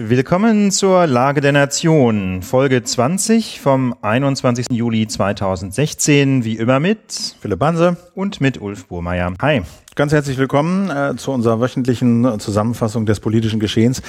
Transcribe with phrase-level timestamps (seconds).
[0.00, 4.66] Willkommen zur Lage der Nation, Folge 20 vom 21.
[4.70, 9.34] Juli 2016, wie immer mit Philipp Banse und mit Ulf Burmeier.
[9.42, 9.62] Hi.
[9.96, 14.00] Ganz herzlich willkommen äh, zu unserer wöchentlichen Zusammenfassung des politischen Geschehens.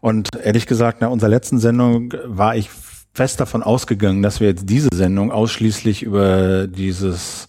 [0.00, 2.68] Und ehrlich gesagt, nach unserer letzten Sendung war ich
[3.14, 7.48] fest davon ausgegangen, dass wir jetzt diese Sendung ausschließlich über dieses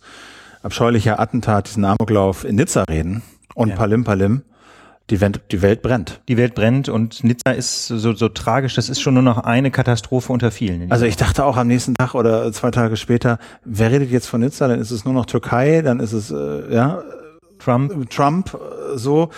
[0.61, 3.23] abscheuliche Attentat, diesen Amoklauf in Nizza reden
[3.55, 3.75] und ja.
[3.75, 4.43] Palim Palim.
[5.10, 6.21] Die Welt, die Welt brennt.
[6.28, 8.76] Die Welt brennt und Nizza ist so, so tragisch.
[8.76, 10.91] Das ist schon nur noch eine Katastrophe unter vielen.
[10.91, 14.41] Also ich dachte auch am nächsten Tag oder zwei Tage später, wer redet jetzt von
[14.41, 14.67] Nizza?
[14.67, 17.04] Dann ist es nur noch Türkei, dann ist es äh, ja
[17.59, 19.30] Trump, Trump äh, so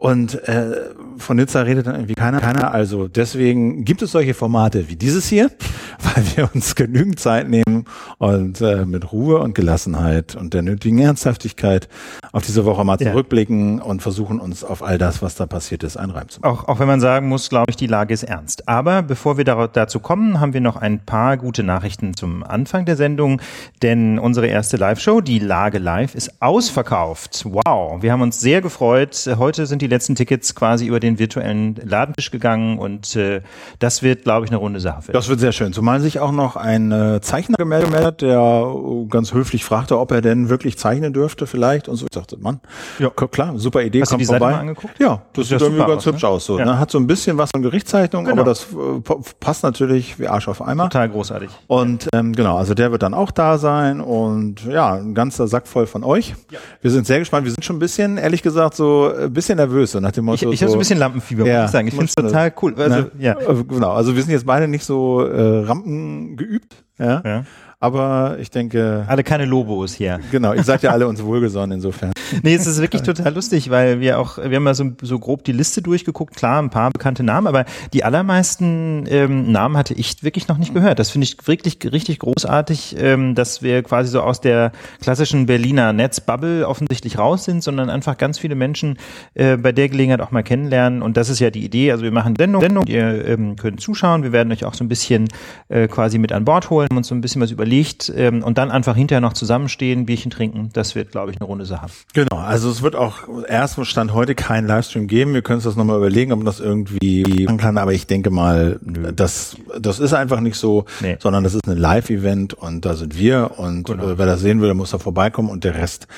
[0.00, 2.72] und äh, von Nizza redet dann irgendwie keiner, keiner.
[2.72, 5.50] Also deswegen gibt es solche Formate wie dieses hier,
[6.14, 7.84] weil wir uns genügend Zeit nehmen
[8.18, 11.88] und äh, mit Ruhe und Gelassenheit und der nötigen Ernsthaftigkeit
[12.30, 13.10] auf diese Woche mal ja.
[13.10, 16.52] zurückblicken und versuchen uns auf all das, was da passiert ist, einreiben zu machen.
[16.52, 18.68] Auch, auch wenn man sagen muss, glaube ich, die Lage ist ernst.
[18.68, 22.94] Aber bevor wir dazu kommen, haben wir noch ein paar gute Nachrichten zum Anfang der
[22.94, 23.42] Sendung,
[23.82, 27.44] denn unsere erste Live-Show, die Lage Live, ist ausverkauft.
[27.44, 29.28] Wow, wir haben uns sehr gefreut.
[29.36, 33.42] Heute sind die letzten Tickets quasi über den virtuellen Ladentisch gegangen und äh,
[33.78, 35.02] das wird, glaube ich, eine runde Sache.
[35.02, 35.72] Für das wird sehr schön.
[35.72, 38.74] Zumal sich auch noch ein äh, Zeichner gemeldet hat, der
[39.10, 42.06] ganz höflich fragte, ob er denn wirklich zeichnen dürfte vielleicht und so.
[42.06, 42.60] Ich sagte, Mann,
[42.98, 43.10] ja.
[43.10, 44.46] klar, super Idee, Hast kommt du die vorbei.
[44.46, 45.00] Seite mal angeguckt?
[45.00, 46.28] Ja, das, das sieht irgendwie ganz aus, hübsch ne?
[46.28, 46.46] aus.
[46.46, 46.64] So, ja.
[46.64, 46.78] ne?
[46.78, 48.42] Hat so ein bisschen was von Gerichtszeichnung, genau.
[48.42, 50.84] aber das äh, passt natürlich wie Arsch auf Eimer.
[50.84, 51.50] Total großartig.
[51.66, 55.66] Und ähm, genau, also der wird dann auch da sein und ja, ein ganzer Sack
[55.66, 56.34] voll von euch.
[56.50, 56.58] Ja.
[56.80, 57.44] Wir sind sehr gespannt.
[57.44, 59.77] Wir sind schon ein bisschen, ehrlich gesagt, so ein bisschen nervös.
[59.86, 61.88] So nach dem Motto, ich ich habe so ein bisschen Lampenfieber, ja, muss ich sagen.
[61.88, 62.74] Ich finde es total cool.
[62.76, 63.10] Also, ne?
[63.18, 63.34] ja.
[63.34, 66.84] Genau, also wir sind jetzt beide nicht so äh, Rampen geübt.
[66.98, 67.22] Ja.
[67.24, 67.44] ja.
[67.80, 69.04] Aber ich denke.
[69.06, 70.18] Alle keine Lobos hier.
[70.32, 72.12] Genau, ihr seid ja alle uns wohlgesonnen insofern.
[72.42, 75.44] nee, es ist wirklich total lustig, weil wir auch, wir haben mal so, so grob
[75.44, 80.24] die Liste durchgeguckt, klar, ein paar bekannte Namen, aber die allermeisten ähm, Namen hatte ich
[80.24, 80.98] wirklich noch nicht gehört.
[80.98, 85.92] Das finde ich wirklich richtig großartig, ähm, dass wir quasi so aus der klassischen Berliner
[85.92, 88.98] Netzbubble offensichtlich raus sind, sondern einfach ganz viele Menschen
[89.34, 91.00] äh, bei der Gelegenheit auch mal kennenlernen.
[91.00, 91.92] Und das ist ja die Idee.
[91.92, 94.88] Also wir machen Sendung, Sendung ihr ähm, könnt zuschauen, wir werden euch auch so ein
[94.88, 95.28] bisschen
[95.68, 98.58] äh, quasi mit an Bord holen und so ein bisschen was über überlegt ähm, und
[98.58, 101.88] dann einfach hinterher noch zusammenstehen, Bierchen trinken, das wird, glaube ich, eine runde Sache.
[102.14, 105.34] Genau, also es wird auch erst Stand heute keinen Livestream geben.
[105.34, 108.30] Wir können uns das nochmal überlegen, ob man das irgendwie machen kann, aber ich denke
[108.30, 111.16] mal, das, das ist einfach nicht so, nee.
[111.20, 114.10] sondern das ist ein Live-Event und da sind wir und genau.
[114.10, 116.08] äh, wer das sehen will, muss da vorbeikommen und der Rest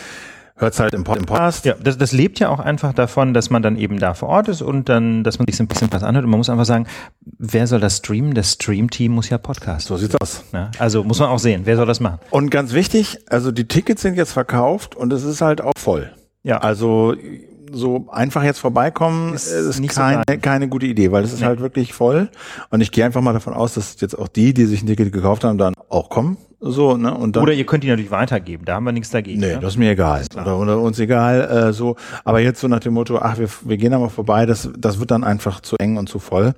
[0.60, 1.64] hört halt im, Podcast.
[1.64, 4.48] Ja, das, das lebt ja auch einfach davon, dass man dann eben da vor Ort
[4.48, 6.24] ist und dann, dass man sich ein bisschen was anhört.
[6.24, 6.86] Und man muss einfach sagen,
[7.38, 8.34] wer soll das streamen?
[8.34, 9.88] Das Stream-Team muss ja Podcast.
[9.88, 10.44] So sieht's aus.
[10.52, 12.18] Ja, also muss man auch sehen, wer soll das machen?
[12.30, 16.12] Und ganz wichtig, also die Tickets sind jetzt verkauft und es ist halt auch voll.
[16.42, 16.58] Ja.
[16.58, 17.14] Also
[17.72, 21.46] so einfach jetzt vorbeikommen ist, ist keine, so keine gute Idee, weil es ist nee.
[21.46, 22.28] halt wirklich voll.
[22.70, 25.12] Und ich gehe einfach mal davon aus, dass jetzt auch die, die sich ein Ticket
[25.12, 26.36] gekauft haben, dann auch kommen.
[26.60, 27.14] So, ne?
[27.14, 29.40] Und dann, oder ihr könnt die natürlich weitergeben, da haben wir nichts dagegen.
[29.40, 29.60] Nee, ne?
[29.60, 30.24] das ist mir egal.
[30.34, 31.68] Oder, oder uns egal.
[31.68, 34.44] Äh, so, aber jetzt so nach dem Motto, ach, wir, wir gehen da mal vorbei,
[34.44, 36.52] das, das wird dann einfach zu eng und zu voll.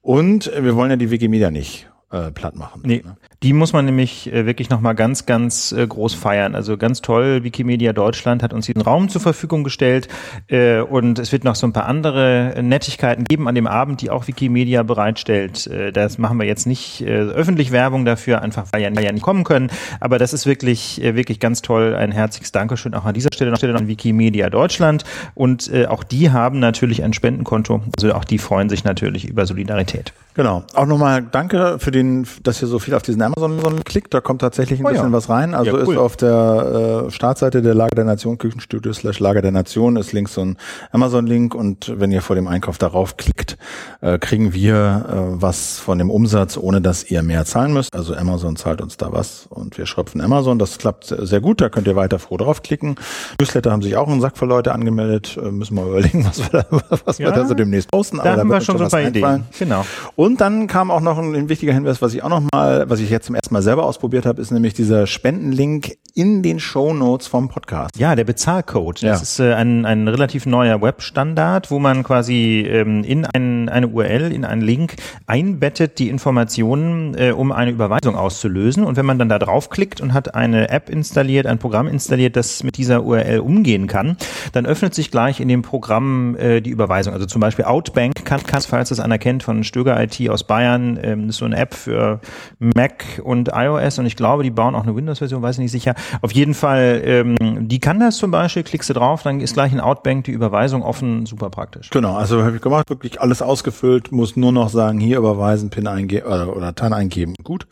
[0.00, 2.82] Und wir wollen ja die Wikimedia nicht äh, platt machen.
[2.84, 3.16] Nee, ne?
[3.42, 6.54] Die muss man nämlich äh, wirklich nochmal ganz, ganz äh, groß feiern.
[6.54, 10.08] Also ganz toll, Wikimedia Deutschland hat uns diesen Raum zur Verfügung gestellt
[10.48, 14.10] äh, und es wird noch so ein paar andere Nettigkeiten geben an dem Abend, die
[14.10, 15.68] auch Wikimedia bereitstellt.
[15.92, 19.70] Das machen wir jetzt nicht öffentlich Werbung dafür, einfach weil weil ja nicht kommen können.
[20.00, 21.94] Aber das ist wirklich, wirklich ganz toll.
[21.94, 25.04] Ein herzliches Dankeschön auch an dieser Stelle, Stelle an Wikimedia Deutschland.
[25.34, 27.82] Und auch die haben natürlich ein Spendenkonto.
[27.96, 30.12] Also auch die freuen sich natürlich über Solidarität.
[30.34, 30.64] Genau.
[30.74, 34.14] Auch nochmal danke für den, dass ihr so viel auf diesen Amazon klickt.
[34.14, 35.12] Da kommt tatsächlich ein oh, bisschen ja.
[35.12, 35.54] was rein.
[35.54, 35.94] Also ja, cool.
[35.94, 40.12] ist auf der äh, Startseite der Lager der Nation, Küchenstudio slash Lager der Nation, ist
[40.12, 40.56] links so ein
[40.90, 43.58] Amazon-Link und wenn ihr vor dem Einkauf darauf klickt,
[44.00, 47.94] äh, kriegen wir äh, was von dem Umsatz, ohne dass ihr mehr zahlen müsst.
[47.94, 50.58] Also Amazon zahlt uns da was und wir schröpfen Amazon.
[50.58, 51.60] Das klappt sehr gut.
[51.60, 52.96] Da könnt ihr weiter froh draufklicken.
[53.40, 55.38] Newsletter haben sich auch ein Sack voll Leute angemeldet.
[55.42, 56.66] Äh, müssen wir überlegen, was wir da,
[57.04, 58.18] was ja, wir da so demnächst posten.
[58.18, 59.44] Da Aber haben da wir schon so ein paar Ideen.
[59.58, 59.84] Genau.
[60.16, 63.00] Und dann kam auch noch ein, ein wichtiger Hinweis, was ich auch noch mal, was
[63.00, 66.92] ich jetzt zum ersten Mal selber ausprobiert habe, ist nämlich dieser Spendenlink in den Show
[66.92, 67.96] Notes vom Podcast.
[67.96, 69.02] Ja, der Bezahlcode.
[69.02, 69.14] Das ja.
[69.14, 74.32] ist äh, ein, ein relativ neuer Webstandard, wo man quasi ähm, in ein, eine URL,
[74.32, 74.96] in einen Link
[75.26, 78.84] einbettet die Informationen, äh, um eine Überweisung auszulösen.
[78.84, 82.62] Und wenn man dann da draufklickt und hat eine App installiert, ein Programm installiert, das
[82.62, 84.16] mit dieser URL umgehen kann,
[84.52, 87.14] dann öffnet sich gleich in dem Programm äh, die Überweisung.
[87.14, 90.98] Also zum Beispiel Outbank kann, kann falls es einer kennt von Stöger IT aus Bayern,
[91.02, 92.20] ähm, ist so eine App für
[92.58, 95.94] Mac und iOS und ich glaube, die bauen auch eine Windows-Version, weiß ich nicht sicher.
[96.20, 97.36] Auf jeden Fall, ähm,
[97.68, 100.82] die kann das zum Beispiel, klickst du drauf, dann ist gleich ein Outbank, die Überweisung
[100.82, 101.90] offen, super praktisch.
[101.90, 105.86] Genau, also habe ich gemacht, wirklich alles ausgefüllt, muss nur noch sagen, hier überweisen, PIN
[105.86, 107.34] eingeben oder, oder TAN eingeben.
[107.42, 107.66] Gut.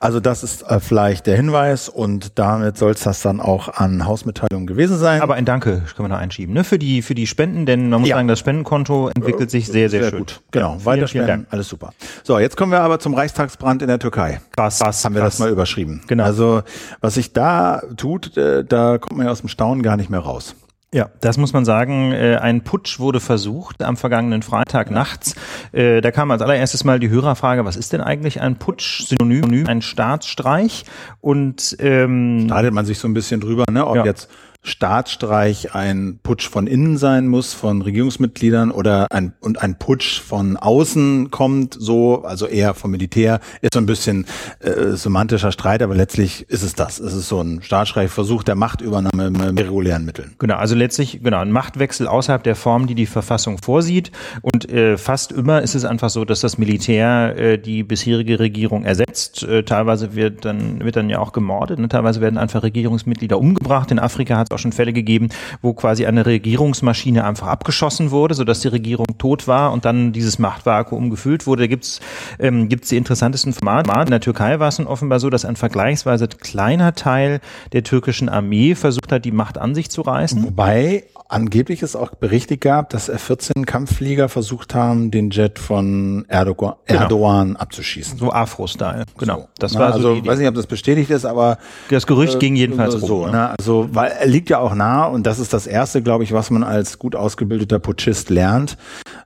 [0.00, 4.06] Also das ist äh, vielleicht der Hinweis und damit soll es das dann auch an
[4.06, 5.20] Hausmitteilungen gewesen sein.
[5.22, 6.64] Aber ein Danke können wir noch einschieben, ne?
[6.64, 8.16] Für die, für die Spenden, denn man muss ja.
[8.16, 10.18] sagen, das Spendenkonto entwickelt sich sehr, sehr, sehr schön.
[10.20, 10.40] Gut.
[10.50, 11.92] Genau, weiter spenden, alles super.
[12.22, 14.40] So, jetzt kommen wir aber zum Reichstagsbrand in der Türkei.
[14.56, 15.34] Krass, krass haben wir krass.
[15.34, 16.02] das mal überschrieben.
[16.06, 16.24] Genau.
[16.24, 16.62] Also,
[17.00, 20.20] was sich da tut, äh, da kommt man ja aus dem Staunen gar nicht mehr
[20.20, 20.54] raus.
[20.94, 22.12] Ja, das muss man sagen.
[22.12, 25.34] Äh, ein Putsch wurde versucht am vergangenen Freitag nachts.
[25.72, 29.06] Äh, da kam als allererstes mal die Hörerfrage, was ist denn eigentlich ein Putsch?
[29.06, 30.84] Synonym, ein Staatsstreich.
[31.22, 33.86] Und ähm, streitet man sich so ein bisschen drüber, ne?
[33.86, 34.04] ob ja.
[34.04, 34.28] jetzt
[34.64, 40.56] Staatsstreich ein Putsch von innen sein muss, von Regierungsmitgliedern oder ein, und ein Putsch von
[40.56, 44.24] außen kommt, so, also eher vom Militär, ist so ein bisschen
[44.60, 47.00] äh, semantischer Streit, aber letztlich ist es das.
[47.00, 50.34] Es ist so ein Staatsstreich, Versuch der Machtübernahme mit regulären Mitteln.
[50.38, 54.12] Genau, also letztlich, genau, ein Machtwechsel außerhalb der Form, die die Verfassung vorsieht.
[54.42, 58.84] Und äh, fast immer ist es einfach so, dass das Militär äh, die bisherige Regierung
[58.84, 59.42] ersetzt.
[59.42, 61.88] Äh, teilweise wird dann, wird dann ja auch gemordet, ne?
[61.88, 63.90] teilweise werden einfach Regierungsmitglieder umgebracht.
[63.90, 65.28] In Afrika hat auch schon Fälle gegeben,
[65.60, 70.38] wo quasi eine Regierungsmaschine einfach abgeschossen wurde, sodass die Regierung tot war und dann dieses
[70.38, 71.62] Machtvakuum gefüllt wurde.
[71.62, 72.00] Da gibt's
[72.38, 74.00] ähm, gibt's die interessantesten Formate.
[74.02, 77.40] In der Türkei war es dann offenbar so, dass ein vergleichsweise kleiner Teil
[77.72, 80.42] der türkischen Armee versucht hat, die Macht an sich zu reißen.
[80.42, 87.00] Wobei angeblich es auch berichtet gab, dass F-14-Kampfflieger versucht haben, den Jet von Erdogan, genau.
[87.00, 88.18] Erdogan abzuschießen.
[88.18, 89.38] So Afro-Style, genau.
[89.38, 91.58] So, das na, war so also, weiß nicht, ob das bestätigt ist, aber
[91.88, 93.22] das Gerücht äh, ging jedenfalls so.
[93.22, 93.54] Rum, ne?
[93.58, 96.64] Also, weil liegt ja auch nah und das ist das erste, glaube ich, was man
[96.64, 98.76] als gut ausgebildeter Putschist lernt.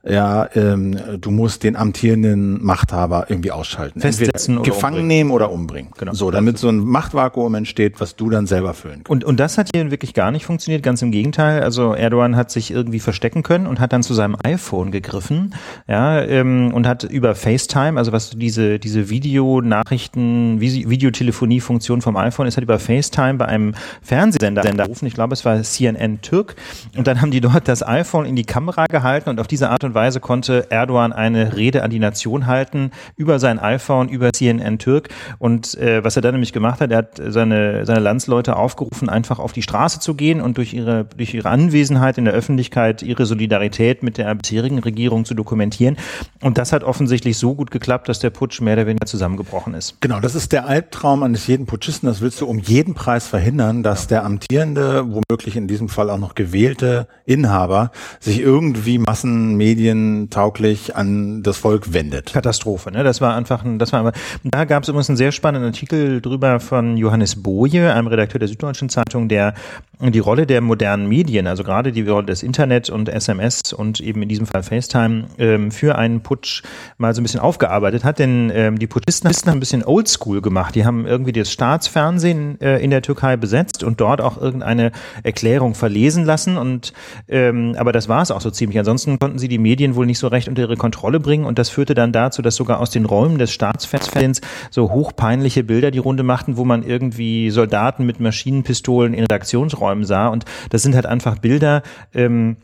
[0.07, 5.07] Ja, ähm, du musst den amtierenden Machthaber irgendwie ausschalten, festsetzen, oder gefangen umbringen.
[5.07, 5.91] nehmen oder umbringen.
[5.97, 6.13] Genau.
[6.13, 9.09] So, damit so ein Machtvakuum entsteht, was du dann selber füllen kannst.
[9.09, 11.63] Und und das hat hier wirklich gar nicht funktioniert, ganz im Gegenteil.
[11.63, 15.55] Also Erdogan hat sich irgendwie verstecken können und hat dann zu seinem iPhone gegriffen,
[15.87, 22.55] ja, ähm, und hat über FaceTime, also was diese, diese Videonachrichten, Videotelefonie-Funktion vom iPhone ist,
[22.55, 23.73] hat über FaceTime bei einem
[24.03, 26.55] Fernsehsender gerufen, ich glaube, es war CNN Türk,
[26.95, 29.83] und dann haben die dort das iPhone in die Kamera gehalten und auf diese Art
[29.83, 34.79] und Weise konnte Erdogan eine Rede an die Nation halten über sein iPhone, über CNN
[34.79, 35.09] Türk
[35.39, 39.39] und äh, was er dann nämlich gemacht hat, er hat seine, seine Landsleute aufgerufen, einfach
[39.39, 43.25] auf die Straße zu gehen und durch ihre, durch ihre Anwesenheit in der Öffentlichkeit ihre
[43.25, 45.97] Solidarität mit der bisherigen Regierung zu dokumentieren.
[46.41, 49.99] Und das hat offensichtlich so gut geklappt, dass der Putsch mehr oder weniger zusammengebrochen ist.
[50.01, 52.07] Genau, das ist der Albtraum eines jeden Putschisten.
[52.07, 56.17] Das willst du um jeden Preis verhindern, dass der amtierende, womöglich in diesem Fall auch
[56.17, 62.33] noch gewählte Inhaber sich irgendwie massenmedientauglich an das Volk wendet.
[62.33, 63.03] Katastrophe, ne?
[63.03, 66.21] Das war einfach ein, das war einfach, da gab es übrigens einen sehr spannenden Artikel
[66.21, 69.53] drüber von Johannes Boje, einem Redakteur der Süddeutschen Zeitung, der
[69.99, 74.21] die Rolle der modernen Medien, also gerade die Rolle des Internet und SMS und eben
[74.21, 76.61] in diesem Fall FaceTime ähm, für einen Putsch
[76.97, 80.75] mal so ein bisschen aufgearbeitet hat, denn ähm, die Putschisten haben ein bisschen Oldschool gemacht.
[80.75, 84.86] Die haben irgendwie das Staatsfernsehen äh, in der Türkei besetzt und dort auch irgendeine
[85.23, 86.93] Erklärung verlesen lassen und
[87.27, 88.79] ähm, aber das war es auch so ziemlich.
[88.79, 91.69] Ansonsten konnten sie die Medien wohl nicht so recht unter ihre Kontrolle bringen und das
[91.69, 96.23] führte dann dazu, dass sogar aus den Räumen des Staatsfernsehens so hochpeinliche Bilder die Runde
[96.23, 100.27] machten, wo man irgendwie Soldaten mit Maschinenpistolen in Redaktionsräumen Räumen sah.
[100.27, 101.81] Und das sind halt einfach Bilder,
[102.13, 102.57] ähm,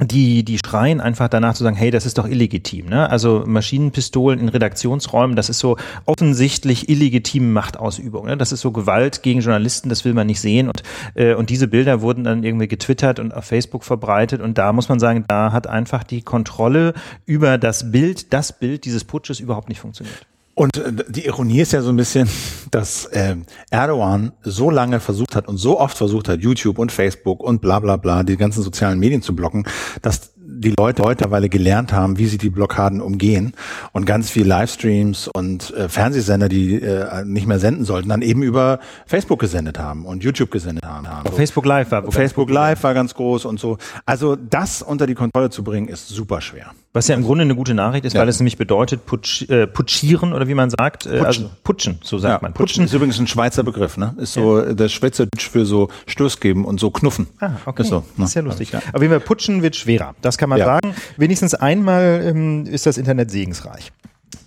[0.00, 2.86] die, die schreien einfach danach zu sagen, hey, das ist doch illegitim.
[2.86, 3.10] Ne?
[3.10, 8.26] Also Maschinenpistolen in Redaktionsräumen, das ist so offensichtlich illegitime Machtausübung.
[8.26, 8.36] Ne?
[8.36, 10.68] Das ist so Gewalt gegen Journalisten, das will man nicht sehen.
[10.68, 10.82] Und,
[11.14, 14.40] äh, und diese Bilder wurden dann irgendwie getwittert und auf Facebook verbreitet.
[14.40, 16.94] Und da muss man sagen, da hat einfach die Kontrolle
[17.26, 20.26] über das Bild, das Bild dieses Putsches überhaupt nicht funktioniert.
[20.58, 22.28] Und äh, die Ironie ist ja so ein bisschen,
[22.72, 23.36] dass äh,
[23.70, 27.78] Erdogan so lange versucht hat und so oft versucht hat, YouTube und Facebook und bla
[27.78, 29.64] bla bla, die ganzen sozialen Medien zu blocken,
[30.02, 33.52] dass die Leute heutzutage gelernt haben, wie sie die Blockaden umgehen
[33.92, 38.42] und ganz viel Livestreams und äh, Fernsehsender, die äh, nicht mehr senden sollten, dann eben
[38.42, 41.06] über Facebook gesendet haben und YouTube gesendet haben.
[41.26, 41.32] So.
[41.32, 42.10] Facebook Live war.
[42.10, 43.78] Facebook Live war ganz groß und so.
[44.06, 46.72] Also das unter die Kontrolle zu bringen, ist super schwer.
[46.94, 48.20] Was ja im Grunde eine gute Nachricht ist, ja.
[48.20, 51.24] weil es nämlich bedeutet putsch, äh, putschieren oder wie man sagt, äh, putschen.
[51.26, 52.54] also putschen, so sagt ja, man.
[52.54, 52.84] Putschen.
[52.84, 54.14] ist übrigens ein Schweizer Begriff, ne?
[54.18, 54.72] Ist so ja.
[54.72, 57.28] der Schweizerdeutsch für so Stoß geben und so knuffen.
[57.40, 57.82] Ah, okay.
[57.82, 58.24] Ist so, ne?
[58.24, 58.74] Ist ja lustig.
[58.74, 60.14] Aber wie wir putschen wird schwerer.
[60.22, 60.94] Das kann man sagen.
[61.16, 63.92] Wenigstens einmal ähm, ist das Internet segensreich.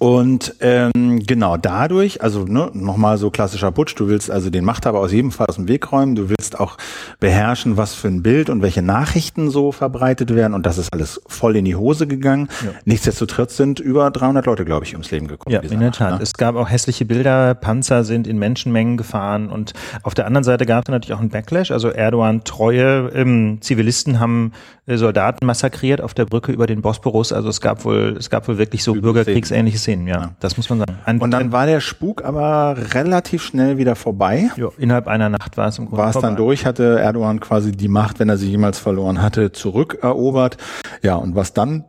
[0.02, 4.98] Und ähm, genau dadurch, also ne, nochmal so klassischer Putsch, du willst also den Machthaber
[4.98, 6.78] aus jedem Fall aus dem Weg räumen, du willst auch
[7.20, 11.22] beherrschen, was für ein Bild und welche Nachrichten so verbreitet werden und das ist alles
[11.28, 12.50] voll in die Hose gegangen.
[12.66, 12.72] Ja.
[12.84, 15.54] Nichtsdestotrotz sind über 300 Leute, glaube ich, ums Leben gekommen.
[15.54, 16.18] Ja, in der Tat.
[16.18, 16.24] Ne?
[16.24, 20.66] Es gab auch hässliche Bilder, Panzer sind in Menschenmengen gefahren und auf der anderen Seite
[20.66, 24.54] gab es natürlich auch einen Backlash, also Erdogan treue ähm, Zivilisten haben
[24.88, 28.48] äh, Soldaten massakriert auf der Brücke über den Bosporus, also es gab wohl, es gab
[28.48, 29.91] wohl wirklich so bürgerkriegsähnliche Szenen.
[29.92, 30.32] Szenen, ja, ja.
[30.40, 30.98] Das muss man sagen.
[31.06, 34.50] Ein, und dann war der Spuk aber relativ schnell wieder vorbei.
[34.56, 37.72] Jo, innerhalb einer Nacht war es im Grunde War es dann durch, hatte Erdogan quasi
[37.72, 40.58] die Macht, wenn er sie jemals verloren hatte, zurückerobert.
[41.02, 41.86] Ja, und was dann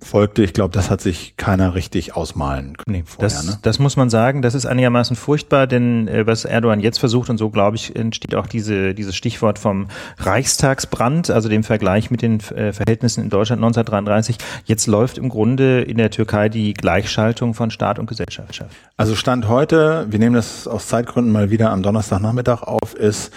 [0.00, 0.42] folgte.
[0.42, 2.98] Ich glaube, das hat sich keiner richtig ausmalen können.
[2.98, 3.58] Nee, vorher, das, ne?
[3.62, 4.42] das muss man sagen.
[4.42, 8.34] Das ist einigermaßen furchtbar, denn äh, was Erdogan jetzt versucht, und so glaube ich, entsteht
[8.34, 9.88] auch diese, dieses Stichwort vom
[10.18, 14.38] Reichstagsbrand, also dem Vergleich mit den äh, Verhältnissen in Deutschland 1933.
[14.64, 18.64] Jetzt läuft im Grunde in der Türkei die Gleichschaltung von Staat und Gesellschaft.
[18.96, 23.32] Also Stand heute, wir nehmen das aus Zeitgründen mal wieder am Donnerstagnachmittag auf, ist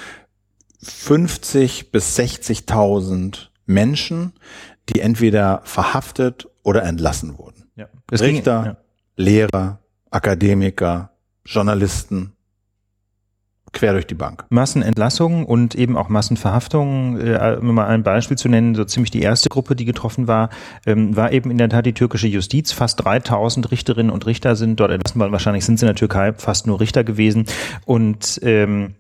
[0.84, 4.34] 50 bis 60.000 Menschen,
[4.90, 7.66] die entweder verhaftet oder entlassen wurden.
[7.76, 7.88] Ja.
[8.12, 8.78] Richter, ging, ja.
[9.16, 11.12] Lehrer, Akademiker,
[11.46, 12.34] Journalisten,
[13.74, 14.46] quer durch die Bank.
[14.50, 19.22] Massenentlassungen und eben auch Massenverhaftungen, äh, um mal ein Beispiel zu nennen, so ziemlich die
[19.22, 20.50] erste Gruppe, die getroffen war,
[20.86, 22.72] ähm, war eben in der Tat die türkische Justiz.
[22.74, 25.32] Fast 3000 Richterinnen und Richter sind dort entlassen worden.
[25.32, 27.46] Wahrscheinlich sind sie in der Türkei fast nur Richter gewesen.
[27.86, 28.96] Und, ähm,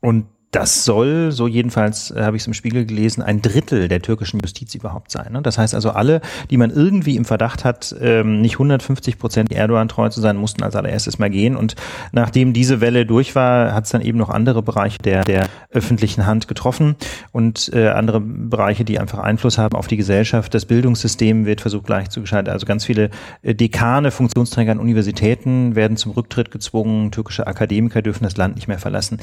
[0.00, 0.26] und
[0.56, 4.40] das soll, so jedenfalls äh, habe ich es im Spiegel gelesen, ein Drittel der türkischen
[4.40, 5.32] Justiz überhaupt sein.
[5.32, 5.42] Ne?
[5.42, 6.20] Das heißt also, alle,
[6.50, 10.62] die man irgendwie im Verdacht hat, ähm, nicht 150 Prozent Erdogan treu zu sein, mussten
[10.62, 11.56] als allererstes mal gehen.
[11.56, 11.76] Und
[12.12, 16.26] nachdem diese Welle durch war, hat es dann eben noch andere Bereiche der, der öffentlichen
[16.26, 16.96] Hand getroffen
[17.32, 20.54] und äh, andere Bereiche, die einfach Einfluss haben auf die Gesellschaft.
[20.54, 22.52] Das Bildungssystem wird versucht gleichzugeschalten.
[22.52, 23.10] Also ganz viele
[23.42, 27.10] äh, Dekane, Funktionsträger an Universitäten werden zum Rücktritt gezwungen.
[27.10, 29.18] Türkische Akademiker dürfen das Land nicht mehr verlassen.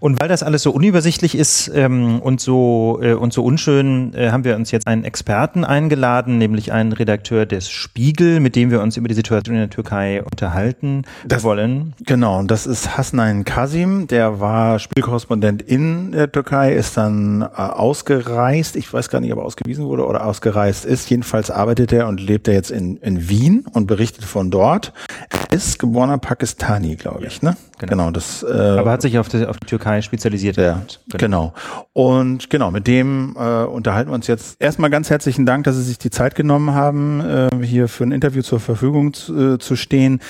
[0.00, 4.12] Und weil das alles alles so unübersichtlich ist ähm, und so äh, und so unschön,
[4.12, 8.70] äh, haben wir uns jetzt einen Experten eingeladen, nämlich einen Redakteur des Spiegel, mit dem
[8.70, 11.94] wir uns über die Situation in der Türkei unterhalten das, wollen.
[12.04, 17.46] Genau, und das ist Hasnain Kasim, der war Spielkorrespondent in der Türkei, ist dann äh,
[17.46, 18.76] ausgereist.
[18.76, 21.08] Ich weiß gar nicht, ob er ausgewiesen wurde oder ausgereist ist.
[21.08, 24.92] Jedenfalls arbeitet er und lebt er jetzt in, in Wien und berichtet von dort.
[25.30, 27.56] Er ist geborener Pakistani, glaube ich, ne?
[27.78, 27.90] Genau.
[27.90, 30.56] genau das, äh, Aber hat sich auf die, auf die Türkei spezialisiert.
[30.56, 31.54] Ja, genau.
[31.92, 34.60] Und genau, mit dem äh, unterhalten wir uns jetzt.
[34.60, 38.12] Erstmal ganz herzlichen Dank, dass Sie sich die Zeit genommen haben, äh, hier für ein
[38.12, 40.20] Interview zur Verfügung zu, äh, zu stehen.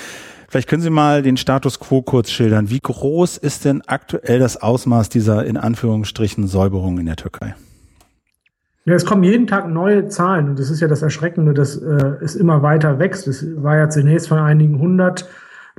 [0.47, 2.69] Vielleicht können Sie mal den Status quo kurz schildern.
[2.69, 7.55] Wie groß ist denn aktuell das Ausmaß dieser in Anführungsstrichen Säuberung in der Türkei?
[8.85, 12.15] Ja, es kommen jeden Tag neue Zahlen und das ist ja das Erschreckende, dass äh,
[12.23, 13.27] es immer weiter wächst.
[13.27, 15.27] Es war ja zunächst von einigen hundert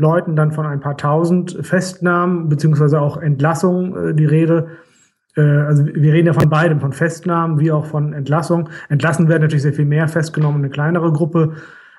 [0.00, 4.68] Leuten, dann von ein paar tausend Festnahmen beziehungsweise auch Entlassungen äh, die Rede.
[5.36, 8.68] Äh, also wir reden ja von beidem, von Festnahmen wie auch von Entlassung.
[8.88, 11.54] Entlassen werden natürlich sehr viel mehr, festgenommen eine kleinere Gruppe.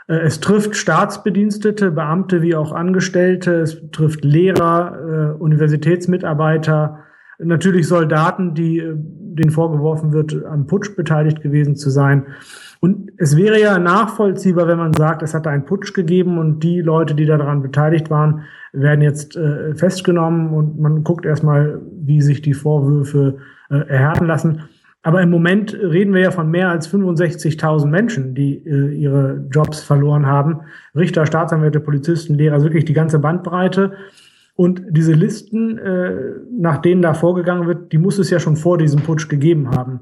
[0.07, 6.99] Äh, es trifft Staatsbedienstete, Beamte wie auch Angestellte, es trifft Lehrer, äh, Universitätsmitarbeiter,
[7.39, 8.95] natürlich Soldaten, die äh,
[9.35, 12.25] denen vorgeworfen wird, am Putsch beteiligt gewesen zu sein.
[12.79, 16.81] Und es wäre ja nachvollziehbar, wenn man sagt, es hat einen Putsch gegeben und die
[16.81, 18.41] Leute, die daran beteiligt waren,
[18.73, 23.37] werden jetzt äh, festgenommen und man guckt erstmal, wie sich die Vorwürfe
[23.69, 24.63] äh, erhärten lassen.
[25.03, 29.81] Aber im Moment reden wir ja von mehr als 65.000 Menschen, die äh, ihre Jobs
[29.81, 30.61] verloren haben.
[30.95, 33.93] Richter, Staatsanwälte, Polizisten, Lehrer, also wirklich die ganze Bandbreite.
[34.61, 36.13] Und diese Listen, äh,
[36.55, 40.01] nach denen da vorgegangen wird, die muss es ja schon vor diesem Putsch gegeben haben.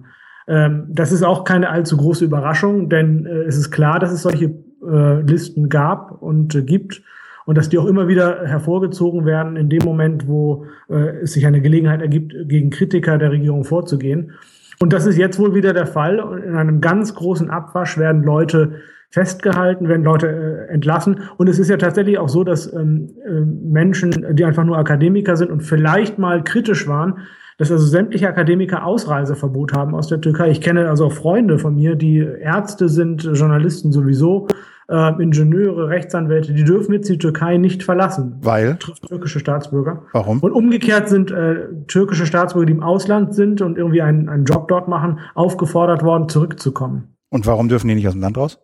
[0.49, 4.21] Ähm, das ist auch keine allzu große Überraschung, denn äh, es ist klar, dass es
[4.21, 4.53] solche
[4.85, 7.01] äh, Listen gab und äh, gibt
[7.45, 11.47] und dass die auch immer wieder hervorgezogen werden in dem Moment, wo äh, es sich
[11.47, 14.33] eine Gelegenheit ergibt, gegen Kritiker der Regierung vorzugehen.
[14.81, 16.19] Und das ist jetzt wohl wieder der Fall.
[16.45, 18.73] In einem ganz großen Abwasch werden Leute
[19.09, 21.21] festgehalten, werden Leute äh, entlassen.
[21.37, 25.35] Und es ist ja tatsächlich auch so, dass ähm, äh, Menschen, die einfach nur Akademiker
[25.35, 27.19] sind und vielleicht mal kritisch waren,
[27.57, 30.49] dass also sämtliche Akademiker Ausreiseverbot haben aus der Türkei.
[30.49, 34.47] Ich kenne also auch Freunde von mir, die Ärzte sind, Journalisten sowieso,
[34.89, 38.37] äh, Ingenieure, Rechtsanwälte, die dürfen jetzt die Türkei nicht verlassen.
[38.41, 38.77] Weil?
[38.77, 40.03] Trifft türkische Staatsbürger.
[40.13, 40.39] Warum?
[40.39, 44.67] Und umgekehrt sind äh, türkische Staatsbürger, die im Ausland sind und irgendwie einen, einen Job
[44.67, 47.15] dort machen, aufgefordert worden, zurückzukommen.
[47.29, 48.59] Und warum dürfen die nicht aus dem Land raus?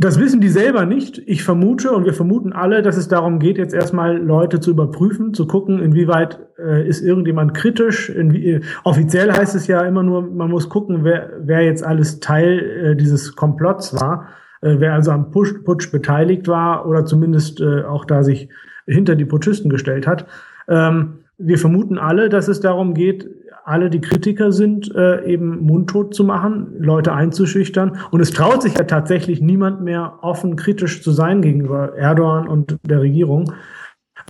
[0.00, 1.20] Das wissen die selber nicht.
[1.26, 5.34] Ich vermute und wir vermuten alle, dass es darum geht, jetzt erstmal Leute zu überprüfen,
[5.34, 8.08] zu gucken, inwieweit äh, ist irgendjemand kritisch.
[8.08, 12.20] Inwie äh, offiziell heißt es ja immer nur, man muss gucken, wer, wer jetzt alles
[12.20, 14.28] Teil äh, dieses Komplotts war.
[14.60, 18.50] äh, wer also am Putsch, Putsch beteiligt war oder zumindest äh, auch da sich
[18.86, 20.26] hinter die Putschisten gestellt hat.
[20.68, 23.28] Ähm, wir vermuten alle, dass es darum geht,
[23.68, 27.98] alle, die Kritiker sind, äh, eben mundtot zu machen, Leute einzuschüchtern.
[28.10, 32.78] Und es traut sich ja tatsächlich niemand mehr offen kritisch zu sein gegenüber Erdogan und
[32.82, 33.52] der Regierung.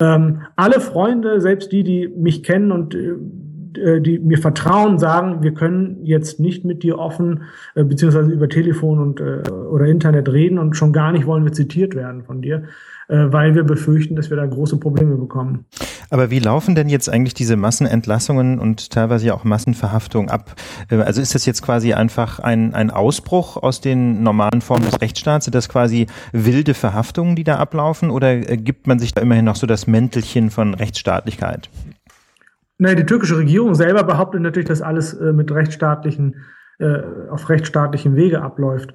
[0.01, 3.15] Ähm, alle Freunde, selbst die, die mich kennen und äh,
[3.79, 7.43] äh, die mir vertrauen, sagen, wir können jetzt nicht mit dir offen
[7.75, 11.53] äh, beziehungsweise über Telefon und äh, oder Internet reden und schon gar nicht wollen wir
[11.53, 12.65] zitiert werden von dir,
[13.09, 15.65] weil wir befürchten, dass wir da große Probleme bekommen.
[16.11, 20.55] Aber wie laufen denn jetzt eigentlich diese Massenentlassungen und teilweise ja auch Massenverhaftungen ab?
[20.91, 25.01] Äh, also ist das jetzt quasi einfach ein, ein Ausbruch aus den normalen Formen des
[25.01, 25.45] Rechtsstaats?
[25.45, 28.11] Sind das quasi wilde Verhaftungen, die da ablaufen?
[28.11, 31.69] Oder äh, gibt man sich da immerhin noch so das Mäntelchen von Rechtsstaatlichkeit?
[32.79, 36.37] Naja, die türkische Regierung selber behauptet natürlich, dass alles äh, mit rechtsstaatlichen äh,
[37.31, 38.95] auf rechtsstaatlichem Wege abläuft.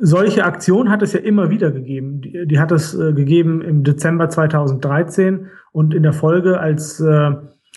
[0.00, 2.20] Solche Aktionen hat es ja immer wieder gegeben.
[2.20, 7.32] Die, die hat es äh, gegeben im Dezember 2013 und in der Folge, als äh,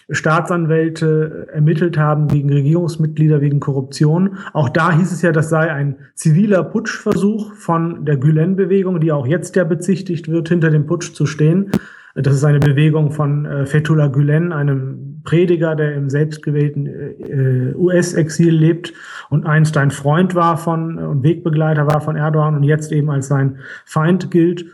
[0.10, 4.38] Staatsanwälte ermittelt haben gegen Regierungsmitglieder wegen Korruption.
[4.54, 9.28] Auch da hieß es ja, das sei ein ziviler Putschversuch von der Gülen-Bewegung, die auch
[9.28, 11.72] jetzt ja bezichtigt wird, hinter dem Putsch zu stehen.
[12.16, 18.56] Das ist eine Bewegung von äh, Fethullah Gülen, einem Prediger, der im selbstgewählten äh, US-Exil
[18.56, 18.94] lebt
[19.30, 23.28] und einst ein Freund war von und Wegbegleiter war von Erdogan und jetzt eben als
[23.28, 24.66] sein Feind gilt.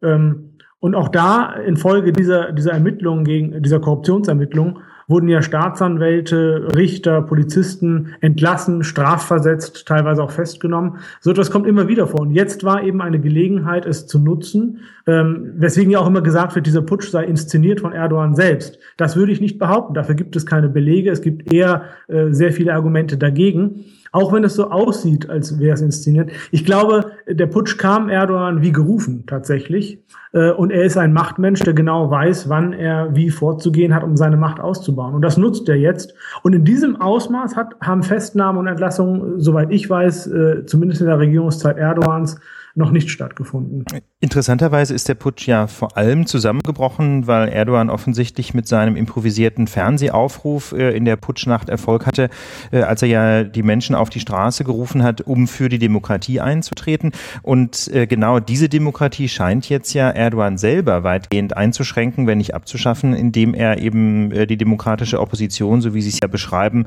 [0.00, 4.78] Ähm, und auch da infolge dieser, dieser Ermittlungen gegen, dieser Korruptionsermittlungen
[5.08, 10.98] wurden ja Staatsanwälte, Richter, Polizisten entlassen, strafversetzt, teilweise auch festgenommen.
[11.20, 12.20] So etwas kommt immer wieder vor.
[12.20, 16.54] Und jetzt war eben eine Gelegenheit, es zu nutzen, ähm, weswegen ja auch immer gesagt
[16.54, 18.78] wird, dieser Putsch sei inszeniert von Erdogan selbst.
[18.98, 19.94] Das würde ich nicht behaupten.
[19.94, 21.10] Dafür gibt es keine Belege.
[21.10, 23.86] Es gibt eher äh, sehr viele Argumente dagegen.
[24.12, 26.30] Auch wenn es so aussieht, als wäre es inszeniert.
[26.50, 29.98] Ich glaube, der Putsch kam Erdogan wie gerufen tatsächlich.
[30.32, 34.16] Äh, und er ist ein Machtmensch, der genau weiß, wann er wie vorzugehen hat, um
[34.16, 35.14] seine Macht auszubauen.
[35.14, 36.14] Und das nutzt er jetzt.
[36.42, 41.06] Und in diesem Ausmaß hat, haben Festnahmen und Entlassungen, soweit ich weiß, äh, zumindest in
[41.06, 42.40] der Regierungszeit Erdogans,
[42.74, 43.84] noch nicht stattgefunden.
[44.20, 50.72] Interessanterweise ist der Putsch ja vor allem zusammengebrochen, weil Erdogan offensichtlich mit seinem improvisierten Fernsehaufruf
[50.72, 52.28] äh, in der Putschnacht Erfolg hatte,
[52.72, 56.40] äh, als er ja die Menschen auf die Straße gerufen hat, um für die Demokratie
[56.40, 57.12] einzutreten.
[57.42, 63.14] Und äh, genau diese Demokratie scheint jetzt ja Erdogan selber weitgehend einzuschränken, wenn nicht abzuschaffen,
[63.14, 66.86] indem er eben die demokratische Opposition, so wie Sie es ja beschreiben,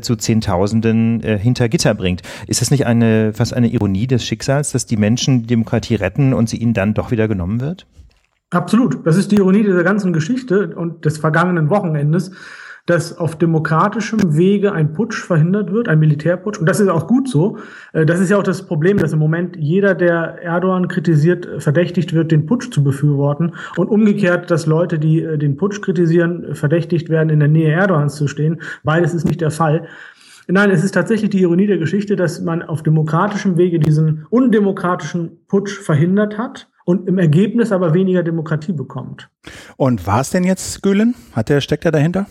[0.00, 2.22] zu Zehntausenden hinter Gitter bringt.
[2.46, 6.34] Ist das nicht eine fast eine Ironie des Schicksals, dass die Menschen die Demokratie retten
[6.34, 7.86] und sie ihnen dann doch wieder genommen wird?
[8.50, 9.06] Absolut.
[9.06, 12.32] Das ist die Ironie dieser ganzen Geschichte und des vergangenen Wochenendes,
[12.86, 16.58] dass auf demokratischem Wege ein Putsch verhindert wird, ein Militärputsch.
[16.58, 17.58] Und das ist auch gut so.
[17.92, 22.12] Äh, das ist ja auch das Problem, dass im Moment jeder, der Erdogan kritisiert, verdächtigt
[22.12, 23.52] wird, den Putsch zu befürworten.
[23.76, 28.16] Und umgekehrt, dass Leute, die äh, den Putsch kritisieren, verdächtigt werden, in der Nähe Erdogans
[28.16, 28.60] zu stehen.
[28.82, 29.86] Beides ist nicht der Fall.
[30.48, 35.46] Nein, es ist tatsächlich die Ironie der Geschichte, dass man auf demokratischem Wege diesen undemokratischen
[35.46, 39.28] Putsch verhindert hat und im Ergebnis aber weniger Demokratie bekommt.
[39.76, 41.14] Und war es denn jetzt Gülen?
[41.32, 42.26] Hat der, steckt er dahinter?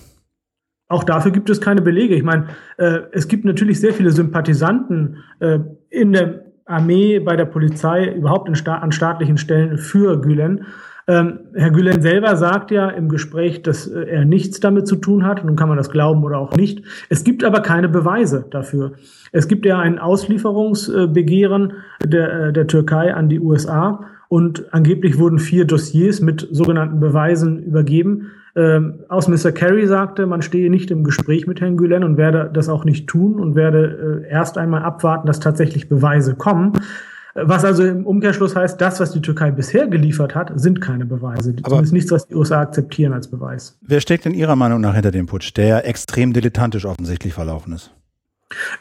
[0.90, 2.16] Auch dafür gibt es keine Belege.
[2.16, 2.48] Ich meine,
[2.78, 8.56] äh, es gibt natürlich sehr viele Sympathisanten äh, in der Armee, bei der Polizei, überhaupt
[8.58, 10.66] sta an staatlichen Stellen für Gülen.
[11.12, 15.26] Ähm, Herr Gülen selber sagt ja im Gespräch, dass äh, er nichts damit zu tun
[15.26, 15.44] hat.
[15.44, 16.84] Nun kann man das glauben oder auch nicht.
[17.10, 18.94] Es gibt aber keine Beweise dafür.
[19.34, 25.40] Es gibt ja ein Auslieferungsbegehren der, äh, der Türkei an die USA und angeblich wurden
[25.40, 28.32] vier Dossiers mit sogenannten Beweisen übergeben.
[28.56, 32.70] Ähm, Außenminister Kerry sagte, man stehe nicht im Gespräch mit Herrn Gülen und werde das
[32.70, 36.72] auch nicht tun und werde äh, erst einmal abwarten, dass tatsächlich Beweise kommen.
[37.34, 41.52] Was also im Umkehrschluss heißt, das, was die Türkei bisher geliefert hat, sind keine Beweise.
[41.64, 43.78] Aber Zumindest nichts, was die USA akzeptieren als Beweis.
[43.82, 47.92] Wer steckt in Ihrer Meinung nach hinter dem Putsch, der extrem dilettantisch offensichtlich verlaufen ist?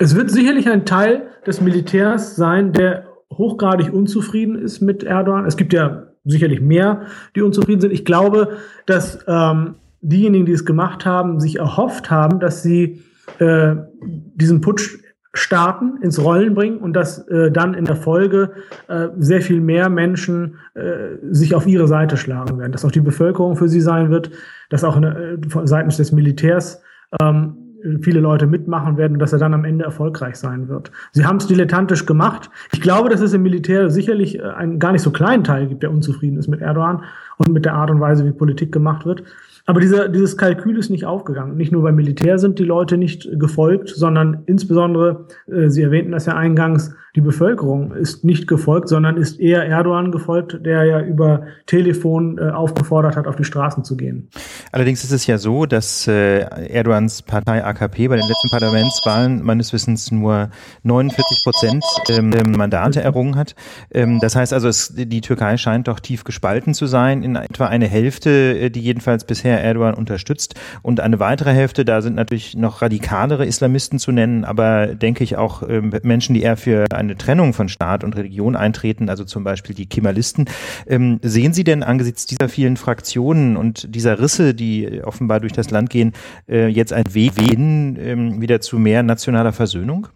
[0.01, 5.47] Es wird sicherlich ein Teil des Militärs sein, der hochgradig unzufrieden ist mit Erdogan.
[5.47, 7.93] Es gibt ja sicherlich mehr, die unzufrieden sind.
[7.93, 13.03] Ich glaube, dass ähm, diejenigen, die es gemacht haben, sich erhofft haben, dass sie
[13.39, 14.99] äh, diesen Putsch
[15.33, 18.51] starten, ins Rollen bringen und dass äh, dann in der Folge
[18.89, 23.01] äh, sehr viel mehr Menschen äh, sich auf ihre Seite schlagen werden, dass auch die
[23.01, 24.31] Bevölkerung für sie sein wird,
[24.71, 26.83] dass auch eine, äh, seitens des Militärs
[27.21, 27.71] ähm,
[28.03, 30.91] viele Leute mitmachen werden und dass er dann am Ende erfolgreich sein wird.
[31.13, 32.51] Sie haben es dilettantisch gemacht.
[32.73, 35.83] Ich glaube, dass es im Militär sicherlich äh, einen gar nicht so kleinen Teil gibt,
[35.83, 37.05] der unzufrieden ist mit Erdogan
[37.39, 39.23] und mit der Art und Weise, wie Politik gemacht wird.
[39.71, 41.57] Aber dieser, dieses Kalkül ist nicht aufgegangen.
[41.57, 46.27] Nicht nur beim Militär sind die Leute nicht gefolgt, sondern insbesondere, äh, Sie erwähnten das
[46.27, 51.43] ja eingangs, die Bevölkerung ist nicht gefolgt, sondern ist eher Erdogan gefolgt, der ja über
[51.67, 54.29] Telefon äh, aufgefordert hat, auf die Straßen zu gehen.
[54.71, 59.73] Allerdings ist es ja so, dass äh, Erdogans Partei AKP bei den letzten Parlamentswahlen meines
[59.73, 60.51] Wissens nur
[60.85, 63.57] 49 Prozent ähm, Mandate errungen hat.
[63.93, 67.67] Ähm, das heißt also, es, die Türkei scheint doch tief gespalten zu sein in etwa
[67.67, 70.55] eine Hälfte, äh, die jedenfalls bisher Erdogan unterstützt.
[70.83, 75.37] Und eine weitere Hälfte, da sind natürlich noch radikalere Islamisten zu nennen, aber denke ich
[75.37, 79.45] auch äh, Menschen, die eher für eine Trennung von Staat und Religion eintreten, also zum
[79.45, 80.47] Beispiel die Kemalisten.
[80.87, 85.71] Ähm, sehen Sie denn angesichts dieser vielen Fraktionen und dieser Risse, die offenbar durch das
[85.71, 86.13] Land gehen,
[86.49, 90.09] äh, jetzt ein Weg hin ähm, wieder zu mehr nationaler Versöhnung?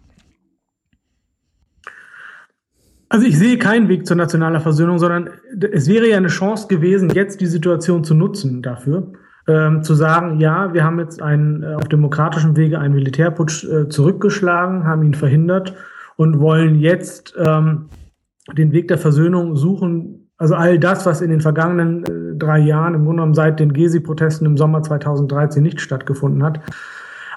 [3.09, 5.29] Also ich sehe keinen Weg zur nationaler Versöhnung, sondern
[5.71, 9.13] es wäre ja eine Chance gewesen, jetzt die Situation zu nutzen dafür
[9.47, 13.89] ähm, zu sagen, ja, wir haben jetzt einen, äh, auf demokratischem Wege einen Militärputsch äh,
[13.89, 15.75] zurückgeschlagen, haben ihn verhindert
[16.17, 17.89] und wollen jetzt ähm,
[18.53, 20.29] den Weg der Versöhnung suchen.
[20.37, 23.73] Also all das, was in den vergangenen äh, drei Jahren, im Grunde genommen seit den
[23.73, 26.59] Gezi-Protesten im Sommer 2013 nicht stattgefunden hat.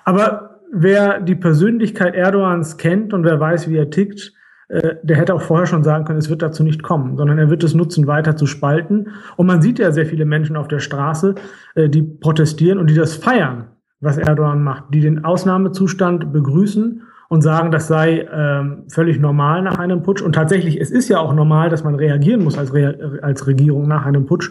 [0.05, 4.33] Aber wer die Persönlichkeit Erdogans kennt und wer weiß, wie er tickt,
[4.69, 7.51] äh, der hätte auch vorher schon sagen können, es wird dazu nicht kommen, sondern er
[7.51, 9.09] wird es nutzen, weiter zu spalten.
[9.37, 11.37] Und man sieht ja sehr viele Menschen auf der Straße,
[11.75, 13.69] äh, die protestieren und die das feiern,
[14.01, 19.79] was Erdogan macht, die den Ausnahmezustand begrüßen und sagen, das sei ähm, völlig normal nach
[19.79, 20.23] einem Putsch.
[20.23, 23.87] Und tatsächlich, es ist ja auch normal, dass man reagieren muss als, Re als Regierung
[23.87, 24.51] nach einem Putsch,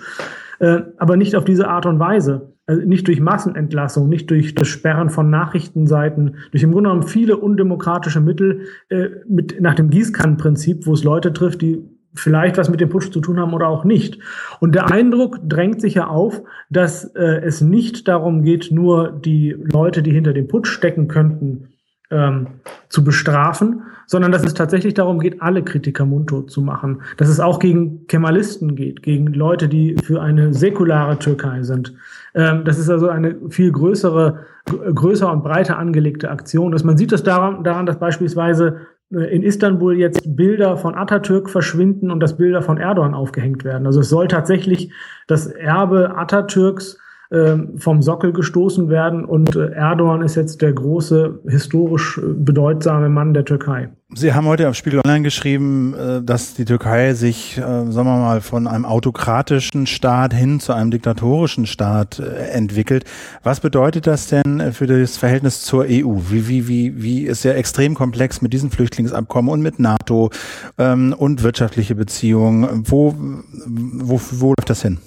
[0.60, 4.68] äh, aber nicht auf diese Art und Weise also nicht durch Massenentlassung, nicht durch das
[4.68, 10.86] Sperren von Nachrichtenseiten, durch im Grunde genommen viele undemokratische Mittel äh, mit, nach dem Gießkannenprinzip,
[10.86, 11.82] wo es Leute trifft, die
[12.14, 14.20] vielleicht was mit dem Putsch zu tun haben oder auch nicht.
[14.60, 19.56] Und der Eindruck drängt sich ja auf, dass äh, es nicht darum geht, nur die
[19.58, 21.70] Leute, die hinter dem Putsch stecken könnten,
[22.10, 22.48] ähm,
[22.90, 27.02] zu bestrafen, sondern dass es tatsächlich darum geht, alle Kritiker mundtot zu machen.
[27.18, 31.94] Dass es auch gegen Kemalisten geht, gegen Leute, die für eine säkulare Türkei sind.
[32.34, 36.72] Ähm, das ist also eine viel größere, größer und breiter angelegte Aktion.
[36.72, 38.78] Dass man sieht es daran, daran, dass beispielsweise
[39.12, 43.86] äh, in Istanbul jetzt Bilder von Atatürk verschwinden und dass Bilder von Erdogan aufgehängt werden.
[43.86, 44.94] Also es soll tatsächlich
[45.28, 46.98] das Erbe Atatürks
[47.30, 53.34] vom Sockel gestoßen werden und äh, Erdogan ist jetzt der große, historisch äh, bedeutsame Mann
[53.34, 53.90] der Türkei.
[54.16, 58.40] Sie haben heute auf Spiegel Online geschrieben, äh, dass die Türkei sich, sagen wir mal,
[58.40, 63.04] von einem autokratischen Staat hin zu einem diktatorischen Staat entwickelt.
[63.44, 66.16] Was bedeutet das denn für das Verhältnis zur EU?
[66.30, 70.30] Wie, wie, wie, wie ist ja extrem komplex mit diesen Flüchtlingsabkommen und mit NATO
[70.78, 72.84] ähm, und wirtschaftliche Beziehungen?
[72.86, 75.00] Wo, wo, wo läuft das hin?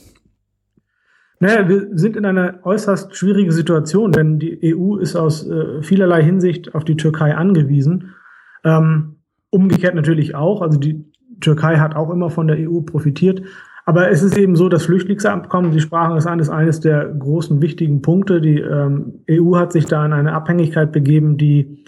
[1.42, 6.22] Naja, wir sind in einer äußerst schwierigen Situation, denn die EU ist aus äh, vielerlei
[6.22, 8.14] Hinsicht auf die Türkei angewiesen.
[8.62, 9.16] Ähm,
[9.48, 10.60] umgekehrt natürlich auch.
[10.60, 13.42] Also die Türkei hat auch immer von der EU profitiert.
[13.86, 17.62] Aber es ist eben so, das Flüchtlingsabkommen, Sie sprachen es an, ist eines der großen
[17.62, 18.42] wichtigen Punkte.
[18.42, 21.84] Die ähm, EU hat sich da in eine Abhängigkeit begeben, die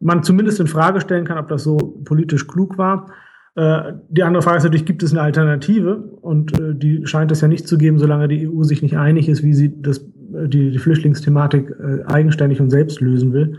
[0.00, 3.10] man zumindest in Frage stellen kann, ob das so politisch klug war.
[3.56, 5.96] Äh, die andere Frage ist natürlich, gibt es eine Alternative?
[5.96, 9.28] Und äh, die scheint es ja nicht zu geben, solange die EU sich nicht einig
[9.28, 11.74] ist, wie sie das, äh, die, die Flüchtlingsthematik
[12.06, 13.58] eigenständig und selbst lösen will.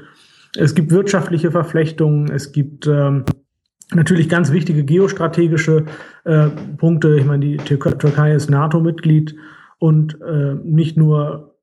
[0.55, 3.25] Es gibt wirtschaftliche Verflechtungen, es gibt ähm,
[3.93, 5.85] natürlich ganz wichtige geostrategische
[6.25, 7.17] äh, Punkte.
[7.17, 9.35] Ich meine, die Türkei ist NATO-Mitglied
[9.79, 11.53] und äh, nicht nur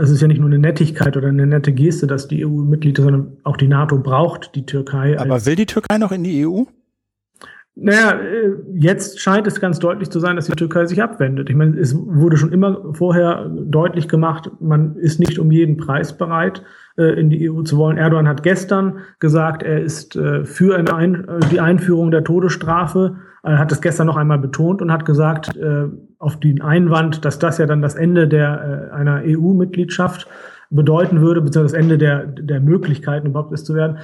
[0.00, 2.98] es ist ja nicht nur eine Nettigkeit oder eine nette Geste, dass die EU Mitglied
[2.98, 5.20] ist, sondern auch die NATO braucht die Türkei.
[5.20, 6.62] Aber will die Türkei noch in die EU?
[7.74, 11.48] Naja, äh, jetzt scheint es ganz deutlich zu sein, dass die Türkei sich abwendet.
[11.48, 16.18] Ich meine, es wurde schon immer vorher deutlich gemacht, man ist nicht um jeden Preis
[16.18, 16.62] bereit,
[16.98, 17.96] äh, in die EU zu wollen.
[17.96, 20.84] Erdogan hat gestern gesagt, er ist äh, für
[21.50, 23.16] die Einführung der Todesstrafe.
[23.42, 25.50] Er hat es gestern noch einmal betont und hat gesagt,
[26.18, 30.28] auf den Einwand, dass das ja dann das Ende der, einer EU-Mitgliedschaft
[30.70, 33.98] bedeuten würde, beziehungsweise das Ende der, der Möglichkeiten überhaupt ist zu werden,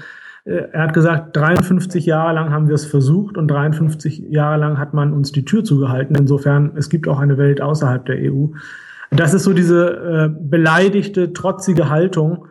[0.48, 4.94] er hat gesagt, 53 Jahre lang haben wir es versucht und 53 Jahre lang hat
[4.94, 6.16] man uns die Tür zugehalten.
[6.16, 8.46] Insofern, es gibt auch eine Welt außerhalb der EU.
[9.10, 12.46] Das ist so diese äh, beleidigte, trotzige Haltung,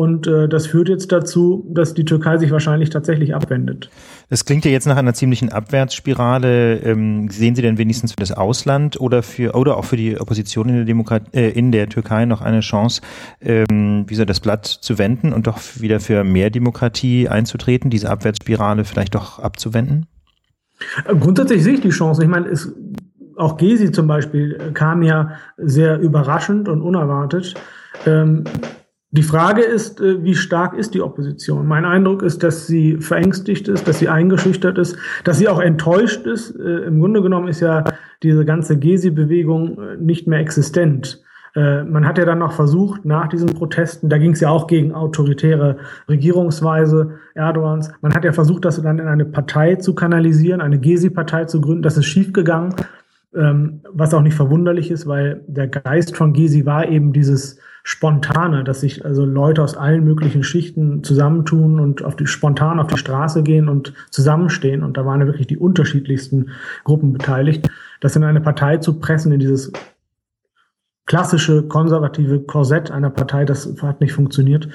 [0.00, 3.90] und äh, das führt jetzt dazu, dass die Türkei sich wahrscheinlich tatsächlich abwendet.
[4.30, 6.76] Das klingt ja jetzt nach einer ziemlichen Abwärtsspirale.
[6.78, 10.70] Ähm, sehen Sie denn wenigstens für das Ausland oder für oder auch für die Opposition
[10.70, 13.02] in der, Demokrat äh, in der Türkei noch eine Chance,
[13.42, 18.08] ähm, wie soll das Blatt zu wenden und doch wieder für mehr Demokratie einzutreten, diese
[18.08, 20.06] Abwärtsspirale vielleicht doch abzuwenden?
[21.04, 22.22] Grundsätzlich sehe ich die Chance.
[22.22, 22.72] Ich meine, es
[23.36, 27.54] auch Gesi zum Beispiel kam ja sehr überraschend und unerwartet.
[28.06, 28.44] Ähm,
[29.12, 31.66] die Frage ist, äh, wie stark ist die Opposition?
[31.66, 36.26] Mein Eindruck ist, dass sie verängstigt ist, dass sie eingeschüchtert ist, dass sie auch enttäuscht
[36.26, 36.54] ist.
[36.54, 37.84] Äh, Im Grunde genommen ist ja
[38.22, 41.22] diese ganze Gesi-Bewegung äh, nicht mehr existent.
[41.52, 44.94] Man hat ja dann noch versucht, nach diesen Protesten, da ging es ja auch gegen
[44.94, 50.78] autoritäre Regierungsweise Erdogans, man hat ja versucht, das dann in eine Partei zu kanalisieren, eine
[50.78, 51.82] Gesi-Partei zu gründen.
[51.82, 52.76] Das ist schiefgegangen,
[53.34, 58.62] ähm, was auch nicht verwunderlich ist, weil der Geist von Gesi war eben dieses Spontane,
[58.64, 62.98] dass sich also Leute aus allen möglichen Schichten zusammentun und auf die, spontan auf die
[62.98, 64.82] Straße gehen und zusammenstehen.
[64.82, 66.50] Und da waren ja wirklich die unterschiedlichsten
[66.84, 67.68] Gruppen beteiligt.
[68.00, 69.72] Das in eine Partei zu pressen, in dieses
[71.06, 74.68] klassische konservative Korsett einer Partei, das hat nicht funktioniert.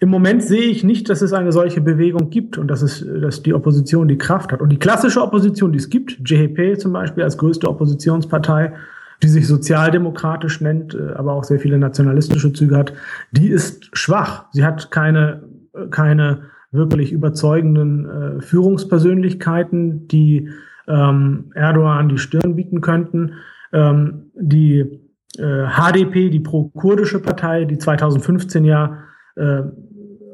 [0.00, 3.42] Im Moment sehe ich nicht, dass es eine solche Bewegung gibt und dass es, dass
[3.42, 4.62] die Opposition die Kraft hat.
[4.62, 8.72] Und die klassische Opposition, die es gibt, JHP zum Beispiel als größte Oppositionspartei,
[9.22, 12.92] die sich sozialdemokratisch nennt, äh, aber auch sehr viele nationalistische Züge hat,
[13.30, 14.46] die ist schwach.
[14.52, 15.42] Sie hat keine,
[15.90, 20.50] keine wirklich überzeugenden äh, Führungspersönlichkeiten, die
[20.86, 23.34] ähm, Erdogan die Stirn bieten könnten.
[23.72, 25.00] Ähm, die
[25.38, 28.98] äh, HDP, die pro-kurdische Partei, die 2015 ja
[29.36, 29.62] äh,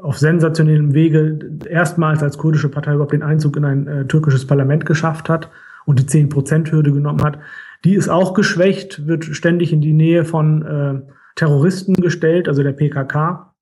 [0.03, 4.87] auf sensationellem Wege erstmals als kurdische Partei überhaupt den Einzug in ein äh, türkisches Parlament
[4.87, 5.51] geschafft hat
[5.85, 7.39] und die 10-Prozent-Hürde genommen hat,
[7.87, 12.73] die ist auch geschwächt, wird ständig in die Nähe von äh, Terroristen gestellt, also der
[12.73, 13.55] PKK,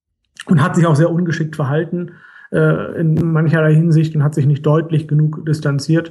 [0.47, 2.13] und hat sich auch sehr ungeschickt verhalten
[2.51, 6.11] äh, in mancherlei Hinsicht und hat sich nicht deutlich genug distanziert.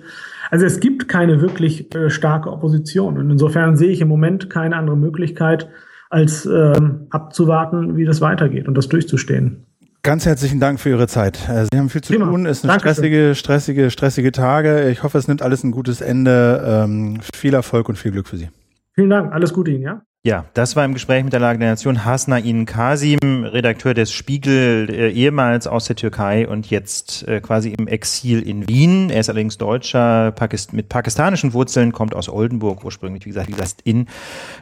[0.52, 3.18] Also es gibt keine wirklich äh, starke Opposition.
[3.18, 5.68] Und insofern sehe ich im Moment keine andere Möglichkeit,
[6.12, 9.66] als ähm, abzuwarten, wie das weitergeht und das durchzustehen.
[10.06, 11.48] Ganz herzlichen Dank für Ihre Zeit.
[11.48, 12.26] Äh, Sie haben viel zu Thema.
[12.26, 12.94] tun, ist eine Dankeschön.
[12.96, 14.90] stressige, stressige, stressige Tage.
[14.90, 16.62] Ich hoffe, es nimmt alles ein gutes Ende.
[16.86, 18.50] Ähm, viel Erfolg und viel Glück für Sie.
[18.96, 20.02] Vielen Dank, alles Gute Ihnen, ja?
[20.26, 24.88] Ja, das war im Gespräch mit der Lage der Nation Hasnain Kasim, Redakteur des Spiegel,
[24.90, 29.10] äh, ehemals aus der Türkei und jetzt äh, quasi im Exil in Wien.
[29.10, 33.52] Er ist allerdings Deutscher Pakist mit pakistanischen Wurzeln, kommt aus Oldenburg ursprünglich, wie gesagt, wie
[33.52, 34.08] gesagt in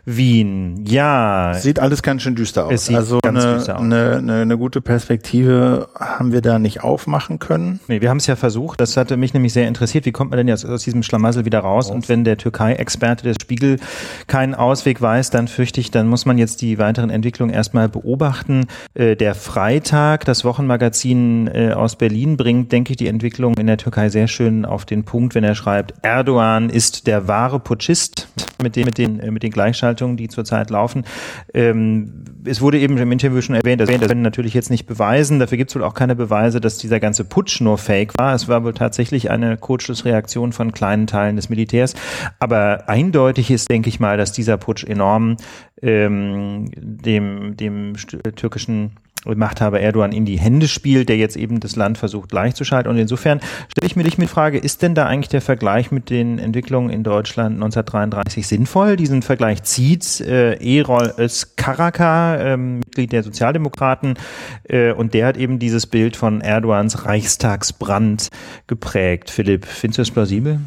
[0.04, 0.84] Wien.
[0.88, 1.54] Ja.
[1.54, 2.90] Sieht alles ganz schön düster aus.
[2.90, 3.84] also eine, düster aus.
[3.84, 7.82] Eine, eine, eine, gute Perspektive haben wir da nicht aufmachen können.
[7.88, 8.82] Nee, wir haben es ja versucht.
[8.82, 10.08] Das hatte mich nämlich sehr interessiert.
[10.08, 11.92] Wie kommt man denn jetzt aus diesem Schlamassel wieder raus.
[11.92, 13.78] Und wenn der Türkei-Experte des Spiegel
[14.26, 18.66] keinen Ausweg weiß, dann fürchte ich, dann muss man jetzt die weiteren Entwicklungen erstmal beobachten.
[18.94, 23.78] Äh, der Freitag, das Wochenmagazin äh, aus Berlin, bringt, denke ich, die Entwicklung in der
[23.78, 28.28] Türkei sehr schön auf den Punkt, wenn er schreibt, Erdogan ist der wahre Putschist
[28.62, 31.06] mit den, mit den, äh, mit den Gleichschaltungen, die zurzeit laufen.
[31.54, 35.40] Ähm, es wurde eben im Interview schon erwähnt, das können natürlich jetzt nicht beweisen.
[35.40, 38.34] Dafür gibt es wohl auch keine Beweise, dass dieser ganze Putsch nur Fake war.
[38.34, 41.94] Es war wohl tatsächlich eine Kurzschlussreaktion von kleinen Teilen des Militärs.
[42.40, 45.38] Aber eindeutig ist, denke ich mal, dass dieser Putsch enorm
[45.82, 47.94] ähm, dem, dem
[48.36, 48.92] türkischen
[49.26, 52.92] Machthaber Erdogan in die Hände spielt, der jetzt eben das Land versucht gleichzuschalten.
[52.92, 56.10] Und insofern stelle ich mir dich mit Frage, ist denn da eigentlich der Vergleich mit
[56.10, 58.96] den Entwicklungen in Deutschland 1933 sinnvoll?
[58.96, 64.16] Diesen Vergleich zieht äh, Erol Özkaraka, ähm, Mitglied der Sozialdemokraten,
[64.64, 68.30] äh, und der hat eben dieses Bild von Erdogans Reichstagsbrand
[68.68, 69.30] geprägt.
[69.30, 70.60] Philipp, findest du das plausibel?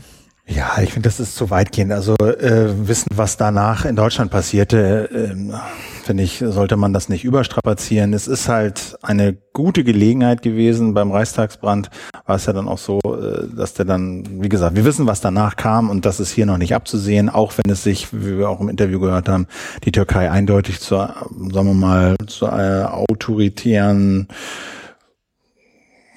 [0.47, 1.91] Ja, ich finde, das ist zu weitgehend.
[1.91, 7.25] Also äh, wissen, was danach in Deutschland passierte, äh, finde ich, sollte man das nicht
[7.25, 8.13] überstrapazieren.
[8.13, 10.93] Es ist halt eine gute Gelegenheit gewesen.
[10.93, 11.89] Beim Reichstagsbrand
[12.27, 15.23] war es ja dann auch so, äh, dass der dann, wie gesagt, wir wissen, was
[15.23, 18.51] danach kam und das ist hier noch nicht abzusehen, auch wenn es sich, wie wir
[18.51, 19.47] auch im Interview gehört haben,
[19.85, 21.15] die Türkei eindeutig zur,
[21.53, 24.29] sagen wir mal, zur äh, autoritären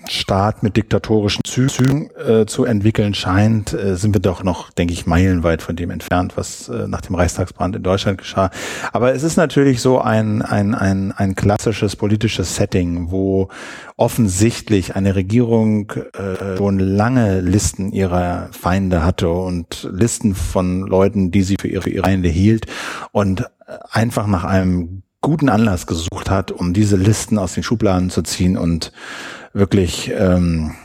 [0.10, 5.06] Staat mit diktatorischen Zügen äh, zu entwickeln scheint, äh, sind wir doch noch, denke ich,
[5.06, 8.50] meilenweit von dem entfernt, was äh, nach dem Reichstagsbrand in Deutschland geschah.
[8.94, 13.50] Aber es ist natürlich so ein, ein, ein, ein klassisches politisches Setting, wo
[13.96, 21.44] offensichtlich eine Regierung äh, schon lange Listen ihrer Feinde hatte und Listen von Leuten, die
[21.44, 22.68] sie für ihre, ihre Feinde hielt
[23.12, 23.46] und
[23.92, 28.58] einfach nach einem guten Anlass gesucht hat, um diese Listen aus den Schubladen zu ziehen
[28.58, 28.92] und
[29.58, 30.76] wirklich ähm,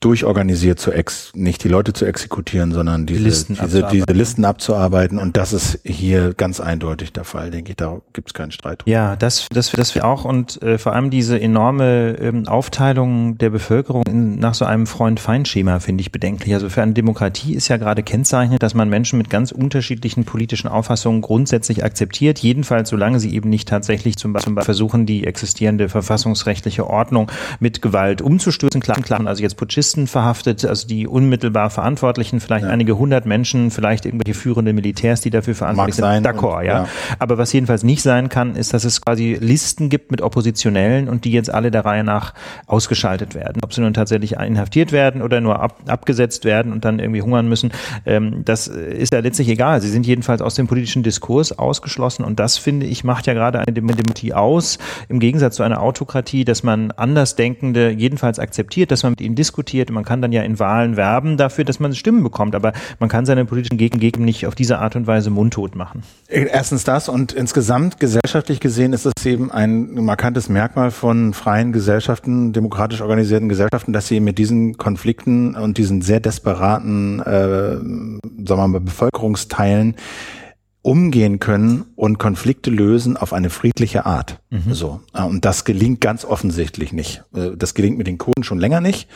[0.00, 5.18] durchorganisiert zu ex, nicht die Leute zu exekutieren, sondern diese, Listen diese, diese Listen abzuarbeiten.
[5.18, 7.76] Und das ist hier ganz eindeutig der Fall, denke ich.
[7.76, 8.82] Da gibt es keinen Streit.
[8.86, 13.50] Ja, das, das, das wir auch und äh, vor allem diese enorme ähm, Aufteilung der
[13.50, 16.54] Bevölkerung in, nach so einem Freund-Feind-Schema finde ich bedenklich.
[16.54, 20.68] Also für eine Demokratie ist ja gerade kennzeichnet, dass man Menschen mit ganz unterschiedlichen politischen
[20.68, 22.38] Auffassungen grundsätzlich akzeptiert.
[22.38, 28.22] Jedenfalls, solange sie eben nicht tatsächlich zum Beispiel versuchen, die existierende verfassungsrechtliche Ordnung mit Gewalt
[28.22, 28.80] umzustürzen.
[28.80, 32.70] Klar, klar, also jetzt Putschisten Terroristen verhaftet, also die unmittelbar Verantwortlichen, vielleicht ja.
[32.70, 36.26] einige hundert Menschen, vielleicht irgendwelche führende Militärs, die dafür verantwortlich Mag sind.
[36.26, 36.82] D'accord, ja.
[36.82, 36.88] ja.
[37.18, 41.24] Aber was jedenfalls nicht sein kann, ist, dass es quasi Listen gibt mit Oppositionellen und
[41.24, 42.34] die jetzt alle der Reihe nach
[42.66, 43.60] ausgeschaltet werden.
[43.62, 47.48] Ob sie nun tatsächlich inhaftiert werden oder nur ab, abgesetzt werden und dann irgendwie hungern
[47.48, 47.72] müssen,
[48.06, 49.80] ähm, das ist ja letztlich egal.
[49.80, 53.58] Sie sind jedenfalls aus dem politischen Diskurs ausgeschlossen und das, finde ich, macht ja gerade
[53.58, 59.12] eine Demokratie aus, im Gegensatz zu einer Autokratie, dass man Andersdenkende jedenfalls akzeptiert, dass man
[59.12, 59.79] mit ihnen diskutiert.
[59.88, 63.24] Man kann dann ja in Wahlen werben dafür, dass man Stimmen bekommt, aber man kann
[63.24, 66.02] seine politischen Gegner nicht auf diese Art und Weise mundtot machen.
[66.28, 72.52] Erstens das und insgesamt gesellschaftlich gesehen ist es eben ein markantes Merkmal von freien Gesellschaften,
[72.52, 78.68] demokratisch organisierten Gesellschaften, dass sie mit diesen Konflikten und diesen sehr desperaten, äh, sagen wir
[78.68, 79.94] mal, Bevölkerungsteilen
[80.82, 84.40] umgehen können und Konflikte lösen auf eine friedliche Art.
[84.48, 84.72] Mhm.
[84.72, 85.00] So.
[85.12, 87.22] Und das gelingt ganz offensichtlich nicht.
[87.34, 89.06] Äh, das gelingt mit den Kurden schon länger nicht.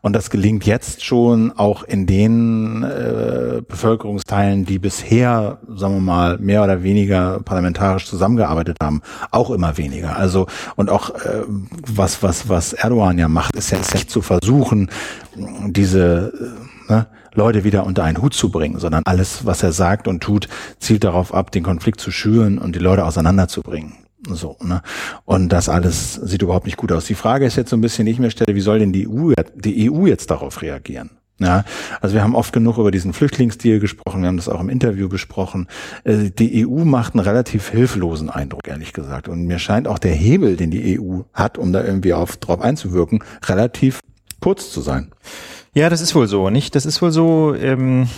[0.00, 6.38] Und das gelingt jetzt schon auch in den äh, Bevölkerungsteilen, die bisher, sagen wir mal,
[6.38, 10.16] mehr oder weniger parlamentarisch zusammengearbeitet haben, auch immer weniger.
[10.16, 11.44] Also, und auch, äh,
[11.86, 14.90] was, was, was Erdogan ja macht, ist ja echt zu versuchen,
[15.68, 20.06] diese, äh, ne, Leute wieder unter einen Hut zu bringen, sondern alles, was er sagt
[20.08, 23.94] und tut, zielt darauf ab, den Konflikt zu schüren und die Leute auseinanderzubringen.
[24.28, 24.82] So, ne?
[25.24, 27.06] Und das alles sieht überhaupt nicht gut aus.
[27.06, 29.08] Die Frage ist jetzt so ein bisschen, die ich mir stelle, wie soll denn die
[29.08, 31.10] EU, die EU jetzt darauf reagieren?
[31.40, 31.64] Ja,
[32.00, 35.08] also wir haben oft genug über diesen Flüchtlingsdeal gesprochen, wir haben das auch im Interview
[35.08, 35.66] besprochen.
[36.04, 39.28] Äh, die EU macht einen relativ hilflosen Eindruck, ehrlich gesagt.
[39.28, 42.60] Und mir scheint auch der Hebel, den die EU hat, um da irgendwie auf, drauf
[42.60, 44.00] einzuwirken, relativ
[44.40, 45.10] kurz zu sein.
[45.74, 46.74] Ja, das ist wohl so, nicht?
[46.74, 47.54] Das ist wohl so.
[47.54, 48.08] Ähm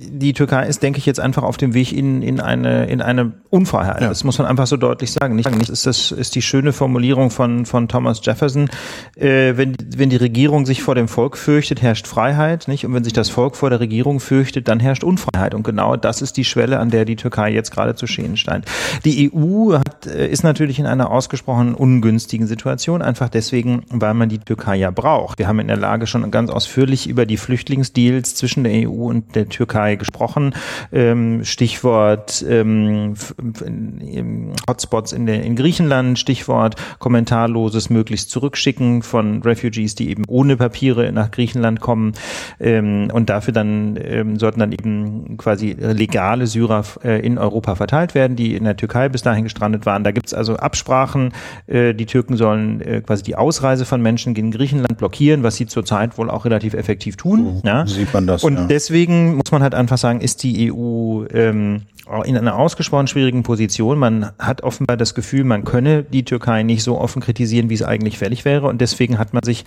[0.00, 3.32] die Türkei ist, denke ich, jetzt einfach auf dem Weg in, in eine, in eine
[3.50, 4.00] Unfreiheit.
[4.00, 4.08] Ja.
[4.08, 5.34] Das muss man einfach so deutlich sagen.
[5.34, 8.68] Nicht, nicht ist das ist die schöne Formulierung von, von Thomas Jefferson.
[9.16, 12.86] Äh, wenn, wenn die Regierung sich vor dem Volk fürchtet, herrscht Freiheit, nicht?
[12.86, 15.54] Und wenn sich das Volk vor der Regierung fürchtet, dann herrscht Unfreiheit.
[15.54, 18.66] Und genau das ist die Schwelle, an der die Türkei jetzt gerade zu stehen scheint.
[19.04, 24.28] Die EU hat, äh, ist natürlich in einer ausgesprochen ungünstigen Situation, einfach deswegen, weil man
[24.28, 25.38] die Türkei ja braucht.
[25.38, 29.34] Wir haben in der Lage schon ganz ausführlich über die Flüchtlingsdeals zwischen der EU und
[29.34, 30.54] der Türkei Türkei gesprochen.
[30.92, 33.14] Ähm, Stichwort ähm,
[34.68, 41.12] Hotspots in, der, in Griechenland, Stichwort kommentarloses möglichst Zurückschicken von Refugees, die eben ohne Papiere
[41.12, 42.12] nach Griechenland kommen
[42.60, 48.14] ähm, und dafür dann ähm, sollten dann eben quasi legale Syrer äh, in Europa verteilt
[48.14, 50.02] werden, die in der Türkei bis dahin gestrandet waren.
[50.02, 51.34] Da gibt es also Absprachen.
[51.66, 55.66] Äh, die Türken sollen äh, quasi die Ausreise von Menschen in Griechenland blockieren, was sie
[55.66, 57.60] zurzeit wohl auch relativ effektiv tun.
[57.62, 57.86] So ja?
[57.86, 58.44] Sieht man das.
[58.44, 58.64] Und ja.
[58.64, 61.82] deswegen muss man halt einfach sagen, ist die EU ähm,
[62.24, 63.98] in einer ausgesprochen schwierigen Position.
[63.98, 67.82] Man hat offenbar das Gefühl, man könne die Türkei nicht so offen kritisieren, wie es
[67.82, 68.66] eigentlich fällig wäre.
[68.66, 69.64] Und deswegen hat man sich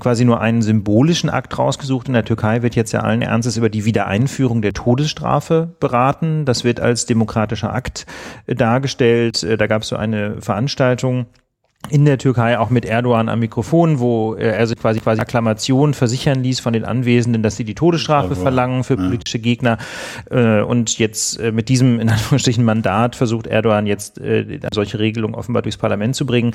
[0.00, 2.08] quasi nur einen symbolischen Akt rausgesucht.
[2.08, 6.44] In der Türkei wird jetzt ja allen Ernstes über die Wiedereinführung der Todesstrafe beraten.
[6.44, 8.06] Das wird als demokratischer Akt
[8.46, 9.46] dargestellt.
[9.58, 11.26] Da gab es so eine Veranstaltung
[11.90, 16.42] in der Türkei auch mit Erdogan am Mikrofon, wo er sich quasi quasi Akklamation versichern
[16.42, 19.78] ließ von den Anwesenden, dass sie die Todesstrafe verlangen für politische Gegner.
[20.30, 25.34] Äh, und jetzt äh, mit diesem in Anführungsstrichen Mandat versucht Erdogan jetzt äh, solche Regelungen
[25.34, 26.54] offenbar durchs Parlament zu bringen.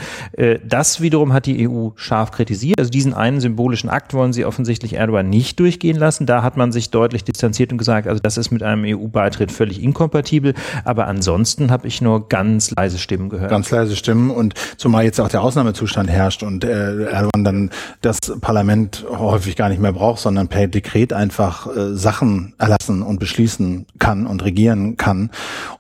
[0.63, 2.80] Das wiederum hat die EU scharf kritisiert.
[2.80, 6.26] Also diesen einen symbolischen Akt wollen sie offensichtlich Erdogan nicht durchgehen lassen.
[6.26, 9.82] Da hat man sich deutlich distanziert und gesagt, also das ist mit einem EU-Beitritt völlig
[9.82, 10.54] inkompatibel.
[10.84, 13.50] Aber ansonsten habe ich nur ganz leise Stimmen gehört.
[13.50, 17.69] Ganz leise Stimmen und zumal jetzt jetzt auch der Ausnahmezustand herrscht und äh, Erdogan dann
[18.01, 23.19] das Parlament häufig gar nicht mehr braucht, sondern per Dekret einfach äh, Sachen erlassen und
[23.19, 25.32] beschließen kann und regieren kann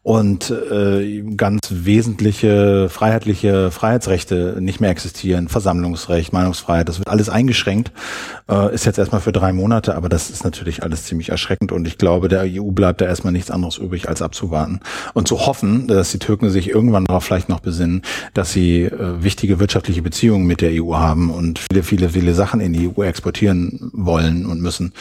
[0.03, 7.91] und äh, ganz wesentliche freiheitliche Freiheitsrechte nicht mehr existieren, Versammlungsrecht, Meinungsfreiheit, das wird alles eingeschränkt,
[8.49, 11.87] äh, ist jetzt erstmal für drei Monate, aber das ist natürlich alles ziemlich erschreckend und
[11.87, 14.79] ich glaube, der EU bleibt da erstmal nichts anderes übrig, als abzuwarten
[15.13, 18.01] und zu hoffen, dass die Türken sich irgendwann darauf vielleicht noch besinnen,
[18.33, 22.61] dass sie äh, wichtige wirtschaftliche Beziehungen mit der EU haben und viele, viele, viele Sachen
[22.61, 24.93] in die EU exportieren wollen und müssen.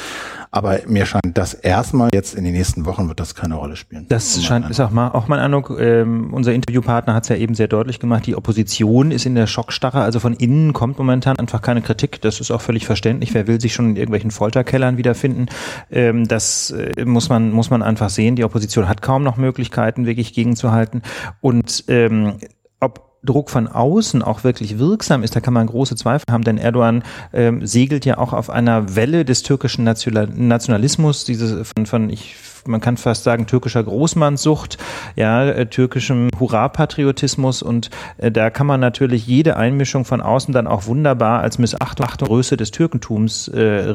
[0.51, 4.07] Aber mir scheint das erstmal jetzt in den nächsten Wochen wird das keine Rolle spielen.
[4.09, 5.77] Das scheint, ist auch mal, auch mein Eindruck.
[5.79, 8.27] Ähm, unser Interviewpartner hat es ja eben sehr deutlich gemacht.
[8.27, 10.01] Die Opposition ist in der Schockstarre.
[10.01, 12.21] Also von innen kommt momentan einfach keine Kritik.
[12.21, 13.33] Das ist auch völlig verständlich.
[13.33, 15.47] Wer will sich schon in irgendwelchen Folterkellern wiederfinden?
[15.89, 18.35] Ähm, das äh, muss man, muss man einfach sehen.
[18.35, 21.03] Die Opposition hat kaum noch Möglichkeiten, wirklich gegenzuhalten.
[21.41, 22.39] Und ähm,
[22.81, 26.59] ob Druck von außen auch wirklich wirksam ist, da kann man große Zweifel haben, denn
[26.59, 27.03] Erdogan
[27.33, 32.37] ähm, segelt ja auch auf einer Welle des türkischen Nationalismus, diese von, von ich
[32.69, 34.79] man kann fast sagen, türkischer Großmannssucht,
[35.17, 40.67] ja, äh, türkischem Hurra-Patriotismus und äh, da kann man natürlich jede Einmischung von außen dann
[40.67, 43.95] auch wunderbar als Missachtung Größe des Türkentums äh,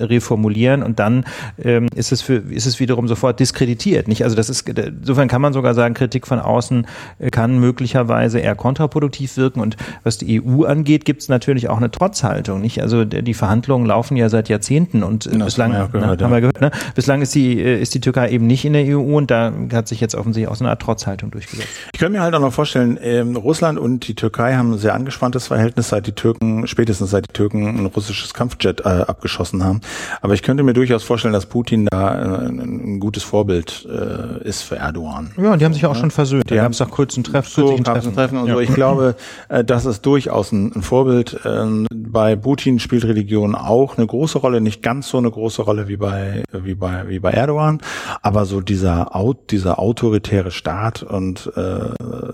[0.00, 1.24] reformulieren und dann
[1.62, 4.08] ähm, ist es für ist es wiederum sofort diskreditiert.
[4.08, 4.24] Nicht?
[4.24, 6.86] Also das ist insofern kann man sogar sagen, Kritik von außen
[7.18, 11.76] äh, kann möglicherweise eher kontraproduktiv wirken und was die EU angeht, gibt es natürlich auch
[11.76, 12.60] eine Trotzhaltung.
[12.60, 12.80] Nicht?
[12.80, 16.32] Also die Verhandlungen laufen ja seit Jahrzehnten und äh, bislang haben wir, gehört, na, haben
[16.32, 16.70] wir gehört, ne?
[16.94, 20.00] bislang ist die ist die Türkei eben nicht in der EU und da hat sich
[20.00, 21.68] jetzt offensichtlich auch so eine Art Trotzhaltung durchgesetzt.
[21.92, 24.94] Ich könnte mir halt auch noch vorstellen, ähm, Russland und die Türkei haben ein sehr
[24.94, 29.80] angespanntes Verhältnis, seit die Türken, spätestens seit die Türken ein russisches Kampfjet äh, abgeschossen haben.
[30.20, 34.62] Aber ich könnte mir durchaus vorstellen, dass Putin da äh, ein gutes Vorbild äh, ist
[34.62, 35.32] für Erdogan.
[35.36, 36.00] Ja, und die haben sich auch ja.
[36.00, 36.50] schon versöhnt.
[36.50, 38.14] Die haben es auch kurz ein Treffen, so, Treffen.
[38.14, 38.54] Treffen und ja.
[38.54, 38.60] so.
[38.60, 39.16] Ich glaube,
[39.48, 41.40] äh, das ist durchaus ein, ein Vorbild.
[41.44, 45.88] Ähm, bei Putin spielt Religion auch eine große Rolle, nicht ganz so eine große Rolle
[45.88, 47.80] wie bei wie bei wie bei Erdogan,
[48.22, 49.10] aber so dieser
[49.50, 51.60] dieser autoritäre Staat und äh,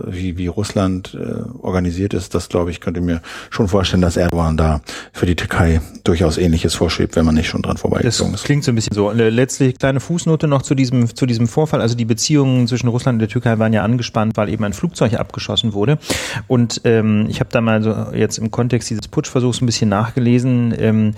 [0.07, 4.57] wie wie Russland äh, organisiert ist, das glaube ich könnte mir schon vorstellen, dass Erdogan
[4.57, 4.81] da
[5.13, 8.45] für die Türkei durchaus Ähnliches vorschwebt, wenn man nicht schon dran vorbeigezogen ist.
[8.45, 9.11] Klingt so ein bisschen so.
[9.11, 11.81] Letztlich kleine Fußnote noch zu diesem zu diesem Vorfall.
[11.81, 15.15] Also die Beziehungen zwischen Russland und der Türkei waren ja angespannt, weil eben ein Flugzeug
[15.15, 15.99] abgeschossen wurde.
[16.47, 20.75] Und ähm, ich habe da mal so jetzt im Kontext dieses Putschversuchs ein bisschen nachgelesen.
[20.79, 21.15] Ähm,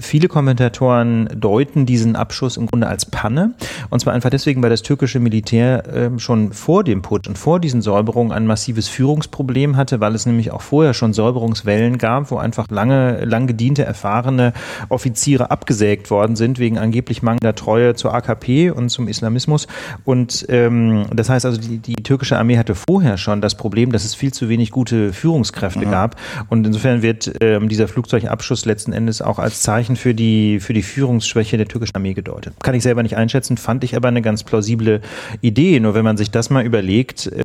[0.00, 3.54] viele Kommentatoren deuten diesen Abschuss im Grunde als Panne.
[3.90, 7.60] Und zwar einfach deswegen, weil das türkische Militär ähm, schon vor dem Putsch und vor
[7.60, 12.36] diesen Säuberungen ein massives Führungsproblem hatte, weil es nämlich auch vorher schon Säuberungswellen gab, wo
[12.36, 14.52] einfach lange, lang gediente, erfahrene
[14.88, 19.66] Offiziere abgesägt worden sind wegen angeblich mangelnder Treue zur AKP und zum Islamismus.
[20.04, 24.04] Und ähm, das heißt also, die, die türkische Armee hatte vorher schon das Problem, dass
[24.04, 25.90] es viel zu wenig gute Führungskräfte ja.
[25.90, 26.16] gab.
[26.48, 30.82] Und insofern wird ähm, dieser Flugzeugabschuss letzten Endes auch als Zeichen für die, für die
[30.82, 32.54] Führungsschwäche der türkischen Armee gedeutet.
[32.62, 35.00] Kann ich selber nicht einschätzen, fand ich aber eine ganz plausible
[35.40, 35.80] Idee.
[35.80, 37.42] Nur wenn man sich das mal überlegt, äh,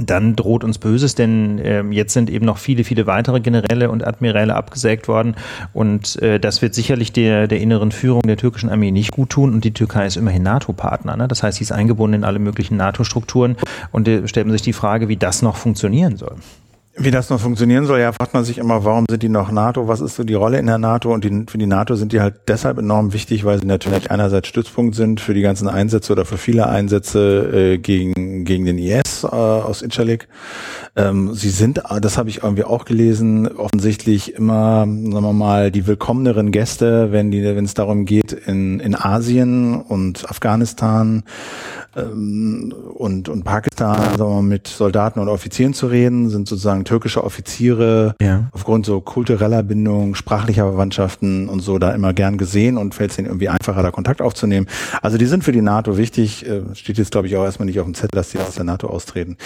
[0.00, 4.06] dann droht uns Böses, denn äh, jetzt sind eben noch viele, viele weitere Generäle und
[4.06, 5.36] Admiräle abgesägt worden
[5.72, 9.54] und äh, das wird sicherlich der, der inneren Führung der türkischen Armee nicht gut tun
[9.54, 11.16] und die Türkei ist immerhin NATO-Partner.
[11.16, 11.28] Ne?
[11.28, 13.56] Das heißt, sie ist eingebunden in alle möglichen NATO-Strukturen
[13.92, 16.36] und äh, stellt man sich die Frage, wie das noch funktionieren soll.
[16.98, 19.86] Wie das noch funktionieren soll, ja, fragt man sich immer, warum sind die noch NATO?
[19.86, 21.12] Was ist so die Rolle in der NATO?
[21.12, 24.48] Und die, für die NATO sind die halt deshalb enorm wichtig, weil sie natürlich einerseits
[24.48, 29.24] Stützpunkt sind für die ganzen Einsätze oder für viele Einsätze äh, gegen, gegen den IS
[29.24, 30.26] äh, aus Incirlik.
[30.96, 35.86] Ähm, sie sind, das habe ich irgendwie auch gelesen, offensichtlich immer, sagen wir mal, die
[35.86, 41.24] willkommeneren Gäste, wenn die, wenn es darum geht, in, in Asien und Afghanistan
[41.94, 46.85] ähm, und, und Pakistan sagen wir mal, mit Soldaten und Offizieren zu reden, sind sozusagen
[46.86, 48.48] türkische Offiziere ja.
[48.52, 53.18] aufgrund so kultureller Bindung, sprachlicher Verwandtschaften und so da immer gern gesehen und fällt es
[53.18, 54.66] ihnen irgendwie einfacher, da Kontakt aufzunehmen.
[55.02, 57.78] Also die sind für die NATO wichtig, äh, steht jetzt glaube ich auch erstmal nicht
[57.78, 59.36] auf dem Zettel, dass die aus der NATO austreten.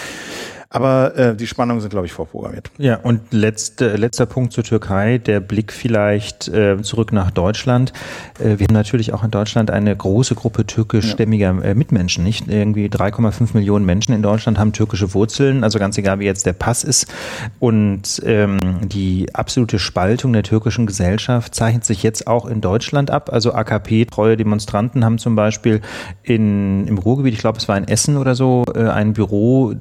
[0.73, 2.71] Aber äh, die Spannungen sind, glaube ich, vorprogrammiert.
[2.77, 7.91] Ja, und letzte, letzter Punkt zur Türkei, der Blick vielleicht äh, zurück nach Deutschland.
[8.39, 12.47] Äh, wir haben natürlich auch in Deutschland eine große Gruppe türkischstämmiger äh, Mitmenschen, nicht?
[12.47, 16.53] Irgendwie 3,5 Millionen Menschen in Deutschland haben türkische Wurzeln, also ganz egal, wie jetzt der
[16.53, 17.13] Pass ist.
[17.59, 23.29] Und ähm, die absolute Spaltung der türkischen Gesellschaft zeichnet sich jetzt auch in Deutschland ab.
[23.33, 25.81] Also AKP-treue Demonstranten haben zum Beispiel
[26.23, 29.73] in, im Ruhrgebiet, ich glaube, es war in Essen oder so, äh, ein Büro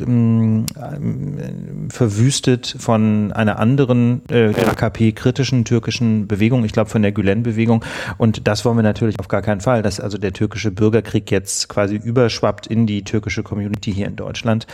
[1.88, 7.84] verwüstet von einer anderen äh, AKP-kritischen türkischen Bewegung, ich glaube von der Gülen-Bewegung.
[8.18, 11.68] Und das wollen wir natürlich auf gar keinen Fall, dass also der türkische Bürgerkrieg jetzt
[11.68, 14.66] quasi überschwappt in die türkische Community hier in Deutschland.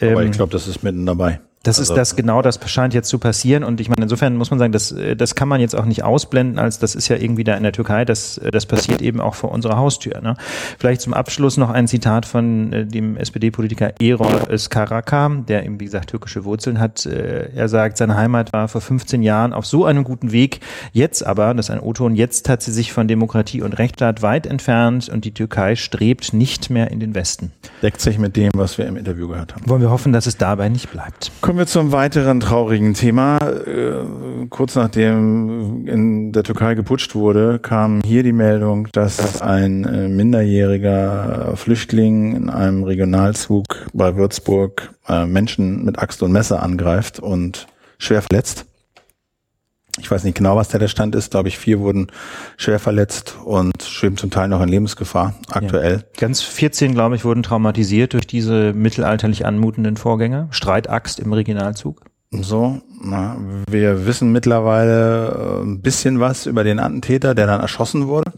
[0.00, 1.40] Aber ähm, ich glaube, das ist mitten dabei.
[1.66, 3.64] Das also, ist das genau, das scheint jetzt zu passieren.
[3.64, 6.58] Und ich meine, insofern muss man sagen, das, das kann man jetzt auch nicht ausblenden,
[6.58, 9.50] als das ist ja irgendwie da in der Türkei, das, das passiert eben auch vor
[9.50, 10.20] unserer Haustür.
[10.20, 10.34] Ne?
[10.78, 15.86] Vielleicht zum Abschluss noch ein Zitat von äh, dem SPD-Politiker Erol Skaraka, der eben, wie
[15.86, 17.04] gesagt, türkische Wurzeln hat.
[17.06, 20.60] Äh, er sagt, seine Heimat war vor 15 Jahren auf so einem guten Weg.
[20.92, 24.46] Jetzt aber, das ist ein O-Ton, jetzt hat sie sich von Demokratie und Rechtsstaat weit
[24.46, 27.52] entfernt und die Türkei strebt nicht mehr in den Westen.
[27.82, 29.68] Deckt sich mit dem, was wir im Interview gehört haben.
[29.68, 31.32] Wollen wir hoffen, dass es dabei nicht bleibt.
[31.40, 33.38] Kommen Kommen wir zum weiteren traurigen Thema.
[33.38, 34.04] Äh,
[34.50, 41.56] kurz nachdem in der Türkei geputscht wurde, kam hier die Meldung, dass ein äh, minderjähriger
[41.56, 48.20] Flüchtling in einem Regionalzug bei Würzburg äh, Menschen mit Axt und Messer angreift und schwer
[48.20, 48.66] verletzt.
[49.98, 51.30] Ich weiß nicht genau, was der, der Stand ist.
[51.30, 52.08] Glaube ich, vier wurden
[52.56, 55.94] schwer verletzt und schweben zum Teil noch in Lebensgefahr aktuell.
[55.94, 56.02] Ja.
[56.18, 60.48] Ganz 14, glaube ich, wurden traumatisiert durch diese mittelalterlich anmutenden Vorgänger.
[60.50, 62.02] Streitaxt im Regionalzug.
[62.30, 63.36] So, na,
[63.70, 68.32] wir wissen mittlerweile äh, ein bisschen was über den Attentäter, der dann erschossen wurde.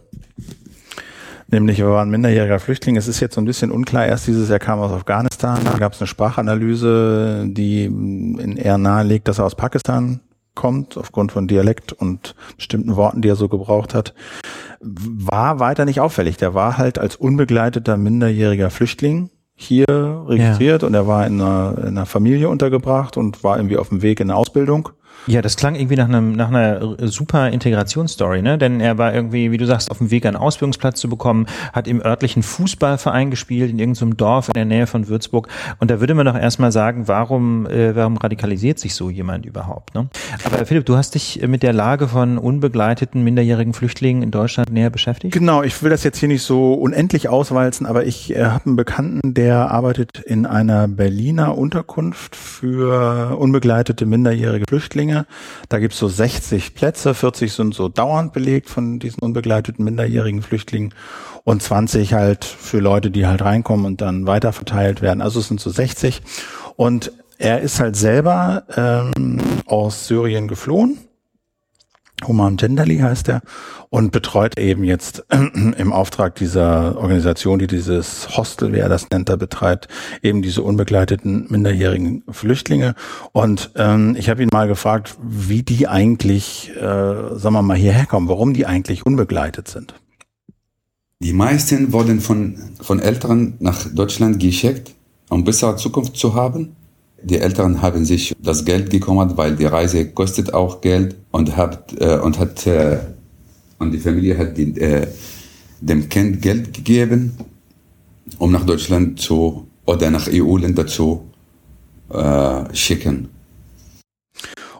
[1.51, 2.97] Nämlich, er war ein minderjähriger Flüchtling.
[2.97, 4.07] Es ist jetzt so ein bisschen unklar.
[4.07, 5.59] Erst dieses Jahr kam aus Afghanistan.
[5.65, 10.21] Da gab es eine Sprachanalyse, die in eher nahe legt, dass er aus Pakistan
[10.59, 14.13] kommt, aufgrund von Dialekt und bestimmten Worten, die er so gebraucht hat,
[14.81, 16.37] war weiter nicht auffällig.
[16.37, 20.89] Der war halt als unbegleiteter minderjähriger Flüchtling hier registriert ja.
[20.89, 24.21] und er war in einer, in einer Familie untergebracht und war irgendwie auf dem Weg
[24.21, 24.91] in eine Ausbildung
[25.29, 28.57] ja, das klang irgendwie nach, einem, nach einer super Integrationsstory, ne?
[28.57, 31.87] Denn er war irgendwie, wie du sagst, auf dem Weg, einen Ausbildungsplatz zu bekommen, hat
[31.87, 35.49] im örtlichen Fußballverein gespielt, in irgendeinem Dorf in der Nähe von Würzburg.
[35.81, 39.95] Und da würde man doch erstmal sagen, warum, äh, warum radikalisiert sich so jemand überhaupt?
[39.95, 40.09] Ne?
[40.45, 44.89] Aber Philipp, du hast dich mit der Lage von unbegleiteten minderjährigen Flüchtlingen in Deutschland näher
[44.89, 45.35] beschäftigt?
[45.35, 48.77] Genau, ich will das jetzt hier nicht so unendlich auswalzen, aber ich äh, habe einen
[48.77, 55.08] Bekannten, der arbeitet in einer Berliner Unterkunft für unbegleitete minderjährige Flüchtlinge
[55.69, 60.43] da gibt es so 60 Plätze, 40 sind so dauernd belegt von diesen unbegleiteten minderjährigen
[60.43, 60.95] Flüchtlingen
[61.45, 64.53] und 20 halt für Leute, die halt reinkommen und dann weiter
[65.03, 65.23] werden.
[65.23, 66.23] Also es sind so 60.
[66.77, 70.99] Und er ist halt selber ähm, aus Syrien geflohen
[72.27, 73.43] Human Genderly heißt er
[73.91, 79.29] und betreut eben jetzt im Auftrag dieser Organisation, die dieses Hostel, wie er das nennt,
[79.29, 79.89] da betreibt,
[80.23, 82.95] eben diese unbegleiteten minderjährigen Flüchtlinge.
[83.33, 88.07] Und ähm, ich habe ihn mal gefragt, wie die eigentlich, äh, sagen wir mal, hierher
[88.07, 89.95] kommen, warum die eigentlich unbegleitet sind.
[91.21, 94.95] Die meisten wurden von, von Eltern nach Deutschland geschickt,
[95.31, 96.77] um bessere Zukunft zu haben.
[97.23, 101.95] Die Eltern haben sich das Geld gekümmert, weil die Reise kostet auch Geld und hat
[102.01, 102.99] äh, und hat äh,
[103.79, 105.07] und die Familie hat die, äh,
[105.81, 107.37] dem Kind Geld gegeben,
[108.39, 111.25] um nach Deutschland zu oder nach EU-Länder zu
[112.11, 113.29] äh, schicken.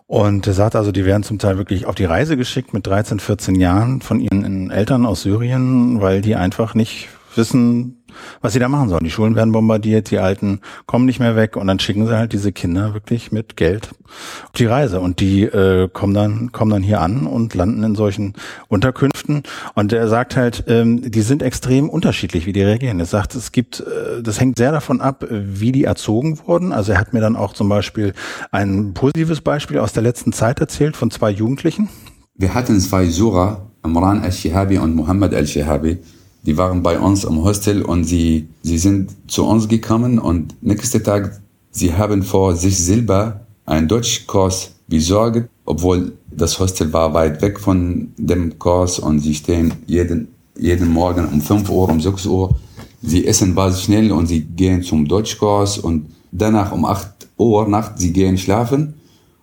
[0.07, 3.20] Und er sagt also, die werden zum Teil wirklich auf die Reise geschickt mit 13,
[3.20, 7.97] 14 Jahren von ihren Eltern aus Syrien, weil die einfach nicht wissen,
[8.40, 9.04] was sie da machen sollen.
[9.04, 12.32] Die Schulen werden bombardiert, die Alten kommen nicht mehr weg und dann schicken sie halt
[12.32, 13.90] diese Kinder wirklich mit Geld
[14.44, 17.94] auf die Reise und die äh, kommen dann kommen dann hier an und landen in
[17.94, 18.34] solchen
[18.68, 19.42] Unterkünften
[19.74, 23.00] und er sagt halt, ähm, die sind extrem unterschiedlich, wie die reagieren.
[23.00, 26.72] Er sagt, es gibt, äh, das hängt sehr davon ab, wie die erzogen wurden.
[26.72, 28.14] Also er hat mir dann auch zum Beispiel
[28.50, 31.88] ein positives Beispiel aus der letzten Zeit erzählt von zwei Jugendlichen.
[32.34, 35.98] Wir hatten zwei Sura, Amran al-Shihabi und Muhammad al-Shihabi
[36.49, 41.05] die waren bei uns im Hostel und sie, sie sind zu uns gekommen und nächsten
[41.05, 47.61] Tag, sie haben vor sich selber einen Deutschkurs besorgt, obwohl das Hostel war weit weg
[47.61, 50.28] von dem Kurs und sie stehen jeden,
[50.59, 52.57] jeden Morgen um 5 Uhr, um 6 Uhr.
[53.03, 57.99] Sie essen was schnell und sie gehen zum Deutschkurs und danach um 8 Uhr Nacht,
[57.99, 58.94] sie gehen schlafen.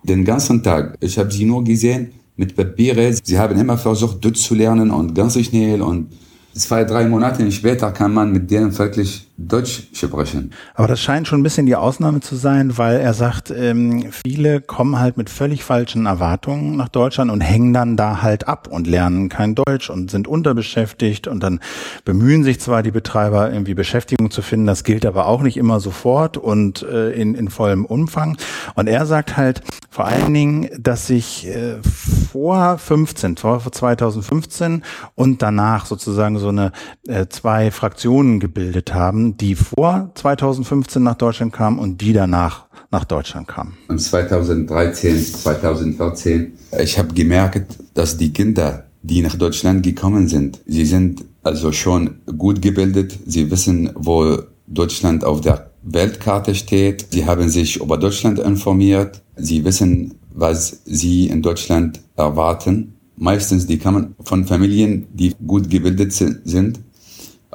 [0.02, 0.96] Den ganzen Tag.
[0.98, 3.14] Ich habe sie nur gesehen mit Papiere.
[3.22, 6.08] Sie haben immer versucht, Deutsch zu lernen und ganz schnell und
[6.56, 10.52] zwei, drei Monate später kann man mit denen wirklich Deutsch sprechen.
[10.74, 14.62] Aber das scheint schon ein bisschen die Ausnahme zu sein, weil er sagt, ähm, viele
[14.62, 18.86] kommen halt mit völlig falschen Erwartungen nach Deutschland und hängen dann da halt ab und
[18.86, 21.60] lernen kein Deutsch und sind unterbeschäftigt und dann
[22.06, 25.80] bemühen sich zwar die Betreiber irgendwie Beschäftigung zu finden, das gilt aber auch nicht immer
[25.80, 28.38] sofort und äh, in, in vollem Umfang.
[28.74, 29.62] Und er sagt halt
[29.96, 34.82] vor allen Dingen, dass sich äh, vor 15, vor 2015
[35.14, 36.72] und danach sozusagen so eine
[37.08, 43.04] äh, zwei Fraktionen gebildet haben, die vor 2015 nach Deutschland kamen und die danach nach
[43.04, 43.76] Deutschland kamen?
[43.96, 46.52] 2013, 2014.
[46.80, 52.20] Ich habe gemerkt, dass die Kinder, die nach Deutschland gekommen sind, sie sind also schon
[52.36, 53.18] gut gebildet.
[53.24, 57.06] Sie wissen, wo Deutschland auf der Weltkarte steht.
[57.10, 59.22] Sie haben sich über Deutschland informiert.
[59.36, 62.94] Sie wissen, was sie in Deutschland erwarten.
[63.16, 66.80] Meistens, die kommen von Familien, die gut gebildet sind.